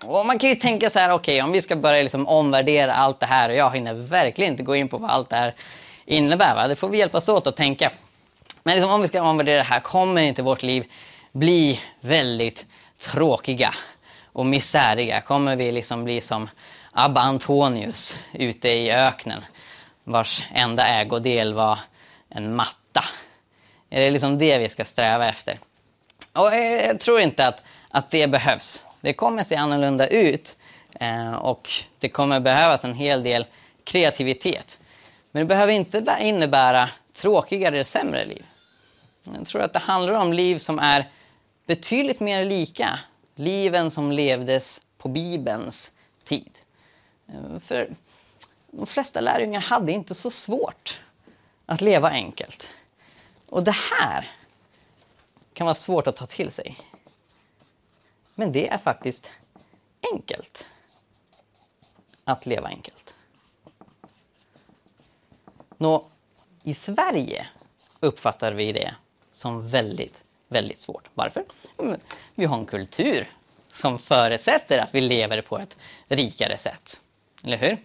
Och 0.05 0.25
man 0.25 0.39
kan 0.39 0.49
ju 0.49 0.55
tänka 0.55 0.89
så 0.89 0.99
här, 0.99 1.11
okej 1.11 1.35
okay, 1.35 1.41
om 1.41 1.51
vi 1.51 1.61
ska 1.61 1.75
börja 1.75 2.03
liksom 2.03 2.27
omvärdera 2.27 2.93
allt 2.93 3.19
det 3.19 3.25
här 3.25 3.49
och 3.49 3.55
jag 3.55 3.75
hinner 3.75 3.93
verkligen 3.93 4.51
inte 4.51 4.63
gå 4.63 4.75
in 4.75 4.89
på 4.89 4.97
vad 4.97 5.11
allt 5.11 5.29
det 5.29 5.35
här 5.35 5.55
innebär. 6.05 6.55
Va? 6.55 6.67
Det 6.67 6.75
får 6.75 6.89
vi 6.89 6.97
hjälpas 6.97 7.29
åt 7.29 7.47
att 7.47 7.55
tänka. 7.55 7.91
Men 8.63 8.75
liksom, 8.75 8.91
om 8.91 9.01
vi 9.01 9.07
ska 9.07 9.21
omvärdera 9.21 9.57
det 9.57 9.63
här, 9.63 9.79
kommer 9.79 10.21
inte 10.21 10.41
vårt 10.41 10.63
liv 10.63 10.85
bli 11.31 11.79
väldigt 12.01 12.65
tråkiga 12.99 13.73
och 14.33 14.45
misäriga? 14.45 15.21
Kommer 15.21 15.55
vi 15.55 15.71
liksom 15.71 16.03
bli 16.03 16.21
som 16.21 16.49
Abba 16.91 17.21
Antonius 17.21 18.17
ute 18.33 18.69
i 18.69 18.91
öknen 18.91 19.41
vars 20.03 20.43
enda 20.53 20.87
ägodel 20.87 21.53
var 21.53 21.79
en 22.29 22.55
matta? 22.93 23.05
Är 23.89 24.01
det 24.01 24.11
liksom 24.11 24.37
det 24.37 24.57
vi 24.57 24.69
ska 24.69 24.85
sträva 24.85 25.29
efter? 25.29 25.59
Och 26.33 26.55
jag 26.55 26.99
tror 26.99 27.19
inte 27.19 27.47
att, 27.47 27.63
att 27.89 28.11
det 28.11 28.27
behövs. 28.27 28.83
Det 29.01 29.13
kommer 29.13 29.43
se 29.43 29.55
annorlunda 29.55 30.07
ut 30.07 30.55
eh, 30.99 31.33
och 31.33 31.69
det 31.99 32.09
kommer 32.09 32.39
behövas 32.39 32.83
en 32.83 32.93
hel 32.93 33.23
del 33.23 33.45
kreativitet. 33.83 34.79
Men 35.31 35.39
det 35.39 35.45
behöver 35.45 35.73
inte 35.73 36.17
innebära 36.19 36.89
tråkigare 37.13 37.75
eller 37.75 37.83
sämre 37.83 38.25
liv. 38.25 38.45
Jag 39.23 39.47
tror 39.47 39.61
att 39.61 39.73
det 39.73 39.79
handlar 39.79 40.13
om 40.13 40.33
liv 40.33 40.57
som 40.57 40.79
är 40.79 41.09
betydligt 41.65 42.19
mer 42.19 42.45
lika 42.45 42.99
liven 43.35 43.91
som 43.91 44.11
levdes 44.11 44.81
på 44.97 45.07
Bibelns 45.07 45.91
tid. 46.25 46.51
Eh, 47.27 47.59
för 47.59 47.89
de 48.71 48.87
flesta 48.87 49.21
lärjungar 49.21 49.61
hade 49.61 49.91
inte 49.91 50.15
så 50.15 50.29
svårt 50.29 50.99
att 51.65 51.81
leva 51.81 52.09
enkelt. 52.09 52.69
Och 53.53 53.63
det 53.63 53.75
här 53.91 54.31
kan 55.53 55.65
vara 55.65 55.75
svårt 55.75 56.07
att 56.07 56.15
ta 56.15 56.25
till 56.25 56.51
sig. 56.51 56.77
Men 58.35 58.51
det 58.51 58.69
är 58.69 58.77
faktiskt 58.77 59.31
enkelt 60.13 60.67
att 62.23 62.45
leva 62.45 62.67
enkelt. 62.67 63.15
Nå, 65.77 66.05
i 66.63 66.73
Sverige 66.73 67.47
uppfattar 67.99 68.51
vi 68.51 68.71
det 68.71 68.95
som 69.31 69.69
väldigt, 69.69 70.23
väldigt 70.47 70.79
svårt. 70.79 71.09
Varför? 71.13 71.45
Mm, 71.77 71.99
vi 72.35 72.45
har 72.45 72.57
en 72.57 72.65
kultur 72.65 73.31
som 73.73 73.99
förutsätter 73.99 74.77
att 74.77 74.95
vi 74.95 75.01
lever 75.01 75.41
på 75.41 75.57
ett 75.57 75.77
rikare 76.07 76.57
sätt. 76.57 76.99
Eller 77.43 77.57
hur? 77.57 77.77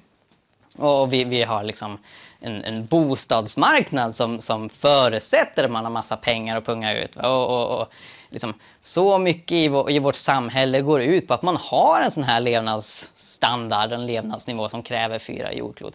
Och 0.76 1.12
vi, 1.12 1.24
vi 1.24 1.42
har 1.42 1.64
liksom 1.64 1.98
en, 2.40 2.64
en 2.64 2.86
bostadsmarknad 2.86 4.16
som, 4.16 4.40
som 4.40 4.68
förutsätter 4.68 5.64
att 5.64 5.70
man 5.70 5.84
har 5.84 5.92
massa 5.92 6.16
pengar 6.16 6.56
att 6.56 6.66
punga 6.66 6.98
ut. 6.98 7.16
Och, 7.16 7.48
och, 7.48 7.80
och 7.80 7.88
liksom, 8.30 8.54
så 8.82 9.18
mycket 9.18 9.52
i, 9.52 9.68
vår, 9.68 9.90
i 9.90 9.98
vårt 9.98 10.16
samhälle 10.16 10.80
går 10.80 11.02
ut 11.02 11.28
på 11.28 11.34
att 11.34 11.42
man 11.42 11.56
har 11.56 12.00
en 12.00 12.10
sån 12.10 12.22
här 12.22 12.40
levnadsstandard, 12.40 13.92
en 13.92 14.06
levnadsnivå 14.06 14.68
som 14.68 14.82
kräver 14.82 15.18
fyra 15.18 15.52
jordklot. 15.52 15.94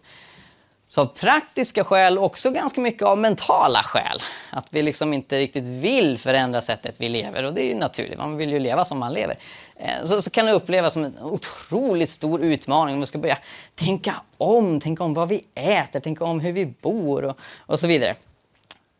Så 0.88 1.02
av 1.02 1.06
praktiska 1.06 1.84
skäl 1.84 2.18
också 2.18 2.52
ganska 2.52 2.82
mycket 2.82 3.04
av 3.04 3.18
mentala 3.18 3.84
skäl. 3.84 4.22
Att 4.50 4.68
vi 4.70 4.82
liksom 4.82 5.14
inte 5.14 5.38
riktigt 5.38 5.64
vill 5.64 6.18
förändra 6.18 6.62
sättet 6.62 6.96
vi 7.00 7.10
lever 7.10 7.44
och 7.44 7.54
det 7.54 7.62
är 7.62 7.68
ju 7.68 7.76
naturligt, 7.76 8.18
man 8.18 8.38
vill 8.38 8.52
ju 8.52 8.60
leva 8.60 8.86
som 8.86 9.00
man 9.00 9.14
lever. 9.14 9.38
Eh, 9.76 10.06
så, 10.06 10.22
så 10.22 10.30
kan 10.30 10.46
det 10.46 10.52
upplevas 10.52 10.94
som 10.94 11.04
en 11.04 11.20
otroligt 11.20 12.10
stor 12.10 12.42
utmaning. 12.42 12.96
om 12.96 13.00
Vi 13.00 13.06
ska 13.06 13.18
börja 13.18 13.38
tänka 13.76 14.22
om, 14.38 14.82
tänka 14.82 15.04
om 15.04 15.14
vad 15.14 15.30
vi 15.30 15.46
äter, 15.54 16.00
tänka 16.00 16.26
om 16.26 16.40
hur 16.40 16.52
vi 16.52 16.66
bor 16.66 17.26
och, 17.26 17.38
och 17.58 17.80
så 17.80 17.88
vidare. 17.88 18.16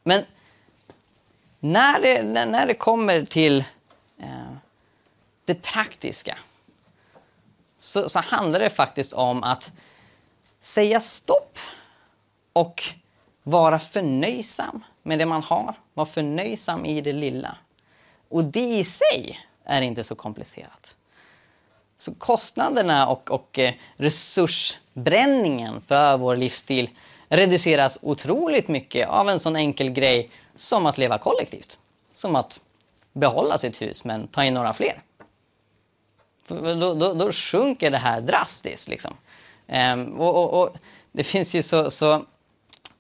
Men 0.04 0.24
när 1.60 2.02
det, 2.02 2.24
när, 2.24 2.46
när 2.46 2.68
det 2.68 2.74
kommer 2.74 3.26
till 3.26 3.60
eh, 4.20 4.54
det 5.46 5.56
praktiska 5.56 6.38
så, 7.80 8.10
så 8.10 8.20
handlar 8.20 8.60
det 8.60 8.70
faktiskt 8.70 9.14
om 9.14 9.44
att 9.44 9.72
säga 10.62 11.02
stopp 11.02 11.60
och 12.54 12.84
vara 13.44 13.80
förnöjsam 13.80 14.84
med 15.04 15.20
det 15.20 15.26
man 15.26 15.44
har. 15.44 15.76
Vara 15.94 16.06
förnöjsam 16.06 16.86
i 16.86 17.02
det 17.02 17.14
lilla. 17.14 17.58
Och 18.30 18.44
det 18.44 18.78
i 18.78 18.84
sig 18.84 19.40
är 19.66 19.82
inte 19.82 20.04
så 20.04 20.16
komplicerat. 20.16 20.96
Så 21.98 22.14
kostnaderna 22.14 23.08
och, 23.08 23.32
och 23.32 23.60
eh, 23.60 23.74
resursbränningen 23.96 25.82
för 25.82 26.18
vår 26.18 26.36
livsstil 26.36 26.90
reduceras 27.28 27.98
otroligt 28.02 28.68
mycket 28.68 29.10
av 29.10 29.30
en 29.30 29.40
sån 29.40 29.56
enkel 29.56 29.90
grej 29.90 30.32
som 30.56 30.86
att 30.86 30.98
leva 30.98 31.18
kollektivt. 31.18 31.78
Som 32.14 32.36
att 32.36 32.60
behålla 33.14 33.58
sitt 33.58 33.82
hus 33.82 34.04
men 34.04 34.28
ta 34.28 34.44
in 34.44 34.54
några 34.54 34.74
fler. 34.74 35.02
Då, 36.48 36.94
då, 36.94 37.14
då 37.14 37.32
sjunker 37.32 37.92
det 37.92 37.98
här 37.98 38.22
drastiskt. 38.22 38.88
Liksom. 38.88 39.14
Ehm, 39.68 40.20
och, 40.20 40.36
och, 40.36 40.62
och, 40.62 40.76
Det 41.12 41.24
finns 41.24 41.54
ju 41.54 41.64
så, 41.64 41.92
så, 41.92 42.26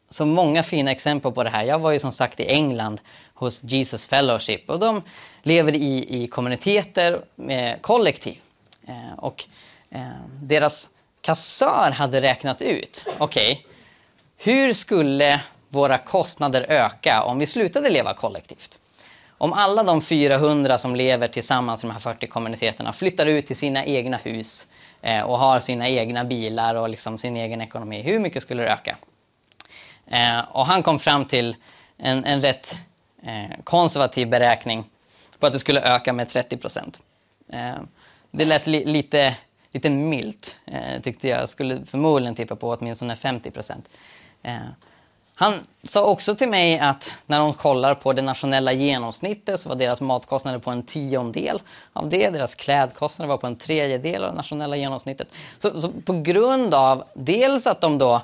så 0.10 0.26
många 0.26 0.64
fina 0.64 0.92
exempel 0.92 1.32
på 1.32 1.44
det 1.44 1.50
här. 1.50 1.64
Jag 1.64 1.80
var 1.80 1.92
ju 1.92 2.00
som 2.00 2.12
sagt 2.12 2.40
i 2.40 2.46
England 2.46 3.02
hos 3.44 3.64
Jesus 3.64 4.08
Fellowship 4.08 4.70
och 4.70 4.80
de 4.80 5.02
lever 5.44 5.76
i, 5.76 6.24
i 6.24 6.28
kommuniteter 6.28 7.22
med 7.36 7.82
kollektiv. 7.82 8.38
Eh, 8.88 9.14
och 9.18 9.46
eh, 9.90 10.02
deras 10.42 10.90
kassör 11.22 11.92
hade 11.92 12.22
räknat 12.22 12.62
ut, 12.62 13.06
okej, 13.18 13.52
okay, 13.52 13.64
hur 14.38 14.74
skulle 14.74 15.42
våra 15.70 15.98
kostnader 15.98 16.66
öka 16.70 17.24
om 17.24 17.40
vi 17.40 17.48
slutade 17.48 17.90
leva 17.90 18.14
kollektivt? 18.14 18.80
Om 19.38 19.54
alla 19.54 19.84
de 19.84 20.02
400 20.02 20.78
som 20.78 20.96
lever 20.96 21.28
tillsammans 21.28 21.84
i 21.84 21.88
de 21.88 21.94
här 21.94 22.00
40 22.00 22.28
kommuniteterna 22.28 22.94
flyttar 22.94 23.26
ut 23.26 23.48
till 23.48 23.56
sina 23.56 23.86
egna 23.86 24.18
hus 24.18 24.68
eh, 25.02 25.22
och 25.22 25.40
har 25.40 25.60
sina 25.60 25.88
egna 25.88 26.24
bilar 26.24 26.76
och 26.76 26.90
liksom 26.90 27.18
sin 27.18 27.36
egen 27.36 27.62
ekonomi, 27.62 28.02
hur 28.02 28.20
mycket 28.20 28.44
skulle 28.44 28.64
det 28.64 28.70
öka? 28.70 28.98
Eh, 30.08 30.40
och 30.40 30.66
han 30.66 30.84
kom 30.84 31.00
fram 31.00 31.26
till 31.26 31.56
en, 31.98 32.26
en 32.26 32.42
rätt 32.42 32.76
Eh, 33.26 33.64
konservativ 33.64 34.30
beräkning 34.30 34.90
på 35.40 35.48
att 35.48 35.54
det 35.54 35.60
skulle 35.60 35.82
öka 35.82 36.14
med 36.14 36.30
30 36.30 36.58
procent. 36.58 37.02
Eh, 37.50 37.76
det 38.32 38.46
lät 38.46 38.68
li, 38.68 38.86
lite, 38.86 39.36
lite 39.72 39.90
milt 39.90 40.58
eh, 40.66 41.02
tyckte 41.02 41.28
jag. 41.28 41.50
Skulle 41.50 41.86
förmodligen 41.86 42.36
tippa 42.36 42.56
på 42.56 42.70
åtminstone 42.70 43.16
50 43.16 43.52
procent. 43.52 43.90
Han 45.36 45.54
sa 45.84 46.06
också 46.06 46.36
till 46.36 46.50
mig 46.50 46.80
att 46.80 47.12
när 47.26 47.40
de 47.40 47.54
kollar 47.54 47.96
på 47.96 48.14
det 48.14 48.22
nationella 48.22 48.72
genomsnittet 48.72 49.60
så 49.60 49.70
var 49.70 49.76
deras 49.76 50.02
matkostnader 50.02 50.60
på 50.60 50.72
en 50.72 50.84
tiondel 50.84 51.62
av 51.94 52.10
det. 52.10 52.30
Deras 52.30 52.56
klädkostnader 52.56 53.30
var 53.30 53.38
på 53.38 53.48
en 53.48 53.56
tredjedel 53.56 54.24
av 54.24 54.32
det 54.32 54.38
nationella 54.38 54.76
genomsnittet. 54.76 55.28
Så, 55.60 55.82
så 55.82 55.92
på 55.92 56.22
grund 56.22 56.74
av 56.74 57.04
dels 57.14 57.68
att 57.68 57.82
de 57.82 57.98
då 57.98 58.22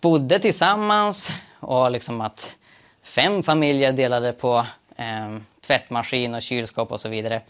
bodde 0.00 0.38
tillsammans 0.38 1.28
och 1.60 1.90
liksom 1.90 2.20
att 2.20 2.54
fem 3.10 3.42
familjer 3.42 3.92
delade 3.92 4.32
på 4.32 4.66
eh, 4.96 5.36
tvättmaskin 5.66 6.34
och 6.34 6.42
kylskåp 6.42 6.92
och 6.92 7.00
så 7.00 7.08
vidare 7.08 7.42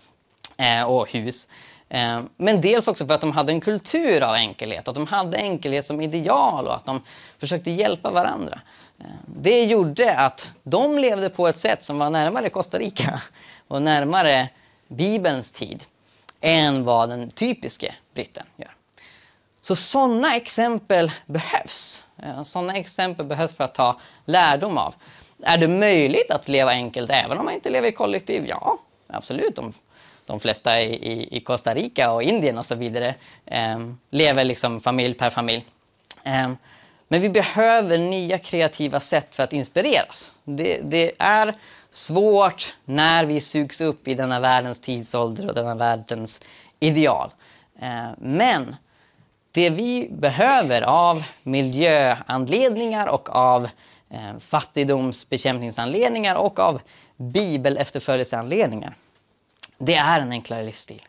eh, 0.56 0.82
och 0.82 1.12
hus. 1.12 1.48
Eh, 1.88 2.20
men 2.36 2.60
dels 2.60 2.88
också 2.88 3.06
för 3.06 3.14
att 3.14 3.20
de 3.20 3.32
hade 3.32 3.52
en 3.52 3.60
kultur 3.60 4.22
av 4.22 4.34
enkelhet, 4.34 4.88
att 4.88 4.94
de 4.94 5.06
hade 5.06 5.38
enkelhet 5.38 5.86
som 5.86 6.00
ideal 6.00 6.66
och 6.66 6.76
att 6.76 6.86
de 6.86 7.02
försökte 7.38 7.70
hjälpa 7.70 8.10
varandra. 8.10 8.60
Ehm, 8.98 9.06
det 9.26 9.64
gjorde 9.64 10.16
att 10.16 10.50
de 10.62 10.98
levde 10.98 11.30
på 11.30 11.48
ett 11.48 11.56
sätt 11.56 11.84
som 11.84 11.98
var 11.98 12.10
närmare 12.10 12.50
Costa 12.50 12.78
Rica 12.78 13.22
och 13.68 13.82
närmare 13.82 14.48
Bibelns 14.88 15.52
tid 15.52 15.84
än 16.40 16.84
vad 16.84 17.08
den 17.08 17.30
typiske 17.30 17.94
britten 18.14 18.46
gör. 18.56 18.74
Så 19.60 19.76
sådana 19.76 20.36
exempel 20.36 21.12
behövs. 21.26 22.04
Ehm, 22.22 22.44
sådana 22.44 22.76
exempel 22.76 23.26
behövs 23.26 23.52
för 23.52 23.64
att 23.64 23.74
ta 23.74 24.00
lärdom 24.24 24.78
av. 24.78 24.94
Är 25.42 25.58
det 25.58 25.68
möjligt 25.68 26.30
att 26.30 26.48
leva 26.48 26.70
enkelt 26.70 27.10
även 27.10 27.38
om 27.38 27.44
man 27.44 27.54
inte 27.54 27.70
lever 27.70 27.88
i 27.88 27.92
kollektiv? 27.92 28.46
Ja, 28.46 28.78
absolut. 29.08 29.56
De 29.56 29.72
de 30.30 30.40
flesta 30.40 30.80
i, 30.80 31.36
i, 31.36 31.40
Costa 31.40 31.74
Rica 31.74 32.12
och 32.12 32.22
Indien 32.22 32.58
och 32.58 32.66
så 32.66 32.74
vidare 32.74 33.14
eh, 33.46 33.78
lever 34.10 34.44
liksom 34.44 34.80
familj 34.80 35.14
per 35.14 35.30
familj. 35.30 35.66
Eh, 36.24 36.50
men 37.08 37.20
vi 37.20 37.28
behöver 37.28 37.98
nya 37.98 38.38
kreativa 38.38 39.00
sätt 39.00 39.34
för 39.34 39.42
att 39.42 39.52
inspireras. 39.52 40.32
Det, 40.44 40.80
det, 40.82 41.12
är 41.18 41.54
svårt 41.90 42.74
när 42.84 43.24
vi 43.24 43.40
sugs 43.40 43.80
upp 43.80 44.08
i 44.08 44.14
denna 44.14 44.40
världens 44.40 44.80
tidsålder 44.80 45.48
och 45.48 45.54
denna 45.54 45.74
världens 45.74 46.40
ideal. 46.80 47.30
Eh, 47.80 48.10
men 48.18 48.76
det 49.52 49.70
vi 49.70 50.08
behöver 50.10 50.82
av 50.82 51.22
miljöanledningar 51.42 53.06
och 53.06 53.36
av 53.36 53.64
eh, 53.64 53.70
Eh, 54.10 54.38
fattigdomsbekämpningsanledningar 54.38 56.34
och 56.34 56.58
av 56.58 56.80
bibelefterföljelseanledningar 57.16 58.94
det 59.78 59.94
är 59.94 60.20
en 60.20 60.32
enklare 60.32 60.62
livsstil. 60.62 61.02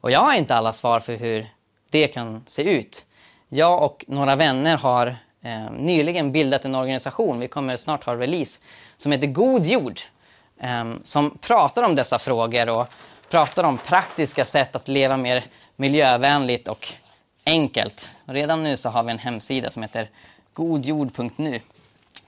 Och 0.00 0.10
jag 0.10 0.20
har 0.20 0.34
inte 0.34 0.54
alla 0.54 0.72
svar 0.72 1.00
för 1.00 1.16
hur 1.16 1.46
det 1.90 2.08
kan 2.08 2.44
se 2.46 2.62
ut. 2.62 3.04
Jag 3.48 3.82
och 3.82 4.04
några 4.08 4.36
vänner 4.36 4.76
har 4.76 5.16
eh, 5.42 5.70
nyligen 5.70 6.32
bildat 6.32 6.64
en 6.64 6.74
organisation, 6.74 7.40
vi 7.40 7.48
kommer 7.48 7.76
snart 7.76 8.04
ha 8.04 8.16
release, 8.16 8.60
som 8.96 9.12
heter 9.12 9.26
God 9.26 9.66
jord. 9.66 10.00
Eh, 10.58 10.92
som 11.02 11.38
pratar 11.40 11.82
om 11.82 11.94
dessa 11.94 12.18
frågor 12.18 12.68
och 12.68 12.86
pratar 13.30 13.64
om 13.64 13.78
praktiska 13.78 14.44
sätt 14.44 14.76
att 14.76 14.88
leva 14.88 15.16
mer 15.16 15.44
miljövänligt 15.76 16.68
och 16.68 16.88
enkelt. 17.46 18.08
Redan 18.24 18.62
nu 18.62 18.76
så 18.76 18.88
har 18.88 19.02
vi 19.02 19.10
en 19.10 19.18
hemsida 19.18 19.70
som 19.70 19.82
heter 19.82 20.10
godjord.nu. 20.52 21.60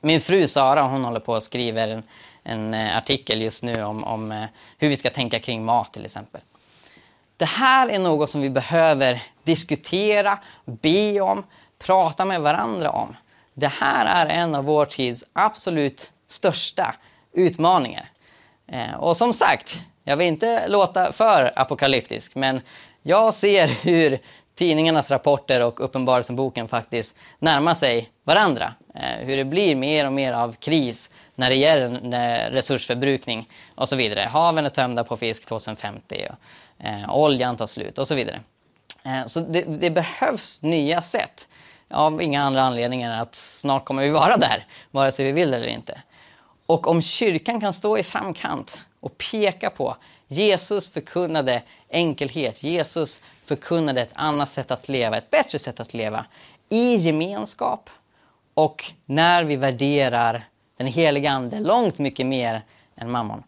Min 0.01 0.21
fru 0.21 0.49
Sara 0.49 0.83
hon 0.83 1.05
håller 1.05 1.21
på 1.21 1.33
och 1.33 1.43
skriver 1.43 1.89
en, 1.89 2.03
en 2.43 2.75
eh, 2.75 2.97
artikel 2.97 3.43
just 3.43 3.63
nu 3.63 3.83
om, 3.83 4.05
om 4.05 4.33
eh, 4.33 4.45
hur 4.79 4.89
vi 4.89 4.97
ska 4.97 5.11
tänka 5.11 5.41
kring 5.41 5.65
mat 5.65 5.93
till 5.93 6.05
exempel. 6.05 6.41
Det 7.37 7.45
här 7.45 7.89
är 7.89 7.99
något 7.99 8.31
som 8.31 8.41
vi 8.41 8.51
behöver 8.51 9.23
diskutera, 9.43 10.39
be 10.65 11.21
om, 11.21 11.45
prata 11.79 12.25
med 12.25 12.41
varandra 12.41 12.91
om. 12.91 13.17
Det 13.55 13.73
här 13.73 14.07
är 14.07 14.27
en 14.27 14.55
av 14.55 14.65
vår 14.65 14.87
tids 14.87 15.25
absolut 15.33 16.13
största 16.29 16.95
utmaningar. 17.33 18.11
Eh, 18.67 18.95
och 18.95 19.17
som 19.17 19.35
sagt, 19.35 19.79
jag 20.05 20.17
vill 20.17 20.27
inte 20.27 20.69
låta 20.69 21.13
för 21.13 21.53
apokalyptisk 21.57 22.35
men 22.35 22.61
jag 23.03 23.35
ser 23.35 23.67
hur 23.67 24.19
tidningarnas 24.59 25.11
rapporter 25.11 25.61
och 25.61 25.85
Uppenbarelseboken 25.85 26.69
faktiskt 26.69 27.15
närmar 27.39 27.75
sig 27.75 28.11
varandra. 28.25 28.75
Eh, 28.95 29.27
hur 29.27 29.37
det 29.37 29.45
blir 29.45 29.77
mer 29.77 30.07
och 30.07 30.13
mer 30.13 30.33
av 30.33 30.53
kris 30.53 31.11
när 31.35 31.49
det 31.49 31.55
gäller 31.55 32.15
eh, 32.15 32.51
resursförbrukning 32.51 33.49
och 33.75 33.89
så 33.89 33.97
vidare. 33.97 34.21
Haven 34.21 34.67
är 34.67 34.71
tömda 34.71 35.05
på 35.05 35.17
fisk 35.17 35.47
2050 35.47 36.27
och 36.29 36.87
eh, 36.87 37.15
oljan 37.15 37.57
tar 37.57 37.67
slut 37.67 37.99
och 37.99 38.09
så 38.09 38.15
vidare. 38.15 38.41
Så 39.27 39.41
det, 39.41 39.63
det, 39.63 39.91
behövs 39.91 40.63
nya 40.63 41.03
sätt 41.03 41.49
av 41.91 42.23
inga 42.23 42.43
andra 42.43 42.63
anledningar 42.63 43.13
än 43.13 43.21
att 43.21 43.35
snart 43.35 43.85
kommer 43.85 44.03
vi 44.03 44.11
vara 44.11 44.37
där, 44.37 44.67
vare 44.91 45.13
sig 45.13 45.25
vi 45.25 45.33
vill 45.33 45.55
eller 45.55 45.67
inte. 45.67 46.03
Och 46.67 46.87
om 46.87 47.03
kyrkan 47.03 47.61
kan 47.61 47.73
stå 47.73 47.99
i 47.99 48.03
framkant 48.03 48.81
och 49.01 49.19
peka 49.19 49.71
på 49.71 49.97
Jesus 50.27 50.91
förkunnade 50.91 51.63
enkelhet, 51.91 52.63
Jesus 52.63 53.21
förkunnade 53.49 54.01
ett 54.01 54.13
annat 54.15 54.51
sätt 54.51 54.71
att 54.71 54.89
leva, 54.89 55.17
ett 55.17 55.31
bättre 55.31 55.59
sätt 55.59 55.81
att 55.81 55.95
leva 55.95 56.27
i 56.69 56.97
gemenskap 56.97 57.91
och 58.55 58.85
när 59.05 59.45
vi 59.45 59.57
värderar 59.57 60.49
den 60.77 60.87
heliga 60.87 61.31
Ande 61.31 61.61
långt 61.61 61.99
mycket 61.99 62.27
mer 62.27 62.63
än 62.97 63.11
mammon. 63.11 63.43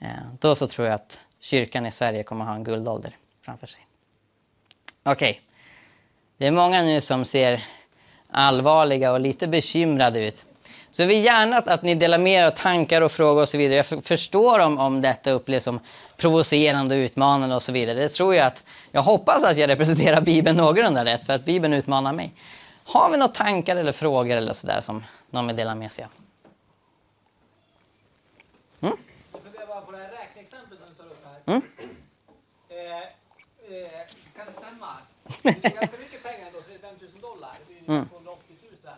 Eh, 0.00 0.08
då 0.40 0.54
så 0.54 0.66
tror 0.66 0.86
jag 0.86 0.94
att 0.94 1.20
kyrkan 1.40 1.86
i 1.86 1.90
Sverige 1.90 2.22
kommer 2.22 2.44
ha 2.44 2.54
en 2.54 2.64
guldålder 2.64 3.16
framför 3.42 3.66
sig. 3.66 3.86
Okej. 5.02 5.30
Okay. 5.30 5.40
Det 6.36 6.46
är 6.46 6.50
många 6.50 6.82
nu 6.82 7.00
som 7.00 7.24
ser 7.24 7.64
allvarliga 8.30 9.12
och 9.12 9.20
lite 9.20 9.46
bekymrade 9.46 10.26
ut. 10.26 10.44
Så 10.90 11.02
jag 11.02 11.06
vill 11.06 11.24
gärna 11.24 11.56
att, 11.58 11.68
att 11.68 11.82
ni 11.82 11.94
delar 11.94 12.18
med 12.18 12.32
er 12.32 12.44
av 12.44 12.50
tankar 12.50 13.02
och 13.02 13.12
frågor 13.12 13.42
och 13.42 13.48
så 13.48 13.58
vidare. 13.58 13.84
Jag 13.90 14.04
förstår 14.04 14.58
om, 14.58 14.78
om 14.78 15.00
detta 15.00 15.30
upplevs 15.30 15.64
som 15.64 15.80
provocerande 16.16 16.94
och 16.94 16.98
utmanande 16.98 17.54
och 17.56 17.62
så 17.62 17.72
vidare. 17.72 17.98
Det 17.98 18.08
tror 18.08 18.34
jag 18.34 18.46
att, 18.46 18.64
jag 18.90 19.02
hoppas 19.02 19.42
att 19.44 19.56
jag 19.56 19.68
representerar 19.68 20.20
Bibeln 20.20 20.56
någorlunda 20.56 21.04
rätt 21.04 21.26
för 21.26 21.32
att 21.32 21.44
Bibeln 21.44 21.74
utmanar 21.74 22.12
mig. 22.12 22.34
Har 22.84 23.10
vi 23.10 23.16
några 23.16 23.32
tankar 23.32 23.76
eller 23.76 23.92
frågor 23.92 24.36
eller 24.36 24.52
sådär 24.52 24.80
som 24.80 25.04
någon 25.30 25.46
vill 25.46 25.56
dela 25.56 25.74
med 25.74 25.92
sig 25.92 26.04
av? 26.04 26.10
Mm? 28.80 28.96
Jag 29.32 29.42
funderar 29.42 29.66
bara 29.66 29.80
på 29.80 29.92
det 29.92 29.98
här 29.98 30.10
räkneexemplet 30.10 30.78
som 30.80 30.88
du 30.88 30.94
tar 30.94 31.04
upp 31.06 31.24
här. 31.24 31.40
Mm? 31.54 31.62
Eh, 32.68 33.08
Det 33.68 33.84
är 35.68 35.70
ganska 35.80 35.98
mycket 35.98 36.22
pengar 36.22 36.46
ändå, 36.46 36.60
35 36.60 36.94
000 37.00 37.20
dollar. 37.20 37.56
Det 37.68 37.74
är 37.74 37.78
ju 37.80 37.84
Mm. 37.98 38.08
280 38.08 38.56
000 38.84 38.92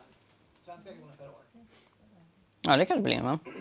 svenska 0.65 0.91
kronor 0.93 1.13
per 1.19 1.25
år. 1.29 1.33
Ja, 2.61 2.77
det 2.77 2.87
kanske 2.87 3.03
blir 3.03 3.21
va? 3.23 3.39
23 3.45 3.55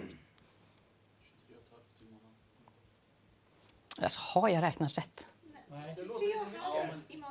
i 2.01 2.11
månaden. 2.11 2.35
Alltså, 4.01 4.19
har 4.23 4.49
jag 4.49 4.63
räknat 4.63 4.97
rätt? 4.97 5.27
Nej. 5.67 5.95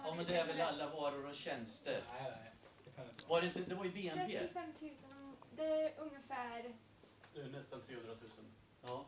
Ja 0.07 0.15
men, 0.17 0.27
det 0.27 0.37
är 0.37 0.47
väl 0.47 0.61
alla 0.61 0.87
varor 0.87 1.29
och 1.31 1.35
tjänster. 1.35 2.01
Nej, 2.13 2.23
nej, 2.23 2.53
det 2.85 2.91
kan 2.91 3.05
inte 3.05 3.25
vara. 3.29 3.35
Var 3.35 3.41
det 3.41 3.47
inte, 3.47 3.61
det 3.71 3.75
var 3.75 3.85
ju 3.85 3.91
BNP? 3.91 4.39
35 4.39 4.73
000, 4.81 4.91
det 5.57 5.63
är 5.63 5.93
ungefär... 5.99 6.65
Det 7.35 7.41
är 7.41 7.49
nästan 7.49 7.81
300 7.87 8.13
000. 8.21 8.31
Ja. 8.87 9.05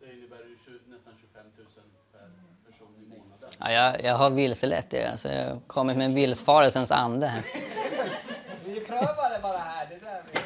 Det 0.00 0.12
innebär 0.12 0.36
ju 0.36 0.80
nästan 0.86 1.12
25 1.20 1.46
000 1.56 1.66
per 2.12 2.30
person 2.70 2.94
i 2.96 3.06
månaden. 3.06 3.50
Ja, 3.58 3.72
jag, 3.72 4.04
jag 4.04 4.14
har 4.14 4.30
vilselett 4.30 4.94
er. 4.94 5.10
Alltså, 5.10 5.28
jag 5.28 5.50
har 5.54 5.60
kommit 5.60 5.96
med 5.96 6.04
en 6.06 6.14
villfarelsens 6.14 6.90
ande 6.90 7.26
här. 7.26 7.44
Vi 8.64 8.80
prövar 8.80 9.30
det 9.30 9.38
bara 9.42 9.58
här. 9.58 9.86
Det 9.88 9.94
är 9.94 10.00
där 10.00 10.22
vi... 10.32 10.38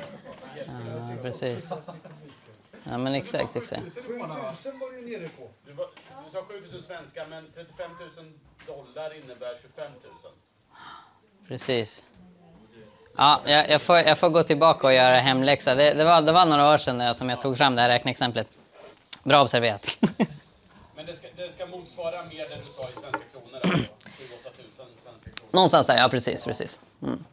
Ja, 0.67 1.23
precis. 1.23 1.73
Ja, 2.85 2.99
men 2.99 3.15
exakt, 3.15 3.57
exakt. 3.57 3.83
7000 3.95 4.19
var 4.79 4.91
du 4.93 5.01
ju 5.11 5.19
nere 5.19 5.29
på. 5.29 5.49
Du, 5.67 5.73
var, 5.73 5.87
du 6.27 6.31
sa 6.33 6.45
7 6.45 6.55
000 6.73 6.83
svenska, 6.83 7.27
men 7.27 7.51
35 7.55 7.91
000 8.17 8.33
dollar 8.67 9.15
innebär 9.25 9.57
25 9.63 9.93
000. 10.03 10.13
Precis. 11.49 12.03
Ja, 13.17 13.41
jag, 13.47 13.71
jag, 13.71 13.83
får, 13.83 13.97
jag 13.99 14.19
får 14.19 14.29
gå 14.31 14.43
tillbaka 14.43 14.87
och 14.87 14.93
göra 14.95 15.13
hemläxa. 15.15 15.75
Det, 15.75 15.95
det, 15.95 16.05
var, 16.05 16.23
det 16.23 16.33
var 16.33 16.47
några 16.47 16.75
år 16.75 16.79
sedan 16.79 17.01
jag- 17.01 17.17
som 17.17 17.29
jag 17.31 17.41
tog 17.41 17.57
fram 17.57 17.75
det 17.77 17.83
här 17.83 17.89
räkneexemplet. 17.89 18.49
Bra 19.23 19.43
observerat. 19.43 19.99
Men 20.97 21.07
det 21.07 21.17
ska, 21.17 21.29
det 21.37 21.51
ska 21.53 21.67
motsvara 21.67 22.25
mer 22.25 22.49
det 22.49 22.57
du 22.57 22.73
sa 22.77 22.89
i 22.89 22.93
svenska 22.93 23.19
kronor 23.33 23.61
alltså? 23.63 23.79
7 23.79 24.25
8 24.41 24.51
000 24.59 24.67
svenska 25.05 25.31
kronor. 25.31 25.51
Någonstans 25.53 25.87
där, 25.87 25.97
ja 25.99 26.09
precis, 26.09 26.45
precis. 26.45 26.81
Mm. 27.03 27.25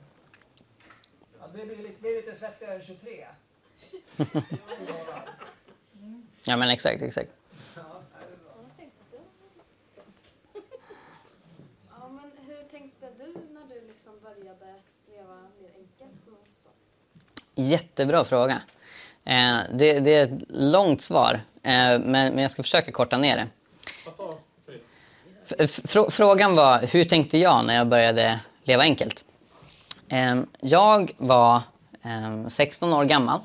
Ja, 1.40 1.46
det 1.54 1.66
blir 1.66 1.76
lite, 1.78 2.02
blir 2.02 2.16
lite 2.16 2.36
svettigare 2.40 2.76
än 2.76 2.82
23. 2.86 3.26
Ja 6.44 6.58
men 6.58 6.70
exakt, 6.70 7.02
exakt. 7.02 7.30
Ja, 7.76 7.82
det 8.20 8.26
är 8.26 8.38
bra. 8.44 8.54
Jag 8.68 8.78
tänkte 8.78 9.04
du. 9.12 9.18
Ja, 11.90 12.10
men 12.10 12.32
hur 12.48 12.64
tänkte 12.72 13.08
du 13.18 13.26
när 13.54 13.76
du 13.76 13.88
liksom 13.88 14.14
började 14.24 14.74
leva 15.12 15.36
mer 15.62 15.70
enkelt 15.78 16.28
och 16.28 16.48
så? 16.64 16.70
Jättebra 17.62 18.24
fråga. 18.24 18.62
Eh, 19.26 19.58
det, 19.74 20.00
det 20.00 20.16
är 20.16 20.26
ett 20.26 20.44
långt 20.50 21.02
svar, 21.02 21.34
eh, 21.64 21.72
men, 21.72 22.02
men 22.06 22.38
jag 22.38 22.52
ska 22.52 22.64
försöka 22.64 22.92
korta 22.92 23.18
ner 23.18 23.38
det. 23.38 23.48
Frågan 26.10 26.56
var, 26.56 26.80
hur 26.82 27.04
tänkte 27.04 27.38
jag 27.38 27.66
när 27.66 27.76
jag 27.76 27.88
började 27.88 28.40
leva 28.64 28.84
enkelt? 28.84 29.24
Eh, 30.08 30.42
jag 30.60 31.12
var 31.18 31.62
eh, 32.04 32.48
16 32.48 32.94
år 32.94 33.06
gammal. 33.06 33.40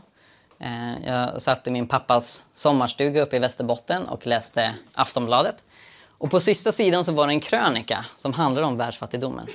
Eh, 0.65 1.07
jag 1.07 1.43
satt 1.43 1.67
i 1.67 1.71
min 1.71 1.89
pappas 1.89 2.45
sommarstuga 2.55 3.23
uppe 3.23 3.37
i 3.37 3.39
Västerbotten 3.39 4.09
och 4.09 4.27
läste 4.27 4.75
Aftonbladet. 4.93 5.57
Och 6.19 6.31
på 6.31 6.41
sista 6.41 6.73
sidan 6.73 7.05
så 7.05 7.13
var 7.13 7.27
det 7.27 7.33
en 7.33 7.41
krönika 7.41 8.05
som 8.17 8.33
handlade 8.33 8.67
om 8.67 8.77
världsfattigdomen. 8.77 9.47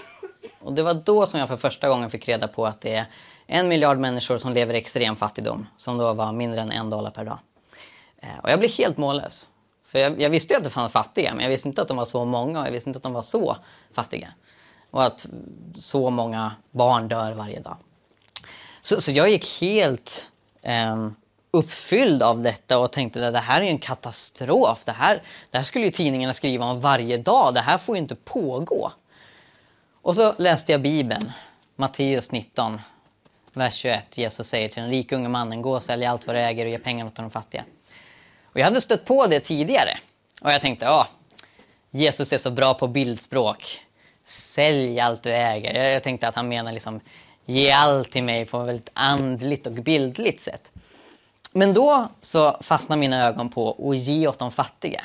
Och 0.60 0.74
det 0.74 0.84
var 0.84 0.93
då 0.93 1.28
som 1.28 1.39
jag 1.39 1.49
för 1.49 1.57
första 1.57 1.89
gången 1.89 2.10
fick 2.10 2.28
reda 2.28 2.47
på 2.47 2.66
att 2.66 2.82
det 2.82 2.95
är 2.95 3.05
en 3.47 3.68
miljard 3.68 3.97
människor 3.97 4.38
som 4.38 4.53
lever 4.53 4.74
i 4.74 4.78
extrem 4.78 5.16
fattigdom, 5.16 5.68
som 5.78 5.97
då 5.97 6.14
var 6.14 6.32
mindre 6.32 6.62
än 6.62 6.72
en 6.72 6.89
dollar 6.89 7.12
per 7.12 7.26
dag. 7.26 7.39
Eh, 8.18 8.39
och 8.43 8.49
jag 8.49 8.60
blev 8.60 8.72
helt 8.72 8.97
mållös. 8.97 9.47
För 9.86 9.99
jag, 9.99 10.22
jag 10.22 10.30
visste 10.30 10.53
ju 10.53 10.57
att 10.57 10.64
det 10.64 10.70
fanns 10.70 10.91
fattiga, 10.91 11.34
men 11.34 11.43
jag 11.43 11.49
visste 11.49 11.68
inte 11.68 11.82
att 11.82 11.88
de 11.88 11.97
var 11.97 12.05
så 12.05 12.26
många 12.26 12.60
och 12.60 12.68
jag 12.68 12.72
visste 12.72 12.89
inte 12.89 12.97
att 12.97 13.03
de 13.03 13.14
var 13.14 13.22
så 13.22 13.57
fattiga. 13.93 14.34
Och 14.91 15.03
att 15.03 15.26
så 15.76 16.10
många 16.10 16.51
barn 16.72 17.07
dör 17.07 17.32
varje 17.32 17.60
dag. 17.60 17.78
Så, 18.82 19.01
så 19.01 19.12
jag 19.12 19.30
gick 19.30 19.62
helt 19.62 20.26
Ehm, 20.62 21.16
uppfylld 21.51 22.24
av 22.24 22.41
detta 22.41 22.80
och 22.80 22.91
tänkte 22.91 23.28
att 23.28 23.34
det 23.34 23.39
här 23.39 23.62
är 23.62 23.66
ju 23.66 23.70
en 23.70 23.80
katastrof. 23.80 24.86
Det 24.86 24.91
här, 24.91 25.24
det 25.51 25.57
här 25.57 25.66
skulle 25.66 25.86
ju 25.86 25.91
tidningarna 25.91 26.34
skriva 26.34 26.66
om 26.66 26.82
varje 26.82 27.18
dag. 27.18 27.53
Det 27.53 27.60
här 27.60 27.78
får 27.78 27.95
ju 27.95 28.01
inte 28.01 28.16
pågå. 28.16 28.91
Och 30.01 30.16
så 30.16 30.34
läste 30.38 30.72
jag 30.72 30.82
Bibeln, 30.82 31.32
Matteus 31.76 32.32
19, 32.32 32.82
vers 33.53 33.76
21. 33.76 34.18
Jesus 34.18 34.47
säger 34.47 34.70
till 34.70 34.82
den 34.82 34.91
rike 34.91 35.16
unge 35.16 35.30
mannen, 35.30 35.62
gå 35.62 35.76
och 35.76 35.84
sälj 35.84 36.05
allt 36.05 36.28
vad 36.28 36.36
du 36.36 36.39
äger 36.39 36.66
och 36.66 36.72
ge 36.72 36.80
pengarna 36.80 37.12
till 37.12 37.22
de 37.22 37.32
fattiga. 37.32 37.66
Och 38.43 38.60
jag 38.60 38.66
hade 38.66 38.82
stött 38.82 39.05
på 39.05 39.28
det 39.28 39.39
tidigare. 39.39 39.97
Och 40.41 40.51
jag 40.51 40.62
tänkte, 40.62 40.86
ja, 40.86 41.07
Jesus 41.91 42.34
är 42.34 42.38
så 42.38 42.51
bra 42.51 42.74
på 42.74 42.88
bildspråk. 42.88 43.80
Sälj 44.26 44.99
allt 44.99 45.24
du 45.24 45.34
äger. 45.34 45.74
Jag 45.74 45.93
jag 45.93 46.03
tänkte 46.03 46.28
att 46.28 46.36
han 46.36 46.47
menar 46.47 46.72
liksom, 46.72 47.01
ge 47.50 47.72
allt 47.72 48.12
till 48.12 48.24
mig 48.24 48.45
på 48.45 48.62
ett 48.62 48.68
väldigt 48.68 48.89
andligt 48.93 49.68
och 49.68 49.74
bildligt 49.74 50.41
sätt. 50.41 50.72
Men 51.52 51.74
då 51.74 52.08
så 52.22 52.58
fastnade 52.62 53.00
mina 53.00 53.28
ögon 53.28 53.50
på 53.50 53.91
att 53.91 53.97
ge 53.97 54.28
åt 54.28 54.39
de 54.39 54.52
fattiga. 54.52 55.02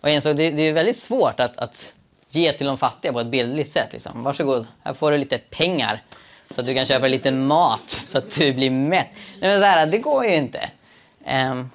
Och 0.00 0.08
jag 0.08 0.14
insåg 0.14 0.36
det, 0.36 0.50
det 0.50 0.62
är 0.62 0.72
väldigt 0.72 0.96
svårt 0.96 1.40
att, 1.40 1.58
att 1.58 1.94
ge 2.28 2.52
till 2.52 2.66
de 2.66 2.78
fattiga 2.78 3.12
på 3.12 3.20
ett 3.20 3.26
bildligt 3.26 3.70
sätt. 3.70 3.92
Liksom. 3.92 4.22
Varsågod, 4.22 4.66
här 4.82 4.94
får 4.94 5.10
du 5.12 5.18
lite 5.18 5.38
pengar. 5.38 6.02
Så 6.50 6.60
att 6.60 6.66
du 6.66 6.74
kan 6.74 6.86
köpa 6.86 7.08
lite 7.08 7.32
mat 7.32 7.90
så 7.90 8.18
att 8.18 8.34
du 8.34 8.52
blir 8.52 8.70
mätt. 8.70 9.08
Nej, 9.40 9.50
men 9.50 9.60
så 9.60 9.66
här, 9.66 9.86
det 9.86 9.98
går 9.98 10.24
ju 10.24 10.34
inte. 10.34 10.70
Um, 11.26 11.70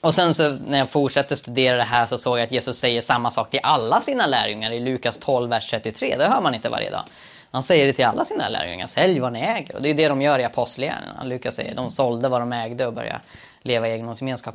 och 0.00 0.14
sen 0.14 0.34
så 0.34 0.50
när 0.50 0.78
jag 0.78 0.90
fortsatte 0.90 1.36
studera 1.36 1.76
det 1.76 1.82
här 1.82 2.06
så 2.06 2.18
såg 2.18 2.38
jag 2.38 2.44
att 2.44 2.52
Jesus 2.52 2.78
säger 2.78 3.00
samma 3.00 3.30
sak 3.30 3.50
till 3.50 3.60
alla 3.62 4.00
sina 4.00 4.26
lärjungar 4.26 4.70
i 4.70 4.80
Lukas 4.80 5.18
12, 5.18 5.50
vers 5.50 5.70
33. 5.70 6.16
Det 6.18 6.26
hör 6.26 6.40
man 6.40 6.54
inte 6.54 6.68
varje 6.68 6.90
dag. 6.90 7.04
Han 7.50 7.62
säger 7.62 7.86
det 7.86 7.92
till 7.92 8.04
alla 8.04 8.24
sina 8.24 8.48
lärjungar. 8.48 8.86
Sälj 8.86 9.20
vad 9.20 9.32
ni 9.32 9.40
äger. 9.40 9.76
Och 9.76 9.82
det 9.82 9.90
är 9.90 9.94
det 9.94 10.08
de 10.08 10.22
gör 10.22 10.38
i 10.38 10.44
apostlagärningarna. 10.44 11.24
Lukas 11.24 11.54
säger 11.54 11.74
de 11.74 11.90
sålde 11.90 12.28
vad 12.28 12.40
de 12.40 12.52
ägde 12.52 12.86
och 12.86 12.92
började 12.92 13.20
leva 13.62 13.88
i 13.88 13.92
egendomsgemenskap. 13.92 14.54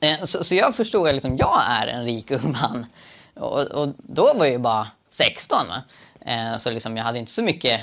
Eh, 0.00 0.24
så, 0.24 0.44
så 0.44 0.54
jag 0.54 0.74
förstod 0.74 1.08
att 1.08 1.14
liksom, 1.14 1.36
jag 1.36 1.62
är 1.68 1.86
en 1.86 2.04
rik 2.04 2.30
ung 2.30 2.52
man. 2.52 2.86
Och, 3.34 3.60
och 3.60 3.88
då 3.96 4.34
var 4.34 4.44
jag 4.44 4.52
ju 4.52 4.58
bara 4.58 4.88
16. 5.10 5.58
Va? 5.68 5.82
Eh, 6.20 6.58
så 6.58 6.70
liksom, 6.70 6.96
jag 6.96 7.04
hade 7.04 7.18
inte 7.18 7.32
så 7.32 7.42
mycket 7.42 7.80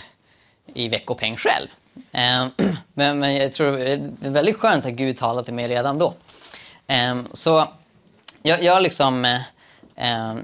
i 0.66 0.90
veckopeng 0.90 1.38
själv. 1.38 1.68
Eh, 2.12 2.48
men, 2.94 3.20
men 3.20 3.36
jag 3.36 3.54
tror 3.54 3.72
det 3.72 3.94
är 4.28 4.30
väldigt 4.30 4.58
skönt 4.58 4.86
att 4.86 4.94
Gud 4.94 5.18
talade 5.18 5.46
till 5.46 5.54
mig 5.54 5.68
redan 5.68 6.00
då. 6.00 6.14
Så 7.34 7.68
jag, 8.42 8.64
jag 8.64 8.84
liksom 8.84 9.42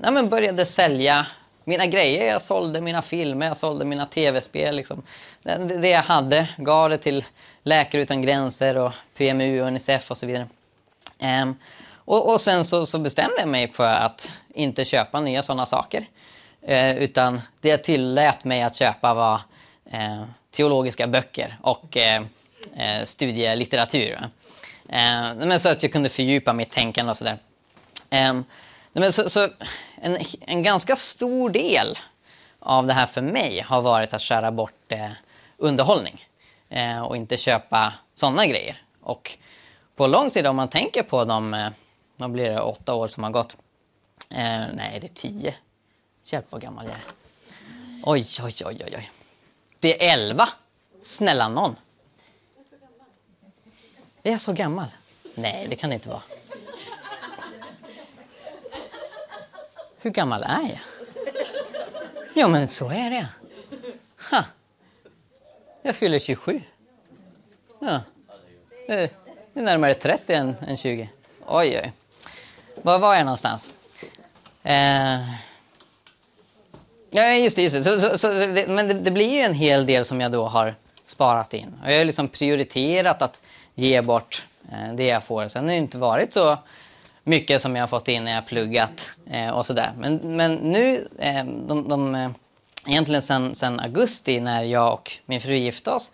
ja, 0.04 0.12
men 0.12 0.30
började 0.30 0.66
sälja 0.66 1.28
mina 1.64 1.86
grejer. 1.86 2.26
Jag 2.26 2.41
sålde 2.41 2.82
mina 2.82 3.01
filmer, 3.01 3.47
jag 3.47 3.57
sålde 3.57 3.86
mina 3.86 4.05
tv-spel. 4.05 4.76
Liksom. 4.76 5.03
Det, 5.43 5.57
det 5.57 5.89
jag 5.89 6.01
hade, 6.01 6.49
gav 6.57 6.89
det 6.89 6.97
till 6.97 7.26
Läkare 7.64 8.01
Utan 8.01 8.22
Gränser 8.22 8.78
och 8.78 8.91
PMU, 9.18 9.59
Unicef 9.59 10.11
och 10.11 10.18
så 10.18 10.26
vidare. 10.26 10.47
Um, 11.20 11.55
och, 12.05 12.32
och 12.32 12.41
sen 12.41 12.66
så, 12.66 12.86
så 12.86 12.99
bestämde 12.99 13.39
jag 13.39 13.47
mig 13.47 13.72
för 13.72 13.93
att 13.93 14.32
inte 14.53 14.86
köpa 14.86 15.20
nya 15.20 15.43
sådana 15.43 15.66
saker. 15.66 16.07
Eh, 16.61 16.95
utan 16.95 17.41
det 17.61 17.70
jag 17.70 17.84
tillät 17.84 18.43
mig 18.43 18.61
att 18.61 18.76
köpa 18.76 19.14
var 19.14 19.41
eh, 19.91 20.24
teologiska 20.51 21.07
böcker 21.07 21.57
och 21.61 21.97
eh, 21.97 22.24
eh, 22.76 23.05
studielitteratur. 23.05 24.20
Eh, 24.89 25.36
men 25.36 25.59
så 25.59 25.70
att 25.70 25.84
jag 25.84 25.91
kunde 25.91 26.09
fördjupa 26.09 26.53
mitt 26.53 26.72
tänkande 26.72 27.11
och 27.11 27.18
sådär. 27.18 27.38
Ehm, 28.09 28.43
nej, 28.94 29.02
men 29.02 29.14
så, 29.14 29.30
så 29.30 29.50
en, 29.96 30.18
en 30.41 30.64
ganska 30.64 30.96
stor 30.96 31.50
del 31.50 31.98
av 32.60 32.88
det 32.88 32.94
här 32.94 33.06
för 33.06 33.22
mig 33.22 33.62
har 33.62 33.82
varit 33.82 34.14
att 34.14 34.22
skära 34.22 34.52
bort 34.52 34.91
eh, 34.91 35.12
underhållning 35.58 36.26
eh, 36.70 37.02
och 37.02 37.18
inte 37.18 37.38
köpa 37.38 37.94
sådana 38.14 38.46
grejer. 38.46 38.82
Och 39.02 39.38
på 39.96 40.08
lång 40.08 40.30
tid 40.30 40.48
om 40.48 40.56
man 40.56 40.68
tänker 40.68 41.04
på 41.04 41.26
de, 41.26 41.54
eh, 41.54 41.70
vad 42.16 42.32
blir 42.32 42.50
det, 42.50 42.62
åtta 42.62 42.94
år 42.94 43.08
som 43.08 43.24
har 43.24 43.32
gått. 43.32 43.58
Eh, 44.30 44.62
nej, 44.74 45.00
det 45.02 45.08
är 45.08 45.14
tio. 45.16 45.56
Hjälp 46.24 46.46
vad 46.50 46.62
gammal 46.62 46.86
jag 46.86 46.96
är. 46.96 47.04
Oj, 48.04 48.28
oj, 48.44 48.56
oj, 48.66 48.82
oj, 48.86 48.96
oj. 48.98 49.12
Det 49.80 50.08
är 50.08 50.14
elva. 50.14 50.50
Snälla 51.04 51.48
någon. 51.48 51.76
Är 54.24 54.32
jag 54.32 54.41
så 54.41 54.54
gammal? 54.54 54.88
Nej, 55.36 55.68
det 55.70 55.76
kan 55.76 55.89
det 55.89 55.94
inte 55.94 56.10
vara. 56.10 56.22
Hur 60.04 60.10
gammal 60.10 60.43
är 60.43 60.62
jag? 60.62 60.80
Ja, 62.34 62.47
men 62.47 62.68
så 62.68 62.89
är 62.89 63.10
det. 63.10 63.28
Ha. 64.32 64.43
Jag 65.82 65.95
fyller 65.95 66.20
27. 66.20 66.62
Ja. 67.80 68.01
Det 68.88 68.93
är 69.54 69.62
närmare 69.62 69.93
30 69.93 70.34
än, 70.34 70.56
än 70.68 70.78
20. 70.78 71.10
Oj, 71.45 71.82
oj. 71.84 71.91
Var 72.82 72.99
var 72.99 73.16
jag 73.16 73.26
någonstans? 73.26 73.72
Eh... 74.64 75.34
Ja, 77.10 77.34
just 77.34 77.56
det. 77.56 77.62
Just 77.62 77.76
det. 77.76 77.84
Så, 77.84 77.99
så, 77.99 78.18
så, 78.18 78.28
det 78.28 78.68
men 78.68 78.88
det, 78.88 78.93
det 78.93 79.12
blir 79.12 79.34
ju 79.34 79.39
en 79.39 79.54
hel 79.54 79.86
del 79.86 80.06
som 80.06 80.22
jag 80.22 80.32
då 80.32 80.45
har 80.45 80.76
sparat 81.06 81.54
in. 81.54 81.76
Och 81.84 81.91
jag 81.91 81.97
har 81.97 82.06
liksom 82.06 82.28
prioriterat 82.28 83.22
att 83.22 83.41
ge 83.76 84.01
bort 84.01 84.45
eh, 84.72 84.93
det 84.93 85.06
jag 85.06 85.24
får. 85.24 85.47
Sen 85.47 85.64
har 85.64 85.72
det 85.72 85.78
inte 85.78 85.97
varit 85.97 86.34
så 86.34 86.58
mycket 87.24 87.61
som 87.61 87.76
jag 87.76 87.84
har 87.84 87.88
fått 87.88 88.07
in 88.07 88.24
när 88.24 88.32
jag 88.32 88.41
har 88.41 88.47
pluggat 88.47 89.09
eh, 89.30 89.49
och 89.49 89.65
sådär. 89.65 89.93
Men, 89.97 90.15
men 90.15 90.53
nu, 90.53 91.07
eh, 91.19 91.45
de, 91.45 91.88
de 91.88 92.15
eh, 92.15 92.30
egentligen 92.88 93.21
sen, 93.21 93.55
sen 93.55 93.80
augusti 93.80 94.39
när 94.39 94.63
jag 94.63 94.93
och 94.93 95.11
min 95.26 95.41
fru 95.41 95.55
gifte 95.55 95.91
oss. 95.91 96.11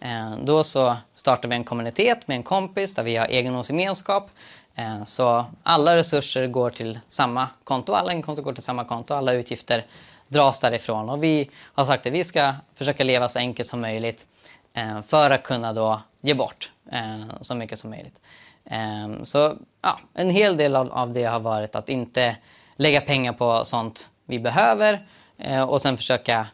Eh, 0.00 0.36
då 0.44 0.64
så 0.64 0.96
startade 1.14 1.48
vi 1.48 1.54
en 1.54 1.64
kommunitet 1.64 2.28
med 2.28 2.34
en 2.34 2.42
kompis 2.42 2.94
där 2.94 3.02
vi 3.02 3.16
har 3.16 3.26
egendomsgemenskap. 3.26 4.30
Eh, 4.74 5.04
så 5.04 5.44
alla 5.62 5.96
resurser 5.96 6.46
går 6.46 6.70
till 6.70 7.00
samma 7.08 7.48
konto, 7.64 7.92
alla 7.92 8.12
inkomster 8.12 8.42
går 8.42 8.52
till 8.52 8.62
samma 8.62 8.84
konto, 8.84 9.14
alla 9.14 9.32
utgifter 9.32 9.86
dras 10.28 10.60
därifrån. 10.60 11.08
Och 11.08 11.24
vi 11.24 11.50
har 11.74 11.84
sagt 11.84 12.06
att 12.06 12.12
vi 12.12 12.24
ska 12.24 12.54
försöka 12.74 13.04
leva 13.04 13.28
så 13.28 13.38
enkelt 13.38 13.68
som 13.68 13.80
möjligt 13.80 14.26
eh, 14.74 15.02
för 15.02 15.30
att 15.30 15.42
kunna 15.42 15.72
då 15.72 16.00
ge 16.20 16.34
bort 16.34 16.70
eh, 16.92 17.24
så 17.40 17.54
mycket 17.54 17.78
som 17.78 17.90
möjligt. 17.90 18.20
Ehm, 18.64 19.24
så 19.24 19.56
ja, 19.82 19.98
en 20.14 20.30
hel 20.30 20.56
del 20.56 20.76
av, 20.76 21.12
det 21.12 21.24
har 21.24 21.40
varit 21.40 21.74
att 21.74 21.88
inte 21.88 22.36
lägga 22.76 23.00
pengar 23.00 23.32
på 23.32 23.64
sånt 23.64 24.08
vi 24.24 24.38
behöver 24.38 25.06
eh, 25.38 25.62
och 25.62 25.80
sen 25.82 25.96
försöka 25.96 26.46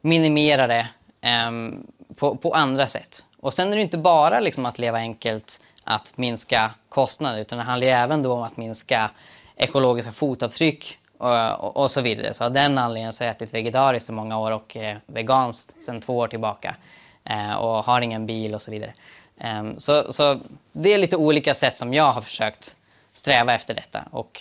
minimera 0.00 0.66
det 0.66 0.88
ehm, 1.20 1.86
på, 2.16 2.36
på 2.36 2.54
andra 2.54 2.86
sätt. 2.86 3.24
Och 3.40 3.54
sen 3.54 3.72
är 3.72 3.76
det 3.76 3.82
inte 3.82 3.98
bara 3.98 4.40
liksom 4.40 4.66
att 4.66 4.78
leva 4.78 4.98
enkelt 4.98 5.60
att 5.84 6.12
minska 6.16 6.70
kostnader 6.88 7.38
utan 7.38 7.58
det 7.58 7.64
handlar 7.64 7.86
ju 7.86 7.92
även 7.92 8.22
då 8.22 8.32
om 8.32 8.42
att 8.42 8.56
minska 8.56 9.10
ekologiska 9.56 10.12
fotavtryck 10.12 10.98
och, 11.18 11.64
och, 11.64 11.76
och 11.76 11.90
så 11.90 12.00
vidare. 12.00 12.34
Så 12.34 12.44
av 12.44 12.52
den 12.52 12.78
anledningen 12.78 13.12
så 13.12 13.24
har 13.24 13.26
jag 13.26 13.36
ätit 13.36 13.54
vegetariskt 13.54 14.08
i 14.08 14.12
många 14.12 14.38
år 14.38 14.50
och 14.50 14.76
eh, 14.76 14.96
veganskt 15.06 15.84
sedan 15.84 16.00
två 16.00 16.16
år 16.18 16.28
tillbaka. 16.28 16.76
Eh, 17.24 17.54
och 17.54 17.84
har 17.84 18.00
ingen 18.00 18.26
bil 18.26 18.54
och 18.54 18.62
så 18.62 18.70
vidare. 18.70 18.94
Eh, 19.36 19.76
så, 19.76 20.12
så 20.12 20.40
det 20.72 20.92
är 20.92 20.98
lite 20.98 21.16
olika 21.16 21.54
sätt 21.54 21.76
som 21.76 21.94
jag 21.94 22.12
har 22.12 22.22
försökt 22.22 22.76
sträva 23.12 23.54
efter 23.54 23.74
detta. 23.74 24.08
Och 24.10 24.40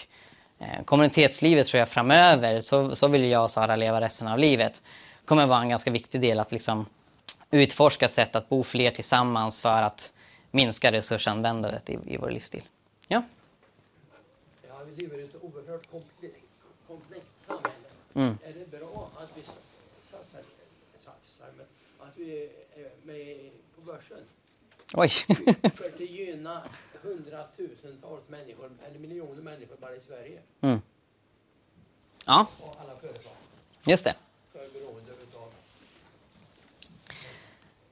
eh, 0.60 0.84
kommunitetslivet 0.86 1.68
tror 1.68 1.80
jag 1.80 1.90
framöver, 1.90 2.62
så, 2.62 2.96
så 2.96 3.08
vill 3.08 3.26
jag 3.26 3.44
och 3.44 3.52
Sara 3.52 3.76
leva 3.76 4.02
resten 4.02 4.28
av 4.28 4.40
livet, 4.40 4.82
kommer 5.26 5.48
vara 5.48 5.62
en 5.62 5.70
ganska 5.70 5.92
viktig 5.92 6.22
del 6.22 6.40
att 6.40 6.52
liksom 6.52 6.86
utforska 7.52 8.10
sätt 8.10 8.36
att 8.36 8.50
bo 8.50 8.64
fler 8.64 8.92
tillsammans 8.92 9.60
för 9.60 9.82
att 9.82 10.12
minska 10.52 10.92
resursanvändandet 10.92 11.90
i, 11.90 11.98
i 12.06 12.18
vår 12.18 12.30
livsstil. 12.30 12.64
Ja. 13.08 13.24
Ja, 14.68 14.76
vi 14.86 15.02
lever 15.02 15.20
i 15.20 15.24
ett 15.24 15.36
oerhört 15.42 15.92
komplext, 15.92 16.38
komplext 16.88 17.28
samhälle. 17.48 17.88
Mm. 18.14 18.38
Är 18.44 18.54
det 18.54 18.80
bra 18.80 19.10
att 19.18 19.30
vi 19.36 19.42
satsar, 20.02 20.42
satsar 21.06 21.48
men 21.58 21.66
att 22.08 22.18
vi 22.18 22.50
är 22.76 22.90
med 23.04 23.52
på 23.76 23.82
börsen? 23.82 24.18
Oj. 24.94 25.10
För 25.76 25.86
att 25.86 26.00
gynna 26.00 26.62
hundratusentals 27.02 28.30
människor, 28.30 28.72
eller 28.88 29.00
miljoner 29.00 29.42
människor 29.42 29.76
bara 29.82 29.96
i 29.96 30.00
Sverige. 30.00 30.40
Mm. 30.62 30.82
Ja, 32.26 32.46
Och 32.60 32.76
alla 32.82 32.96
företag 32.96 33.34
just 33.86 34.06
det. 34.06 34.16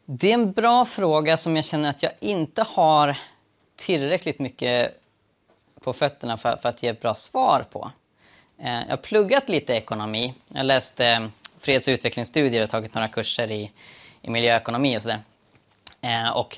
Det 0.05 0.29
är 0.29 0.33
en 0.33 0.51
bra 0.51 0.85
fråga 0.85 1.37
som 1.37 1.55
jag 1.55 1.65
känner 1.65 1.89
att 1.89 2.03
jag 2.03 2.11
inte 2.19 2.63
har 2.63 3.17
tillräckligt 3.75 4.39
mycket 4.39 5.01
på 5.79 5.93
fötterna 5.93 6.37
för, 6.37 6.57
för 6.57 6.69
att 6.69 6.83
ge 6.83 6.89
ett 6.89 7.01
bra 7.01 7.15
svar 7.15 7.65
på. 7.71 7.91
Eh, 8.57 8.73
jag 8.73 8.89
har 8.89 8.97
pluggat 8.97 9.49
lite 9.49 9.73
ekonomi. 9.73 10.33
Jag 10.47 10.57
har 10.57 10.63
läst 10.63 10.99
eh, 10.99 11.27
freds 11.59 11.87
och 11.87 11.91
utvecklingsstudier 11.91 12.63
och 12.63 12.69
tagit 12.69 12.93
några 12.93 13.07
kurser 13.07 13.51
i, 13.51 13.71
i 14.21 14.29
miljöekonomi 14.29 14.97
och 14.97 15.01
sådär. 15.01 15.19
Eh, 16.01 16.29
och 16.29 16.57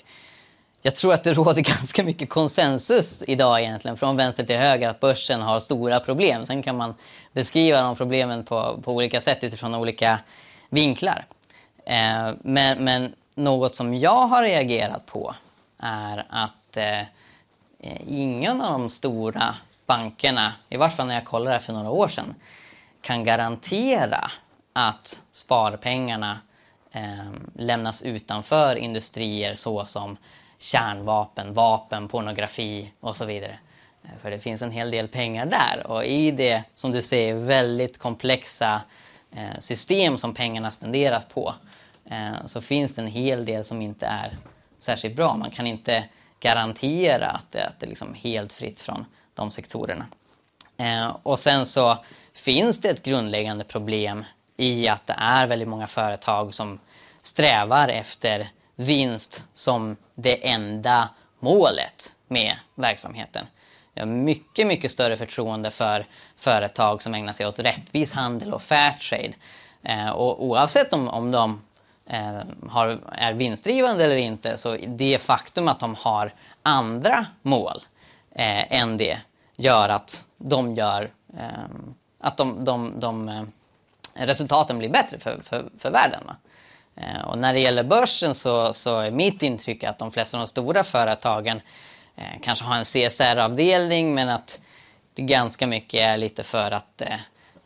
jag 0.86 0.96
tror 0.96 1.14
att 1.14 1.24
det 1.24 1.34
råder 1.34 1.62
ganska 1.80 2.04
mycket 2.04 2.30
konsensus 2.30 3.24
idag 3.28 3.62
egentligen 3.62 3.98
från 3.98 4.16
vänster 4.18 4.44
till 4.44 4.58
höger 4.58 4.90
att 4.90 5.00
börsen 5.00 5.42
har 5.42 5.60
stora 5.60 6.00
problem. 6.00 6.46
Sen 6.46 6.64
kan 6.64 6.78
man 6.78 6.96
beskriva 7.34 7.82
de 7.82 7.96
problemen 7.96 8.46
på, 8.46 8.82
på 8.84 8.94
olika 8.94 9.22
sätt 9.22 9.44
utifrån 9.44 9.76
olika 9.76 10.20
vinklar. 10.70 11.26
Eh, 11.86 12.32
men, 12.42 12.84
men 12.84 13.14
något 13.36 13.76
som 13.76 13.94
jag 13.94 14.28
har 14.28 14.44
reagerat 14.44 15.06
på 15.06 15.36
är 15.80 16.26
att 16.30 16.78
eh, 16.78 17.02
ingen 18.08 18.62
av 18.62 18.72
de 18.72 18.90
stora 18.90 19.56
bankerna, 19.86 20.54
i 20.70 20.78
vart 20.78 20.96
fall 20.96 21.08
när 21.08 21.16
jag 21.16 21.26
kollade 21.26 21.56
det 21.58 21.60
för 21.60 21.74
några 21.74 21.90
år 21.90 22.08
sedan, 22.08 22.36
kan 23.02 23.24
garantera 23.24 24.32
att 24.74 25.20
sparpengarna 25.32 26.40
eh, 26.92 27.32
lämnas 27.56 28.02
utanför 28.02 28.76
industrier 28.76 29.56
såsom 29.56 30.18
kärnvapen, 30.64 31.54
vapen, 31.54 32.08
pornografi 32.08 32.92
och 33.00 33.16
så 33.16 33.26
vidare. 33.26 33.60
Eh, 34.04 34.18
för 34.22 34.32
det 34.32 34.40
finns 34.40 34.62
en 34.62 34.72
hel 34.72 34.92
del 34.92 35.08
pengar 35.08 35.46
där 35.46 35.88
och 35.88 36.06
i 36.06 36.32
det, 36.32 36.64
som 36.76 36.92
du 36.92 37.02
säger, 37.02 37.34
väldigt 37.36 37.98
komplexa 37.98 38.82
eh, 39.32 39.60
system 39.60 40.18
som 40.18 40.34
pengarna 40.34 40.72
spenderas 40.72 41.26
på 41.26 41.54
eh, 42.06 42.46
så 42.46 42.62
finns 42.62 42.96
det 42.96 43.02
en 43.02 43.08
hel 43.08 43.46
del 43.46 43.66
som 43.66 43.82
inte 43.82 44.06
är 44.06 44.38
särskilt 44.80 45.16
bra. 45.16 45.38
Man 45.38 45.52
kan 45.52 45.68
inte 45.68 46.04
garantera 46.40 47.28
att 47.28 47.52
det, 47.52 47.66
att 47.66 47.80
det 47.80 47.86
liksom 47.86 48.08
är 48.08 48.14
liksom 48.14 48.30
helt 48.32 48.54
fritt 48.54 48.80
från 48.80 49.06
de 49.34 49.52
sektorerna. 49.52 50.06
Och 51.24 51.40
sen 51.40 51.66
så 51.66 51.98
finns 52.34 52.82
det 52.82 52.90
ett 52.90 53.04
grundläggande 53.04 53.64
problem 53.64 54.26
i 54.58 54.88
att 54.88 55.08
det 55.08 55.16
är 55.18 55.48
väldigt 55.48 55.68
många 55.68 55.88
företag 55.88 56.54
som 56.54 56.80
strävar 57.22 57.88
efter 57.88 58.50
vinst 58.76 59.44
som 59.54 59.98
det 60.16 60.50
enda 60.50 61.10
målet 61.40 62.16
med 62.28 62.54
verksamheten. 62.76 63.46
Jag 63.94 64.06
har 64.06 64.12
mycket, 64.12 64.68
mycket 64.68 64.92
större 64.92 65.18
förtroende 65.18 65.72
för 65.72 66.06
företag 66.38 67.02
som 67.02 67.14
ägnar 67.14 67.34
sig 67.34 67.48
åt 67.48 67.60
rättvis 67.60 68.14
handel 68.14 68.54
och 68.54 68.62
fair 68.62 68.92
trade. 68.92 69.34
Eh, 69.84 70.10
och 70.10 70.46
oavsett 70.46 70.94
om, 70.94 71.08
om 71.08 71.32
de 71.32 71.62
eh, 72.06 72.42
har, 72.70 73.00
är 73.12 73.34
vinstdrivande 73.34 74.06
eller 74.06 74.16
inte 74.16 74.58
så 74.58 74.78
det 74.88 75.22
faktum 75.22 75.68
att 75.68 75.80
de 75.80 75.96
har 75.96 76.34
andra 76.64 77.26
mål 77.42 77.82
eh, 78.32 78.82
än 78.82 78.98
det 78.98 79.20
gör 79.56 79.90
att 79.90 80.26
de 80.38 80.76
gör 80.76 81.12
eh, 81.38 81.66
att 82.20 82.38
de, 82.38 82.66
de, 82.66 83.00
de 83.00 83.30
eh, 83.30 83.44
resultaten 84.14 84.78
blir 84.78 84.90
bättre 84.90 85.20
för, 85.20 85.42
för, 85.44 85.66
för 85.80 85.92
världen. 85.92 86.24
Va? 86.26 86.36
Eh, 86.96 87.22
och 87.22 87.38
när 87.38 87.54
det 87.54 87.60
gäller 87.60 87.84
börsen 87.84 88.36
så, 88.36 88.74
så 88.74 89.00
är 89.00 89.12
mitt 89.12 89.44
intryck 89.44 89.84
att 89.84 90.00
de 90.00 90.12
flesta 90.12 90.38
av 90.38 90.42
de 90.42 90.48
stora 90.48 90.84
företagen 90.84 91.62
eh, 92.16 92.42
kanske 92.42 92.66
har 92.66 92.76
en 92.76 92.86
CSR-avdelning 92.86 94.14
men 94.14 94.30
att 94.30 94.60
det 95.14 95.22
ganska 95.22 95.68
mycket 95.68 96.00
är 96.00 96.18
lite 96.18 96.44
för 96.44 96.72
att 96.72 97.02
eh, 97.02 97.20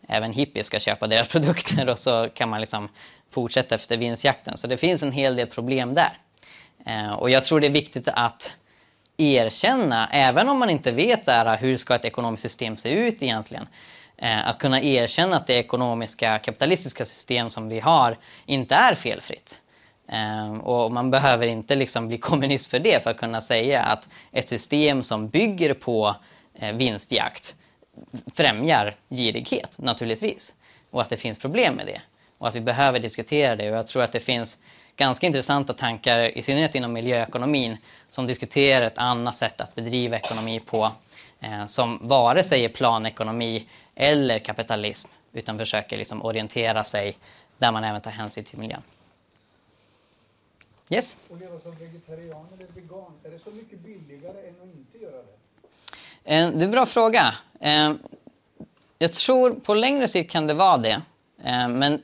även 0.07 0.34
hippies 0.34 0.67
ska 0.67 0.80
köpa 0.80 1.07
deras 1.07 1.28
produkter 1.32 1.89
och 1.89 1.99
så 1.99 2.30
kan 2.34 2.49
man 2.49 2.61
liksom 2.61 2.89
fortsätta 3.32 3.75
efter 3.75 3.97
vinstjakten. 3.97 4.57
Så 4.57 4.67
det 4.67 4.78
finns 4.78 5.03
en 5.03 5.11
hel 5.11 5.36
del 5.36 5.47
problem 5.47 5.93
där. 5.93 6.17
Eh, 6.86 7.13
och 7.13 7.30
jag 7.30 7.45
tror 7.45 7.59
det 7.59 7.67
är 7.67 7.71
viktigt 7.71 8.07
att 8.07 8.51
erkänna, 9.17 10.09
även 10.11 10.49
om 10.49 10.57
man 10.57 10.69
inte 10.69 10.91
vet 10.91 11.25
så 11.25 11.32
här, 11.32 11.57
hur 11.57 11.78
ska 11.78 11.95
ett 11.95 12.05
ekonomiskt 12.05 12.41
system 12.41 12.78
se 12.78 12.89
ut 12.89 13.23
egentligen, 13.23 13.63
eh, 13.63 13.69
Eh, 14.18 14.47
att 14.47 14.57
kunna 14.57 14.82
erkänna 14.82 15.38
att 15.38 15.47
det 15.47 15.53
ekonomiska 15.53 16.39
kapitalistiska 16.39 17.05
system 17.05 17.49
som 17.49 17.70
vi 17.70 17.80
har 17.80 18.18
inte 18.45 18.76
är 18.76 18.95
felfritt. 18.95 19.61
Eh, 20.09 20.53
och 20.53 20.91
man 20.91 21.11
behöver 21.11 21.47
inte 21.47 21.76
liksom 21.76 22.07
bli 22.07 22.18
kommunist 22.18 22.72
för 22.72 22.80
det 22.80 23.03
för 23.03 23.09
att 23.09 23.18
kunna 23.18 23.41
säga 23.41 23.82
att 23.82 24.07
ett 24.32 24.47
system 24.47 25.03
som 25.03 25.30
bygger 25.30 25.74
på 25.74 26.15
eh, 26.53 26.76
vinstjakt 26.76 27.55
främjar 28.36 28.95
girighet 29.09 29.78
naturligtvis. 29.78 30.53
Och 30.91 31.01
att 31.01 31.09
det 31.09 31.18
finns 31.18 31.39
problem 31.39 31.74
med 31.76 31.86
det. 31.86 32.01
Och 32.38 32.47
att 32.47 32.55
vi 32.55 32.61
behöver 32.61 32.99
diskutera 32.99 33.55
det. 33.55 33.72
Och 33.72 33.78
jag 33.78 33.88
tror 33.88 34.03
att 34.03 34.11
det 34.11 34.20
finns 34.20 34.57
ganska 34.95 35.28
intressanta 35.28 35.74
tankar, 35.74 36.38
i 36.38 36.43
synnerhet 36.43 36.76
inom 36.76 36.93
miljöekonomin, 36.93 37.78
som 38.09 38.28
diskuterar 38.28 38.86
ett 38.86 38.97
annat 38.97 39.38
sätt 39.38 39.61
att 39.61 39.76
bedriva 39.76 40.18
ekonomi 40.18 40.59
på. 40.59 40.91
Eh, 41.39 41.65
som 41.65 41.99
vare 42.01 42.43
sig 42.43 42.65
är 42.65 42.70
planekonomi 42.70 43.68
eller 43.99 44.39
kapitalism, 44.39 45.07
utan 45.33 45.57
försöker 45.57 45.97
liksom 45.97 46.25
orientera 46.25 46.83
sig 46.83 47.17
där 47.57 47.71
man 47.71 47.83
även 47.83 48.01
tar 48.01 48.11
hänsyn 48.11 48.43
till 48.43 48.57
miljön. 48.59 48.81
Yes? 50.89 51.17
Och 51.29 51.37
leva 51.37 51.59
som 51.59 51.75
vegetarian 51.75 52.45
eller 52.53 52.67
vegan, 52.75 53.11
är 53.23 53.29
det 53.29 53.39
så 53.39 53.49
mycket 53.49 53.79
billigare 53.79 54.47
än 54.47 54.55
att 54.61 54.75
inte 54.77 54.97
göra 54.97 55.11
det? 55.17 55.33
Eh, 56.35 56.49
Det 56.51 56.59
är 56.59 56.63
en 56.63 56.71
bra 56.71 56.85
fråga. 56.85 57.35
Eh, 57.59 57.93
Jag 58.99 59.13
tror 59.13 59.51
på 59.53 59.73
längre 59.73 60.07
sikt 60.07 60.31
kan 60.31 60.47
det 60.47 60.53
vara 60.53 60.77
det. 60.77 61.01
Eh, 61.43 61.67
Men 61.67 62.01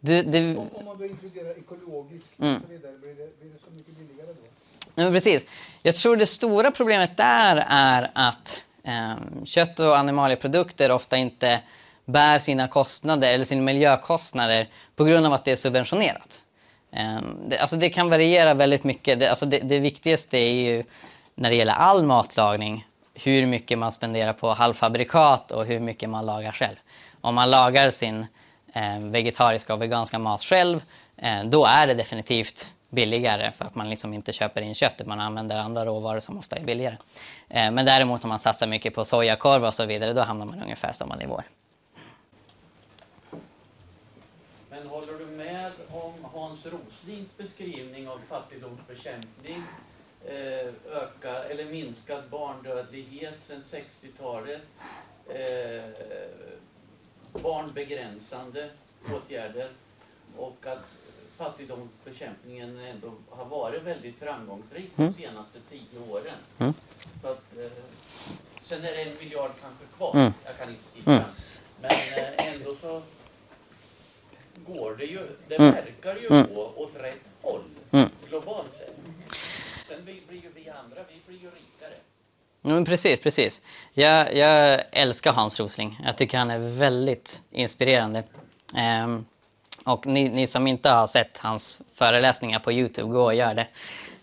det, 0.00 0.22
det, 0.22 0.56
Om, 0.56 0.68
om 0.74 0.84
man 0.84 0.98
då 0.98 1.06
inkluderar 1.06 1.50
ekologiskt 1.58 2.28
Mm. 2.38 2.56
och 2.56 2.62
så 2.62 2.68
vidare, 2.68 2.92
blir 2.98 3.14
det, 3.14 3.40
blir 3.40 3.50
det 3.52 3.58
så 3.64 3.70
mycket 3.76 3.96
billigare 3.96 4.26
då? 4.32 5.02
Ja, 5.02 5.10
precis. 5.10 5.44
Jag 5.82 5.94
tror 5.94 6.16
det 6.16 6.26
stora 6.26 6.70
problemet 6.70 7.16
där 7.16 7.64
är 7.68 8.10
att 8.14 8.62
Ehm, 8.84 9.46
kött 9.46 9.80
och 9.80 9.98
animalieprodukter 9.98 10.90
ofta 10.90 11.16
inte 11.16 11.60
bär 12.04 12.38
sina 12.38 12.68
kostnader 12.68 13.34
eller 13.34 13.44
sina 13.44 13.62
miljökostnader 13.62 14.68
på 14.96 15.04
grund 15.04 15.26
av 15.26 15.32
att 15.32 15.44
det 15.44 15.52
är 15.52 15.56
subventionerat. 15.56 16.42
Ehm, 16.92 17.48
det, 17.48 17.58
alltså 17.58 17.76
det 17.76 17.90
kan 17.90 18.10
variera 18.10 18.54
väldigt 18.54 18.84
mycket. 18.84 19.20
Det, 19.20 19.30
alltså 19.30 19.46
det, 19.46 19.58
det 19.58 19.78
viktigaste 19.78 20.38
är 20.38 20.52
ju 20.52 20.84
när 21.34 21.50
det 21.50 21.56
gäller 21.56 21.72
all 21.72 22.04
matlagning 22.04 22.86
hur 23.14 23.46
mycket 23.46 23.78
man 23.78 23.92
spenderar 23.92 24.32
på 24.32 24.52
halvfabrikat 24.52 25.50
och 25.50 25.66
hur 25.66 25.80
mycket 25.80 26.10
man 26.10 26.26
lagar 26.26 26.52
själv. 26.52 26.76
Om 27.20 27.34
man 27.34 27.50
lagar 27.50 27.90
sin 27.90 28.26
ehm, 28.72 29.12
vegetariska 29.12 29.74
och 29.74 29.82
veganska 29.82 30.18
mat 30.18 30.42
själv, 30.42 30.80
då 31.44 31.66
är 31.66 31.86
det 31.86 31.94
definitivt 31.94 32.72
billigare 32.92 33.52
för 33.52 33.64
att 33.64 33.74
man 33.74 33.90
liksom 33.90 34.14
inte 34.14 34.32
köper 34.32 34.62
in 34.62 34.74
köttet, 34.74 35.06
man 35.06 35.20
använder 35.20 35.58
andra 35.58 35.84
råvaror 35.84 36.20
som 36.20 36.38
ofta 36.38 36.56
är 36.56 36.64
billigare. 36.64 36.96
Eh, 37.48 37.70
men 37.70 37.84
däremot 37.84 38.24
om 38.24 38.28
man 38.28 38.38
satsar 38.38 38.66
mycket 38.66 38.94
på 38.94 39.04
sojakorv 39.04 39.64
och 39.64 39.74
så 39.74 39.86
vidare, 39.86 40.12
då 40.12 40.20
hamnar 40.20 40.46
man 40.46 40.62
ungefär 40.62 40.92
samma 40.92 41.16
nivåer. 41.16 41.44
Men 44.70 44.86
håller 44.86 45.18
du 45.18 45.26
med 45.26 45.72
om 45.92 46.12
Hans 46.32 46.66
Roslings 46.66 47.36
beskrivning 47.36 48.08
av 48.08 48.20
fattigdomsbekämpning, 48.28 49.62
eh, 50.24 50.94
öka 50.96 51.44
eller 51.50 51.64
minskad 51.64 52.22
barndödlighet 52.30 53.34
sedan 53.46 53.64
60-talet, 53.70 54.62
eh, 55.28 55.90
barnbegränsande 57.42 58.70
åtgärder 59.14 59.70
och 60.36 60.66
att 60.66 61.01
fattigdomsbekämpningen 61.42 62.78
ändå 62.78 63.12
har 63.30 63.44
varit 63.44 63.82
väldigt 63.82 64.18
framgångsrik 64.18 64.90
Mm. 64.96 65.12
de 65.12 65.22
senaste 65.22 65.58
tio 65.70 65.98
åren. 66.10 66.34
Mm. 66.58 66.74
Så 67.22 67.28
att, 67.28 67.44
eh, 67.58 67.70
sen 68.62 68.84
är 68.84 68.92
det 68.92 69.02
en 69.02 69.16
miljard 69.18 69.50
kanske 69.62 69.84
kvar, 69.96 70.14
Mm. 70.14 70.32
jag 70.44 70.58
kan 70.58 70.68
inte 70.68 70.82
siffran. 70.94 71.14
Mm. 71.16 71.24
Men 71.80 71.90
eh, 71.90 72.54
ändå 72.54 72.74
så 72.80 73.02
går 74.66 74.96
det 74.96 75.04
ju, 75.04 75.26
det 75.48 75.54
Mm. 75.56 75.72
verkar 75.74 76.16
ju 76.20 76.26
Mm. 76.26 76.54
gå 76.54 76.72
åt 76.76 76.96
rätt 76.96 77.26
håll 77.42 77.64
Mm. 77.90 78.08
globalt 78.28 78.72
sett. 78.78 78.96
Sen 79.88 80.04
blir 80.04 80.14
ju 80.42 80.50
vi 80.54 80.68
andra, 80.68 81.00
vi 81.08 81.20
blir 81.26 81.38
ju 81.38 81.46
rikare. 81.50 81.94
Men 82.60 82.84
precis, 82.84 83.20
precis. 83.20 83.60
Jag, 83.92 84.36
jag 84.36 84.82
älskar 84.92 85.32
Hans 85.32 85.60
Rosling. 85.60 86.00
Jag 86.04 86.16
tycker 86.18 86.38
han 86.38 86.50
är 86.50 86.58
väldigt 86.58 87.42
inspirerande. 87.50 88.24
Ehm, 88.76 89.24
och 89.84 90.06
ni, 90.06 90.28
ni 90.28 90.46
som 90.46 90.66
inte 90.66 90.90
har 90.90 91.06
sett 91.06 91.38
hans 91.38 91.78
föreläsningar 91.94 92.58
på 92.58 92.72
Youtube, 92.72 93.12
gå 93.12 93.24
och 93.24 93.34
gör 93.34 93.54
det. 93.54 93.66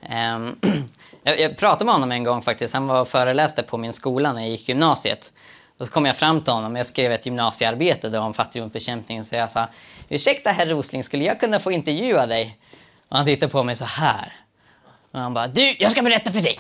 Ehm, 0.01 0.55
jag, 1.23 1.39
jag 1.39 1.57
pratade 1.57 1.85
med 1.85 1.93
honom 1.93 2.11
en 2.11 2.23
gång 2.23 2.41
faktiskt. 2.41 2.73
Han 2.73 2.87
var 2.87 3.01
och 3.01 3.07
föreläste 3.07 3.63
på 3.63 3.77
min 3.77 3.93
skola 3.93 4.33
när 4.33 4.41
jag 4.41 4.49
gick 4.49 4.69
gymnasiet. 4.69 5.31
Och 5.77 5.87
så 5.87 5.93
kom 5.93 6.05
jag 6.05 6.17
fram 6.17 6.41
till 6.41 6.53
honom, 6.53 6.75
jag 6.75 6.85
skrev 6.85 7.11
ett 7.11 7.25
gymnasiearbete 7.25 8.09
då 8.09 8.19
om 8.19 8.33
fattigdomsbekämpning. 8.33 9.23
Så 9.23 9.35
jag 9.35 9.51
sa, 9.51 9.67
ursäkta 10.09 10.51
herr 10.51 10.65
Rosling, 10.65 11.03
skulle 11.03 11.23
jag 11.23 11.39
kunna 11.39 11.59
få 11.59 11.71
intervjua 11.71 12.25
dig? 12.27 12.57
Och 13.09 13.17
han 13.17 13.25
tittade 13.25 13.51
på 13.51 13.63
mig 13.63 13.75
så 13.75 13.85
här. 13.85 14.33
Och 15.11 15.19
han 15.19 15.33
bara, 15.33 15.47
du, 15.47 15.75
jag 15.79 15.91
ska 15.91 16.01
berätta 16.01 16.31
för 16.31 16.41
dig. 16.41 16.59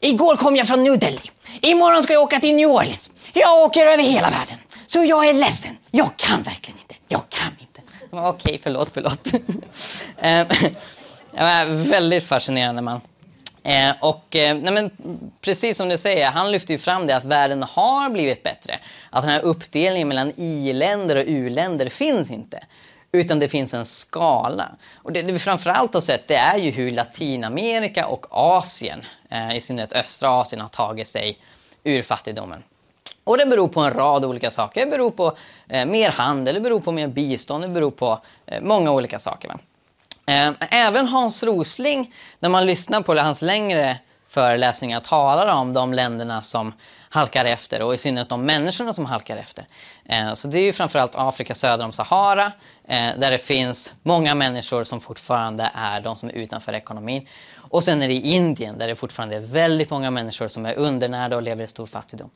Igår 0.00 0.36
kom 0.36 0.56
jag 0.56 0.68
från 0.68 0.84
New 0.84 0.98
Delhi. 0.98 1.30
Imorgon 1.60 2.02
ska 2.02 2.12
jag 2.12 2.22
åka 2.22 2.40
till 2.40 2.54
New 2.54 2.68
Orleans. 2.68 3.10
Jag 3.32 3.62
åker 3.62 3.86
över 3.86 4.02
hela 4.02 4.30
världen. 4.30 4.58
Så 4.86 5.04
jag 5.04 5.28
är 5.28 5.32
ledsen. 5.32 5.76
Jag 5.90 6.16
kan 6.16 6.42
verkligen 6.42 6.80
inte. 6.80 6.94
Jag 7.08 7.28
kan 7.28 7.52
inte. 7.60 7.73
Okej, 8.14 8.28
okay, 8.28 8.40
Okej, 8.40 8.60
förlåt, 8.62 8.90
förlåt. 8.94 9.28
Eh, 10.18 10.46
väldigt 11.90 12.24
fascinerande 12.24 12.82
man. 12.82 13.00
Eh, 13.62 13.90
och 14.00 14.36
eh, 14.36 14.56
nej 14.56 14.72
men, 14.74 14.90
precis 15.40 15.76
som 15.76 15.88
du 15.88 15.98
säger, 15.98 16.30
han 16.30 16.52
lyfter 16.52 16.74
ju 16.74 16.78
fram 16.78 17.06
det 17.06 17.16
att 17.16 17.24
världen 17.24 17.62
har 17.62 18.10
blivit 18.10 18.42
bättre. 18.42 18.78
Att 19.10 19.22
den 19.22 19.30
här 19.30 19.40
uppdelningen 19.40 20.08
mellan 20.08 20.32
i-länder 20.36 21.16
och 21.16 21.24
u-länder 21.26 21.88
finns 21.88 22.30
inte. 22.30 22.64
Utan 23.12 23.38
det 23.38 23.48
finns 23.48 23.74
en 23.74 23.84
skala. 23.84 24.76
Och 24.94 25.12
det, 25.12 25.22
det 25.22 25.32
vi 25.32 25.38
framförallt 25.38 25.94
har 25.94 26.00
sett 26.00 26.28
det 26.28 26.36
är 26.36 26.58
ju 26.58 26.70
hur 26.70 26.90
Latinamerika 26.90 28.06
och 28.06 28.26
Asien, 28.30 29.04
eh, 29.30 29.56
i 29.56 29.60
synnerhet 29.60 29.92
östra 29.92 30.28
Asien, 30.28 30.60
har 30.60 30.68
tagit 30.68 31.08
sig 31.08 31.38
ur 31.84 32.02
fattigdomen. 32.02 32.62
Och 33.24 33.38
det 33.38 33.46
beror 33.46 33.68
på 33.68 33.80
en 33.80 33.92
rad 33.94 34.24
olika 34.24 34.50
saker. 34.50 34.84
Det 34.84 34.90
beror 34.90 35.10
på 35.10 35.36
eh, 35.68 35.86
mer 35.86 36.10
handel, 36.10 36.54
det 36.54 36.60
beror 36.60 36.80
på 36.80 36.92
mer 36.92 37.06
bistånd, 37.06 37.64
det 37.64 37.68
beror 37.68 37.90
på 37.90 38.20
eh, 38.46 38.60
många 38.62 38.90
olika 38.92 39.18
saker. 39.18 39.48
Va? 39.48 39.58
Eh, 40.26 40.52
Även 40.70 41.08
Hans 41.08 41.42
Rosling, 41.42 42.14
när 42.38 42.48
man 42.48 42.66
lyssnar 42.66 43.00
på 43.02 43.14
hans 43.14 43.42
längre 43.42 43.98
föreläsningar, 44.28 45.00
talar 45.00 45.54
om 45.54 45.72
de 45.72 45.92
länderna 45.94 46.42
som 46.42 46.72
halkar 47.08 47.44
efter 47.44 47.82
och 47.82 47.94
i 47.94 47.98
synnerhet 47.98 48.28
de 48.28 48.42
människorna 48.42 48.92
som 48.92 49.04
halkar 49.06 49.36
efter. 49.36 49.66
Eh, 50.04 50.34
Så 50.34 50.48
det 50.48 50.58
är 50.58 50.62
ju 50.62 50.72
framförallt 50.72 51.12
Afrika 51.14 51.54
söder 51.54 51.84
om 51.84 51.92
Sahara 51.92 52.52
eh, 52.88 53.10
där 53.16 53.30
det 53.30 53.38
finns 53.38 53.92
många 54.02 54.34
människor 54.34 54.84
som 54.84 55.00
fortfarande 55.00 55.70
är 55.74 56.00
de 56.00 56.16
som 56.16 56.28
är 56.28 56.32
utanför 56.32 56.72
ekonomin. 56.72 57.28
Och 57.70 57.84
sen 57.84 58.02
är 58.02 58.08
det 58.08 58.14
Indien 58.14 58.78
där 58.78 58.86
det 58.88 58.96
fortfarande 58.96 59.36
är 59.36 59.40
väldigt 59.40 59.90
många 59.90 60.10
människor 60.10 60.48
som 60.48 60.66
är 60.66 60.74
undernärda 60.78 61.36
och 61.36 61.42
lever 61.42 61.64
i 61.64 61.66
stor 61.66 61.86
fattigdom. 61.86 62.30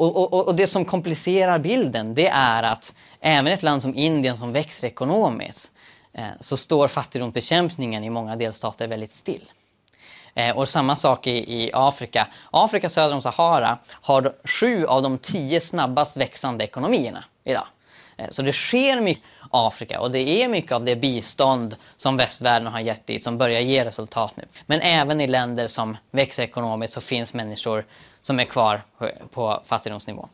Och, 0.00 0.32
och, 0.32 0.48
och 0.48 0.54
det 0.54 0.66
som 0.66 0.84
komplicerar 0.84 1.58
bilden 1.58 2.14
det 2.14 2.28
är 2.28 2.62
att 2.62 2.94
även 3.20 3.52
ett 3.52 3.62
land 3.62 3.82
som 3.82 3.94
Indien 3.94 4.36
som 4.36 4.52
växer 4.52 4.86
ekonomiskt 4.86 5.70
eh, 6.12 6.26
så 6.40 6.56
står 6.56 6.88
fattigdomsbekämpningen 6.88 8.04
i 8.04 8.10
många 8.10 8.36
delstater 8.36 8.88
väldigt 8.88 9.14
still. 9.14 9.52
Eh, 10.34 10.56
och 10.56 10.68
samma 10.68 10.96
sak 10.96 11.26
i, 11.26 11.30
i 11.30 11.70
Afrika. 11.74 12.28
Afrika 12.50 12.88
söder 12.88 13.14
om 13.14 13.22
Sahara 13.22 13.78
har 13.90 14.32
sju 14.44 14.86
av 14.86 15.02
de 15.02 15.18
tio 15.18 15.60
snabbast 15.60 16.16
växande 16.16 16.64
ekonomierna 16.64 17.24
idag. 17.44 17.66
Eh, 18.20 18.28
så 18.30 18.42
det 18.42 18.52
sker 18.52 19.00
mycket 19.00 19.24
i 19.24 19.26
Afrika 19.50 20.00
och 20.00 20.10
det 20.10 20.42
är 20.42 20.48
mycket 20.48 20.72
av 20.72 20.84
det 20.84 20.96
bistånd 20.96 21.76
som 21.96 22.16
västvärlden 22.16 22.72
har 22.72 22.80
gett 22.80 23.06
dit 23.06 23.24
som 23.24 23.38
börjar 23.38 23.60
ge 23.60 23.84
resultat 23.84 24.36
nu. 24.36 24.44
Men 24.66 24.80
även 24.80 25.20
i 25.20 25.26
länder 25.26 25.68
som 25.68 25.96
växer 26.10 26.42
ekonomiskt 26.42 26.92
så 26.92 27.00
finns 27.00 27.34
människor 27.34 27.84
som 28.22 28.40
är 28.40 28.44
kvar 28.44 28.82
på 29.30 29.62
fattigdomsnivå. 29.66 30.28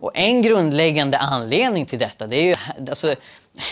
Och 0.00 0.10
en 0.14 0.42
grundläggande 0.42 1.18
anledning 1.18 1.86
till 1.86 1.98
detta 1.98 2.26
det 2.26 2.36
är 2.36 2.42
ju 2.42 2.56
alltså, 2.88 3.14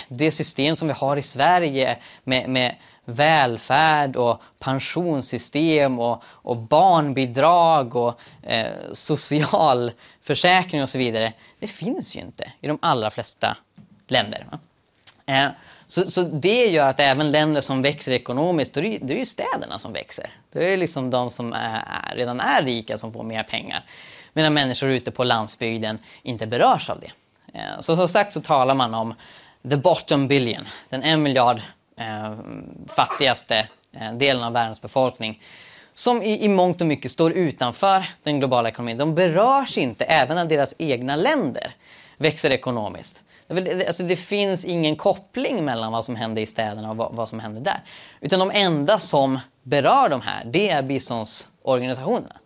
det 0.08 0.30
system 0.30 0.76
som 0.76 0.88
vi 0.88 0.94
har 0.94 1.16
i 1.16 1.22
Sverige 1.22 1.98
med, 2.24 2.48
med 2.48 2.74
välfärd 3.04 4.16
och 4.16 4.42
pensionssystem 4.58 5.98
och, 5.98 6.22
och 6.24 6.56
barnbidrag 6.56 7.96
och 7.96 8.20
eh, 8.42 8.72
socialförsäkring 8.92 10.82
och 10.82 10.90
så 10.90 10.98
vidare. 10.98 11.32
Det 11.58 11.66
finns 11.66 12.16
ju 12.16 12.20
inte 12.20 12.52
i 12.60 12.66
de 12.66 12.78
allra 12.82 13.10
flesta 13.10 13.56
länder. 14.06 14.46
Va? 14.50 14.58
Eh, 15.26 15.50
så, 15.86 16.10
så 16.10 16.22
det 16.22 16.66
gör 16.66 16.88
att 16.88 17.00
även 17.00 17.30
länder 17.30 17.60
som 17.60 17.82
växer 17.82 18.12
ekonomiskt, 18.12 18.74
då 18.74 18.80
är 18.80 18.84
det, 18.84 18.98
det 19.02 19.14
är 19.14 19.18
ju 19.18 19.26
städerna 19.26 19.78
som 19.78 19.92
växer. 19.92 20.30
Det 20.52 20.72
är 20.72 20.76
liksom 20.76 21.10
de 21.10 21.30
som 21.30 21.52
är, 21.52 21.84
redan 22.14 22.40
är 22.40 22.62
rika 22.62 22.98
som 22.98 23.12
får 23.12 23.22
mer 23.22 23.42
pengar. 23.42 23.84
Medan 24.32 24.54
människor 24.54 24.88
ute 24.88 25.10
på 25.10 25.24
landsbygden 25.24 25.98
inte 26.22 26.46
berörs 26.46 26.90
av 26.90 27.00
det. 27.00 27.12
Eh, 27.58 27.80
så 27.80 27.96
som 27.96 28.08
sagt 28.08 28.32
så 28.32 28.40
talar 28.40 28.74
man 28.74 28.94
om 28.94 29.14
the 29.70 29.76
bottom 29.76 30.28
billion, 30.28 30.68
den 30.88 31.02
en 31.02 31.22
miljard 31.22 31.62
Eh, 31.96 32.34
fattigaste 32.86 33.68
eh, 33.92 34.12
delen 34.12 34.42
av 34.42 34.52
världens 34.52 34.82
befolkning 34.82 35.42
som 35.94 36.22
i, 36.22 36.44
i 36.44 36.48
mångt 36.48 36.80
och 36.80 36.86
mycket 36.86 37.12
står 37.12 37.32
utanför 37.32 38.06
den 38.22 38.38
globala 38.38 38.68
ekonomin. 38.68 38.98
De 38.98 39.14
berörs 39.14 39.78
inte 39.78 40.04
även 40.04 40.36
när 40.36 40.44
deras 40.44 40.74
egna 40.78 41.16
länder 41.16 41.74
växer 42.16 42.50
ekonomiskt. 42.50 43.22
Det, 43.46 43.86
alltså 43.86 44.02
det 44.02 44.16
finns 44.16 44.64
ingen 44.64 44.96
koppling 44.96 45.64
mellan 45.64 45.92
vad 45.92 46.04
som 46.04 46.16
händer 46.16 46.42
i 46.42 46.46
städerna 46.46 46.90
och 46.90 46.96
vad, 46.96 47.14
vad 47.14 47.28
som 47.28 47.40
händer 47.40 47.60
där. 47.60 47.80
Utan 48.20 48.38
de 48.38 48.50
enda 48.50 48.98
som 48.98 49.40
berör 49.62 50.08
de 50.08 50.20
här, 50.20 50.44
det 50.44 50.70
är 50.70 50.82
biståndsorganisationerna. 50.82 52.36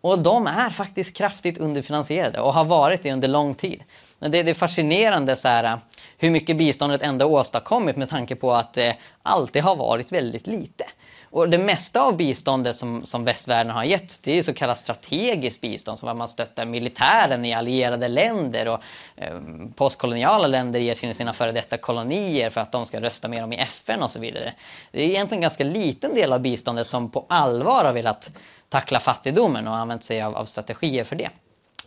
Och 0.00 0.18
de 0.18 0.46
är 0.46 0.70
faktiskt 0.70 1.16
kraftigt 1.16 1.58
underfinansierade 1.58 2.40
och 2.40 2.54
har 2.54 2.64
varit 2.64 3.02
det 3.02 3.12
under 3.12 3.28
lång 3.28 3.54
tid. 3.54 3.82
Men 4.20 4.30
Det, 4.30 4.42
det 4.42 4.50
är 4.50 4.54
fascinerande 4.54 5.36
så 5.36 5.48
här, 5.48 5.80
hur 6.18 6.30
mycket 6.30 6.56
biståndet 6.56 7.02
ändå 7.02 7.26
åstadkommit 7.26 7.96
med 7.96 8.10
tanke 8.10 8.36
på 8.36 8.52
att 8.52 8.74
det 8.74 8.96
alltid 9.22 9.62
har 9.62 9.76
varit 9.76 10.12
väldigt 10.12 10.46
lite. 10.46 10.84
Och 11.32 11.48
det 11.48 11.58
mesta 11.58 12.02
av 12.02 12.16
biståndet 12.16 12.76
som, 12.76 13.06
som 13.06 13.24
västvärlden 13.24 13.72
har 13.72 13.84
gett 13.84 14.22
det 14.22 14.38
är 14.38 14.42
så 14.42 14.54
kallat 14.54 14.78
strategiskt 14.78 15.60
bistånd 15.60 15.98
som 15.98 16.08
att 16.08 16.16
man 16.16 16.28
stöttar 16.28 16.64
militären 16.64 17.44
i 17.44 17.54
allierade 17.54 18.08
länder 18.08 18.68
och 18.68 18.80
eh, 19.16 19.40
postkoloniala 19.76 20.46
länder 20.46 20.80
ger 20.80 20.94
till 20.94 21.14
sina 21.14 21.32
före 21.32 21.52
detta 21.52 21.76
kolonier 21.76 22.50
för 22.50 22.60
att 22.60 22.72
de 22.72 22.86
ska 22.86 23.00
rösta 23.00 23.28
med 23.28 23.42
dem 23.42 23.52
i 23.52 23.56
FN 23.56 24.02
och 24.02 24.10
så 24.10 24.20
vidare. 24.20 24.54
Det 24.90 25.02
är 25.02 25.08
egentligen 25.08 25.38
en 25.38 25.42
ganska 25.42 25.64
liten 25.64 26.14
del 26.14 26.32
av 26.32 26.40
biståndet 26.40 26.86
som 26.86 27.10
på 27.10 27.26
allvar 27.28 27.84
har 27.84 27.92
velat 27.92 28.30
tackla 28.68 29.00
fattigdomen 29.00 29.68
och 29.68 29.76
använt 29.76 30.04
sig 30.04 30.22
av, 30.22 30.36
av 30.36 30.44
strategier 30.44 31.04
för 31.04 31.16
det. 31.16 31.30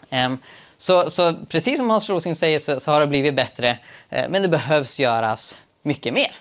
Ehm, 0.09 0.37
så, 0.77 1.09
så 1.09 1.35
precis 1.49 1.77
som 1.77 1.89
Hans 1.89 2.09
Rosling 2.09 2.35
säger 2.35 2.59
så, 2.59 2.79
så 2.79 2.91
har 2.91 2.99
det 2.99 3.07
blivit 3.07 3.35
bättre 3.35 3.77
eh, 4.09 4.29
men 4.29 4.41
det 4.41 4.47
behövs 4.47 4.99
göras 4.99 5.57
mycket 5.81 6.13
mer. 6.13 6.31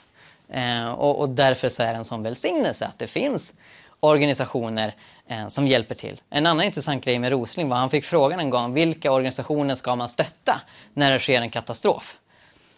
Eh, 0.49 0.91
och, 0.93 1.21
och 1.21 1.29
därför 1.29 1.69
så 1.69 1.83
är 1.83 1.87
det 1.87 1.99
en 1.99 2.05
sån 2.05 2.23
välsignelse 2.23 2.87
att 2.87 2.99
det 2.99 3.07
finns 3.07 3.53
organisationer 4.01 4.95
eh, 5.27 5.49
som 5.49 5.67
hjälper 5.67 5.95
till. 5.95 6.21
En 6.31 6.47
annan 6.47 6.67
intressant 6.67 7.05
grej 7.05 7.19
med 7.19 7.31
Rosling 7.31 7.69
var 7.69 7.77
att 7.77 7.81
han 7.81 7.91
fick 7.91 8.05
frågan 8.05 8.41
en 8.41 8.51
gång 8.51 8.75
vilka 8.75 9.13
organisationer 9.13 9.75
ska 9.75 9.97
man 9.97 10.09
stötta 10.09 10.61
när 10.95 11.13
det 11.13 11.19
sker 11.19 11.41
en 11.41 11.51
katastrof? 11.51 12.19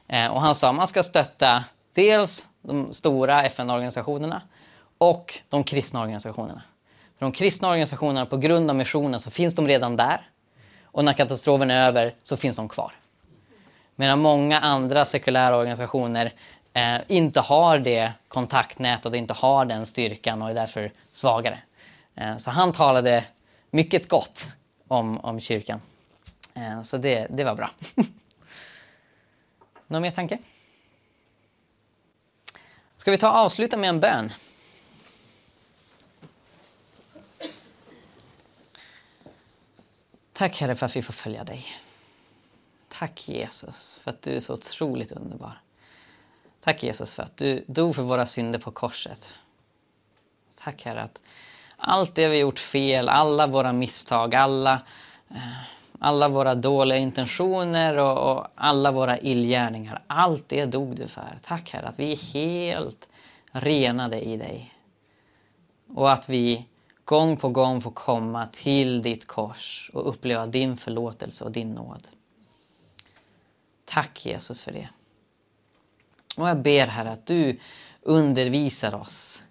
Eh, 0.09 0.26
och 0.26 0.40
han 0.40 0.55
sa 0.55 0.68
att 0.68 0.74
man 0.74 0.88
ska 0.88 1.02
stötta 1.02 1.64
dels 1.92 2.46
de 2.62 2.92
stora 2.92 3.44
FN-organisationerna 3.44 4.42
och 4.98 5.34
de 5.48 5.64
kristna 5.64 6.00
organisationerna. 6.00 6.62
För 7.18 7.26
de 7.26 7.32
kristna 7.32 7.68
organisationerna, 7.68 8.26
på 8.26 8.36
grund 8.36 8.70
av 8.70 8.76
missionen, 8.76 9.20
så 9.20 9.30
finns 9.30 9.55
de 9.55 9.68
redan 9.68 9.96
där. 9.96 10.28
Och 10.95 11.05
när 11.05 11.12
katastrofen 11.12 11.70
är 11.70 11.86
över 11.86 12.14
så 12.22 12.36
finns 12.36 12.57
de 12.57 12.68
kvar. 12.68 12.92
Medan 13.97 14.18
många 14.18 14.59
andra 14.59 15.05
sekulära 15.05 15.57
organisationer 15.57 16.32
eh, 16.72 16.97
inte 17.09 17.40
har 17.40 17.78
det 17.78 18.12
kontaktnätet 18.28 19.14
inte 19.14 19.34
har 19.34 19.64
den 19.64 19.86
styrkan 19.86 20.42
och 20.42 20.51
är 20.51 20.55
därför 20.55 20.92
svagare. 21.12 21.59
Eh, 22.14 22.36
så 22.36 22.51
han 22.51 22.72
talade 22.72 23.24
mycket 23.70 24.09
gott 24.09 24.49
om, 24.88 25.20
om 25.20 25.40
kyrkan. 25.40 25.80
Eh, 26.55 26.82
så 26.82 26.97
det, 26.97 27.26
det 27.30 27.45
var 27.45 27.55
bra. 27.55 27.70
Någon 29.86 30.03
mer 30.03 30.11
tanke? 30.11 30.38
Ska 32.97 33.11
vi 33.11 33.18
ta 33.18 33.30
och 33.30 33.36
avsluta 33.36 33.76
med 33.76 33.88
en 33.88 34.01
bön? 34.01 34.32
Tack 40.35 40.61
Herre 40.61 40.74
för 40.74 40.87
att 40.87 40.97
vi 40.97 41.03
får 41.03 41.12
följa 41.12 41.45
dig. 41.45 41.66
Tack 42.89 43.28
Jesus 43.28 44.01
för 44.03 44.11
att 44.11 44.22
du 44.22 44.37
är 44.37 44.41
så 44.41 44.55
otroligt 44.55 45.12
underbar. 45.12 45.61
Tack 46.61 46.82
Jesus 46.82 47.14
för 47.14 47.22
att 47.22 47.37
du 47.37 47.64
dog 47.66 47.95
för 47.95 48.03
våra 48.03 48.26
synder 48.26 48.59
på 48.59 48.70
korset. 48.70 49.35
Tack 50.57 50.85
Herre 50.85 51.03
att 51.03 51.20
allt 51.76 52.14
det 52.14 52.28
vi 52.28 52.39
gjort 52.39 52.59
fel, 52.59 53.09
alla 53.09 53.47
våra 53.47 53.72
misstag, 53.72 54.35
alla, 54.35 54.82
eh, 55.30 55.62
alla 55.99 56.28
våra 56.28 56.55
dåliga 56.55 56.99
intentioner 56.99 57.97
och, 57.97 58.32
och 58.32 58.47
alla 58.55 58.93
våra 58.93 59.18
illgärningar, 59.18 60.03
allt 60.07 60.49
det 60.49 60.66
dog 60.66 60.97
du 60.97 61.09
för. 61.09 61.39
Tack 61.43 61.70
Herre 61.70 61.87
att 61.87 61.99
vi 61.99 62.12
är 62.12 62.16
helt 62.16 63.09
renade 63.51 64.20
i 64.20 64.37
dig. 64.37 64.74
Och 65.95 66.12
att 66.12 66.28
vi 66.28 66.66
gång 67.05 67.36
på 67.36 67.48
gång 67.48 67.80
får 67.80 67.90
komma 67.90 68.46
till 68.46 69.02
ditt 69.02 69.26
kors 69.26 69.90
och 69.94 70.09
uppleva 70.09 70.46
din 70.46 70.76
förlåtelse 70.76 71.44
och 71.44 71.52
din 71.52 71.74
nåd. 71.74 72.09
Tack 73.84 74.26
Jesus 74.26 74.61
för 74.61 74.72
det. 74.72 74.88
Och 76.36 76.48
jag 76.48 76.62
ber 76.62 76.86
Herre 76.86 77.11
att 77.11 77.26
du 77.26 77.59
undervisar 78.02 78.94
oss 78.94 79.42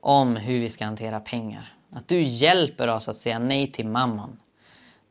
om 0.00 0.36
hur 0.36 0.60
vi 0.60 0.70
ska 0.70 0.84
hantera 0.84 1.20
pengar. 1.20 1.74
Att 1.90 2.08
du 2.08 2.22
hjälper 2.22 2.88
oss 2.88 3.08
att 3.08 3.16
säga 3.16 3.38
nej 3.38 3.72
till 3.72 3.86
mammon. 3.86 4.40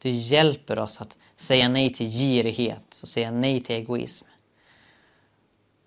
Du 0.02 0.10
hjälper 0.10 0.80
oss 0.80 1.02
att 1.02 1.18
säga 1.36 1.70
nej 1.70 1.94
till 1.94 2.10
girighet, 2.10 3.00
och 3.02 3.08
säga 3.08 3.32
nej 3.32 3.64
till 3.64 3.76
egoism. 3.76 4.28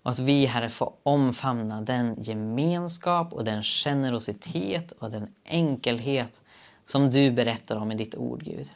Och 0.03 0.11
att 0.11 0.19
vi, 0.19 0.45
Herre, 0.45 0.69
får 0.69 0.93
omfamna 1.03 1.81
den 1.81 2.23
gemenskap 2.23 3.33
och 3.33 3.43
den 3.43 3.63
generositet 3.63 4.91
och 4.91 5.11
den 5.11 5.33
enkelhet 5.45 6.41
som 6.85 7.11
du 7.11 7.31
berättar 7.31 7.75
om 7.75 7.91
i 7.91 7.95
ditt 7.95 8.15
ord, 8.15 8.43
Gud. 8.43 8.69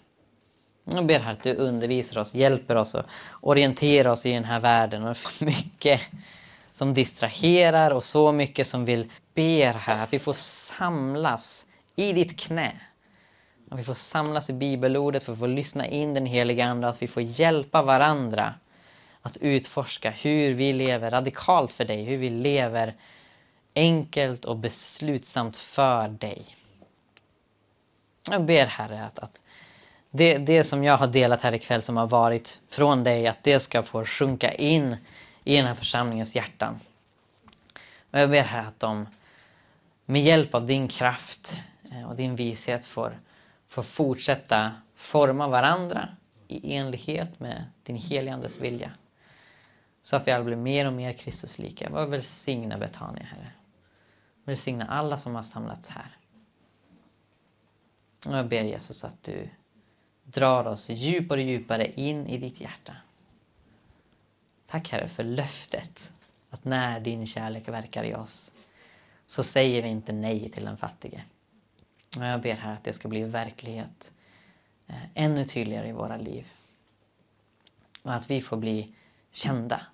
Jag 0.83 1.05
ber 1.05 1.19
Herre 1.19 1.33
att 1.33 1.43
du 1.43 1.55
undervisar 1.55 2.21
oss, 2.21 2.33
hjälper 2.33 2.75
oss 2.75 2.93
och 2.93 3.03
orienterar 3.41 4.11
oss 4.11 4.25
i 4.25 4.31
den 4.31 4.45
här 4.45 4.59
världen. 4.59 5.03
Och 5.03 5.17
mycket 5.39 6.01
som 6.73 6.93
distraherar 6.93 7.91
och 7.91 8.05
så 8.05 8.31
mycket 8.31 8.67
som 8.67 8.85
vill 8.85 9.11
ber 9.33 9.73
här 9.73 10.03
att 10.03 10.13
vi 10.13 10.19
får 10.19 10.33
samlas 10.33 11.65
i 11.95 12.13
ditt 12.13 12.39
knä. 12.39 12.71
Att 13.69 13.79
vi 13.79 13.83
får 13.83 13.93
samlas 13.93 14.49
i 14.49 14.53
bibelordet, 14.53 15.23
för 15.23 15.33
att 15.33 15.39
få 15.39 15.47
lyssna 15.47 15.87
in 15.87 16.13
den 16.13 16.25
heliga 16.25 16.65
Ande, 16.65 16.87
att 16.87 17.01
vi 17.01 17.07
får 17.07 17.23
hjälpa 17.23 17.81
varandra 17.81 18.53
att 19.25 19.37
utforska 19.37 20.09
hur 20.09 20.53
vi 20.53 20.73
lever 20.73 21.11
radikalt 21.11 21.71
för 21.71 21.85
dig, 21.85 22.03
hur 22.03 22.17
vi 22.17 22.29
lever 22.29 22.95
enkelt 23.75 24.45
och 24.45 24.57
beslutsamt 24.57 25.57
för 25.57 26.07
dig. 26.07 26.45
Jag 28.29 28.45
ber 28.45 28.65
Herre 28.65 29.05
att, 29.05 29.19
att 29.19 29.41
det, 30.09 30.37
det 30.37 30.63
som 30.63 30.83
jag 30.83 30.97
har 30.97 31.07
delat 31.07 31.41
här 31.41 31.53
ikväll 31.53 31.81
som 31.81 31.97
har 31.97 32.07
varit 32.07 32.59
från 32.69 33.03
dig, 33.03 33.27
att 33.27 33.43
det 33.43 33.59
ska 33.59 33.83
få 33.83 34.05
sjunka 34.05 34.53
in 34.53 34.97
i 35.43 35.57
den 35.57 35.65
här 35.65 35.75
församlingens 35.75 36.35
hjärtan. 36.35 36.79
Och 38.11 38.19
jag 38.19 38.29
ber 38.29 38.43
Herre 38.43 38.67
att 38.67 38.79
de 38.79 39.07
med 40.05 40.21
hjälp 40.23 40.55
av 40.55 40.65
din 40.65 40.87
kraft 40.87 41.57
eh, 41.91 42.09
och 42.09 42.15
din 42.15 42.35
vishet 42.35 42.85
får, 42.85 43.19
får 43.67 43.83
fortsätta 43.83 44.71
forma 44.95 45.47
varandra 45.47 46.09
i 46.47 46.75
enlighet 46.75 47.39
med 47.39 47.65
din 47.83 47.95
heligandes 47.95 48.59
vilja. 48.59 48.91
Så 50.03 50.15
att 50.15 50.27
vi 50.27 50.31
alla 50.31 50.43
blir 50.43 50.55
mer 50.55 50.87
och 50.87 50.93
mer 50.93 51.13
Kristuslika. 51.13 51.89
Var 51.89 52.05
välsigna 52.05 52.77
Betania, 52.77 53.23
Herre. 53.23 53.51
Välsigna 54.43 54.85
alla 54.85 55.17
som 55.17 55.35
har 55.35 55.43
samlats 55.43 55.89
här. 55.89 56.17
Och 58.25 58.37
jag 58.37 58.47
ber 58.47 58.63
Jesus 58.63 59.03
att 59.03 59.23
du 59.23 59.49
drar 60.23 60.67
oss 60.67 60.89
djupare 60.89 61.41
och 61.41 61.47
djupare 61.47 61.91
in 61.91 62.27
i 62.27 62.37
ditt 62.37 62.61
hjärta. 62.61 62.95
Tack 64.67 64.91
Herre 64.91 65.07
för 65.07 65.23
löftet 65.23 66.11
att 66.49 66.65
när 66.65 66.99
din 66.99 67.27
kärlek 67.27 67.67
verkar 67.67 68.03
i 68.03 68.15
oss 68.15 68.51
så 69.25 69.43
säger 69.43 69.81
vi 69.81 69.89
inte 69.89 70.13
nej 70.13 70.49
till 70.49 70.65
den 70.65 70.77
fattige. 70.77 71.23
Och 72.17 72.25
jag 72.25 72.41
ber 72.41 72.55
här 72.55 72.73
att 72.73 72.83
det 72.83 72.93
ska 72.93 73.07
bli 73.07 73.23
verklighet 73.23 74.11
eh, 74.87 75.03
ännu 75.13 75.45
tydligare 75.45 75.87
i 75.87 75.91
våra 75.91 76.17
liv. 76.17 76.51
Och 78.01 78.13
att 78.13 78.29
vi 78.29 78.41
får 78.41 78.57
bli 78.57 78.95
kända 79.31 79.85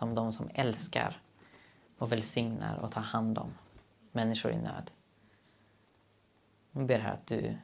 som 0.00 0.14
de 0.14 0.32
som 0.32 0.50
älskar 0.54 1.20
och 1.98 2.12
välsignar 2.12 2.78
och 2.78 2.92
tar 2.92 3.00
hand 3.00 3.38
om 3.38 3.54
människor 4.12 4.52
i 4.52 4.58
nöd. 4.58 4.90
Jag 6.72 6.86
ber 6.86 6.98
här 6.98 7.12
att 7.12 7.26
du 7.26 7.56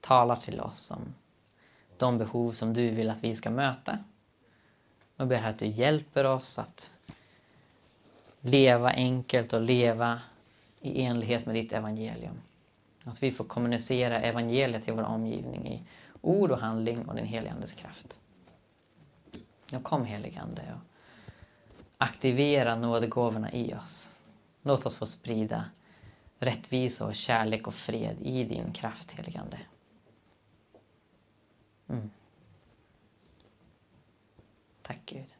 talar 0.00 0.36
till 0.36 0.60
oss 0.60 0.90
om 0.90 1.14
de 1.96 2.18
behov 2.18 2.52
som 2.52 2.74
du 2.74 2.90
vill 2.90 3.10
att 3.10 3.24
vi 3.24 3.36
ska 3.36 3.50
möta. 3.50 3.98
Jag 5.16 5.28
ber 5.28 5.36
här 5.36 5.50
att 5.50 5.58
du 5.58 5.66
hjälper 5.66 6.24
oss 6.24 6.58
att 6.58 6.90
leva 8.40 8.90
enkelt 8.90 9.52
och 9.52 9.60
leva 9.60 10.20
i 10.80 11.02
enlighet 11.02 11.46
med 11.46 11.54
ditt 11.54 11.72
evangelium. 11.72 12.40
Att 13.04 13.22
vi 13.22 13.32
får 13.32 13.44
kommunicera 13.44 14.20
evangeliet 14.20 14.84
till 14.84 14.94
vår 14.94 15.02
omgivning 15.02 15.66
i 15.66 15.82
ord 16.20 16.50
och 16.50 16.58
handling 16.58 17.08
och 17.08 17.14
din 17.14 17.26
helige 17.26 17.52
Andes 17.52 17.72
kraft. 17.72 18.18
Och 19.72 19.82
kom 19.84 20.04
helige 20.04 20.40
Ande 20.40 20.62
och 20.74 20.95
aktivera 21.98 22.76
nådegåvorna 22.76 23.52
i 23.52 23.74
oss. 23.74 24.10
Låt 24.62 24.86
oss 24.86 24.96
få 24.96 25.06
sprida 25.06 25.64
rättvisa 26.38 27.06
och 27.06 27.14
kärlek 27.14 27.66
och 27.66 27.74
fred 27.74 28.16
i 28.20 28.44
din 28.44 28.72
kraft, 28.72 29.10
helige 29.10 29.40
Ande. 29.40 29.58
Mm. 31.88 32.10
Tack 34.82 35.00
Gud. 35.06 35.34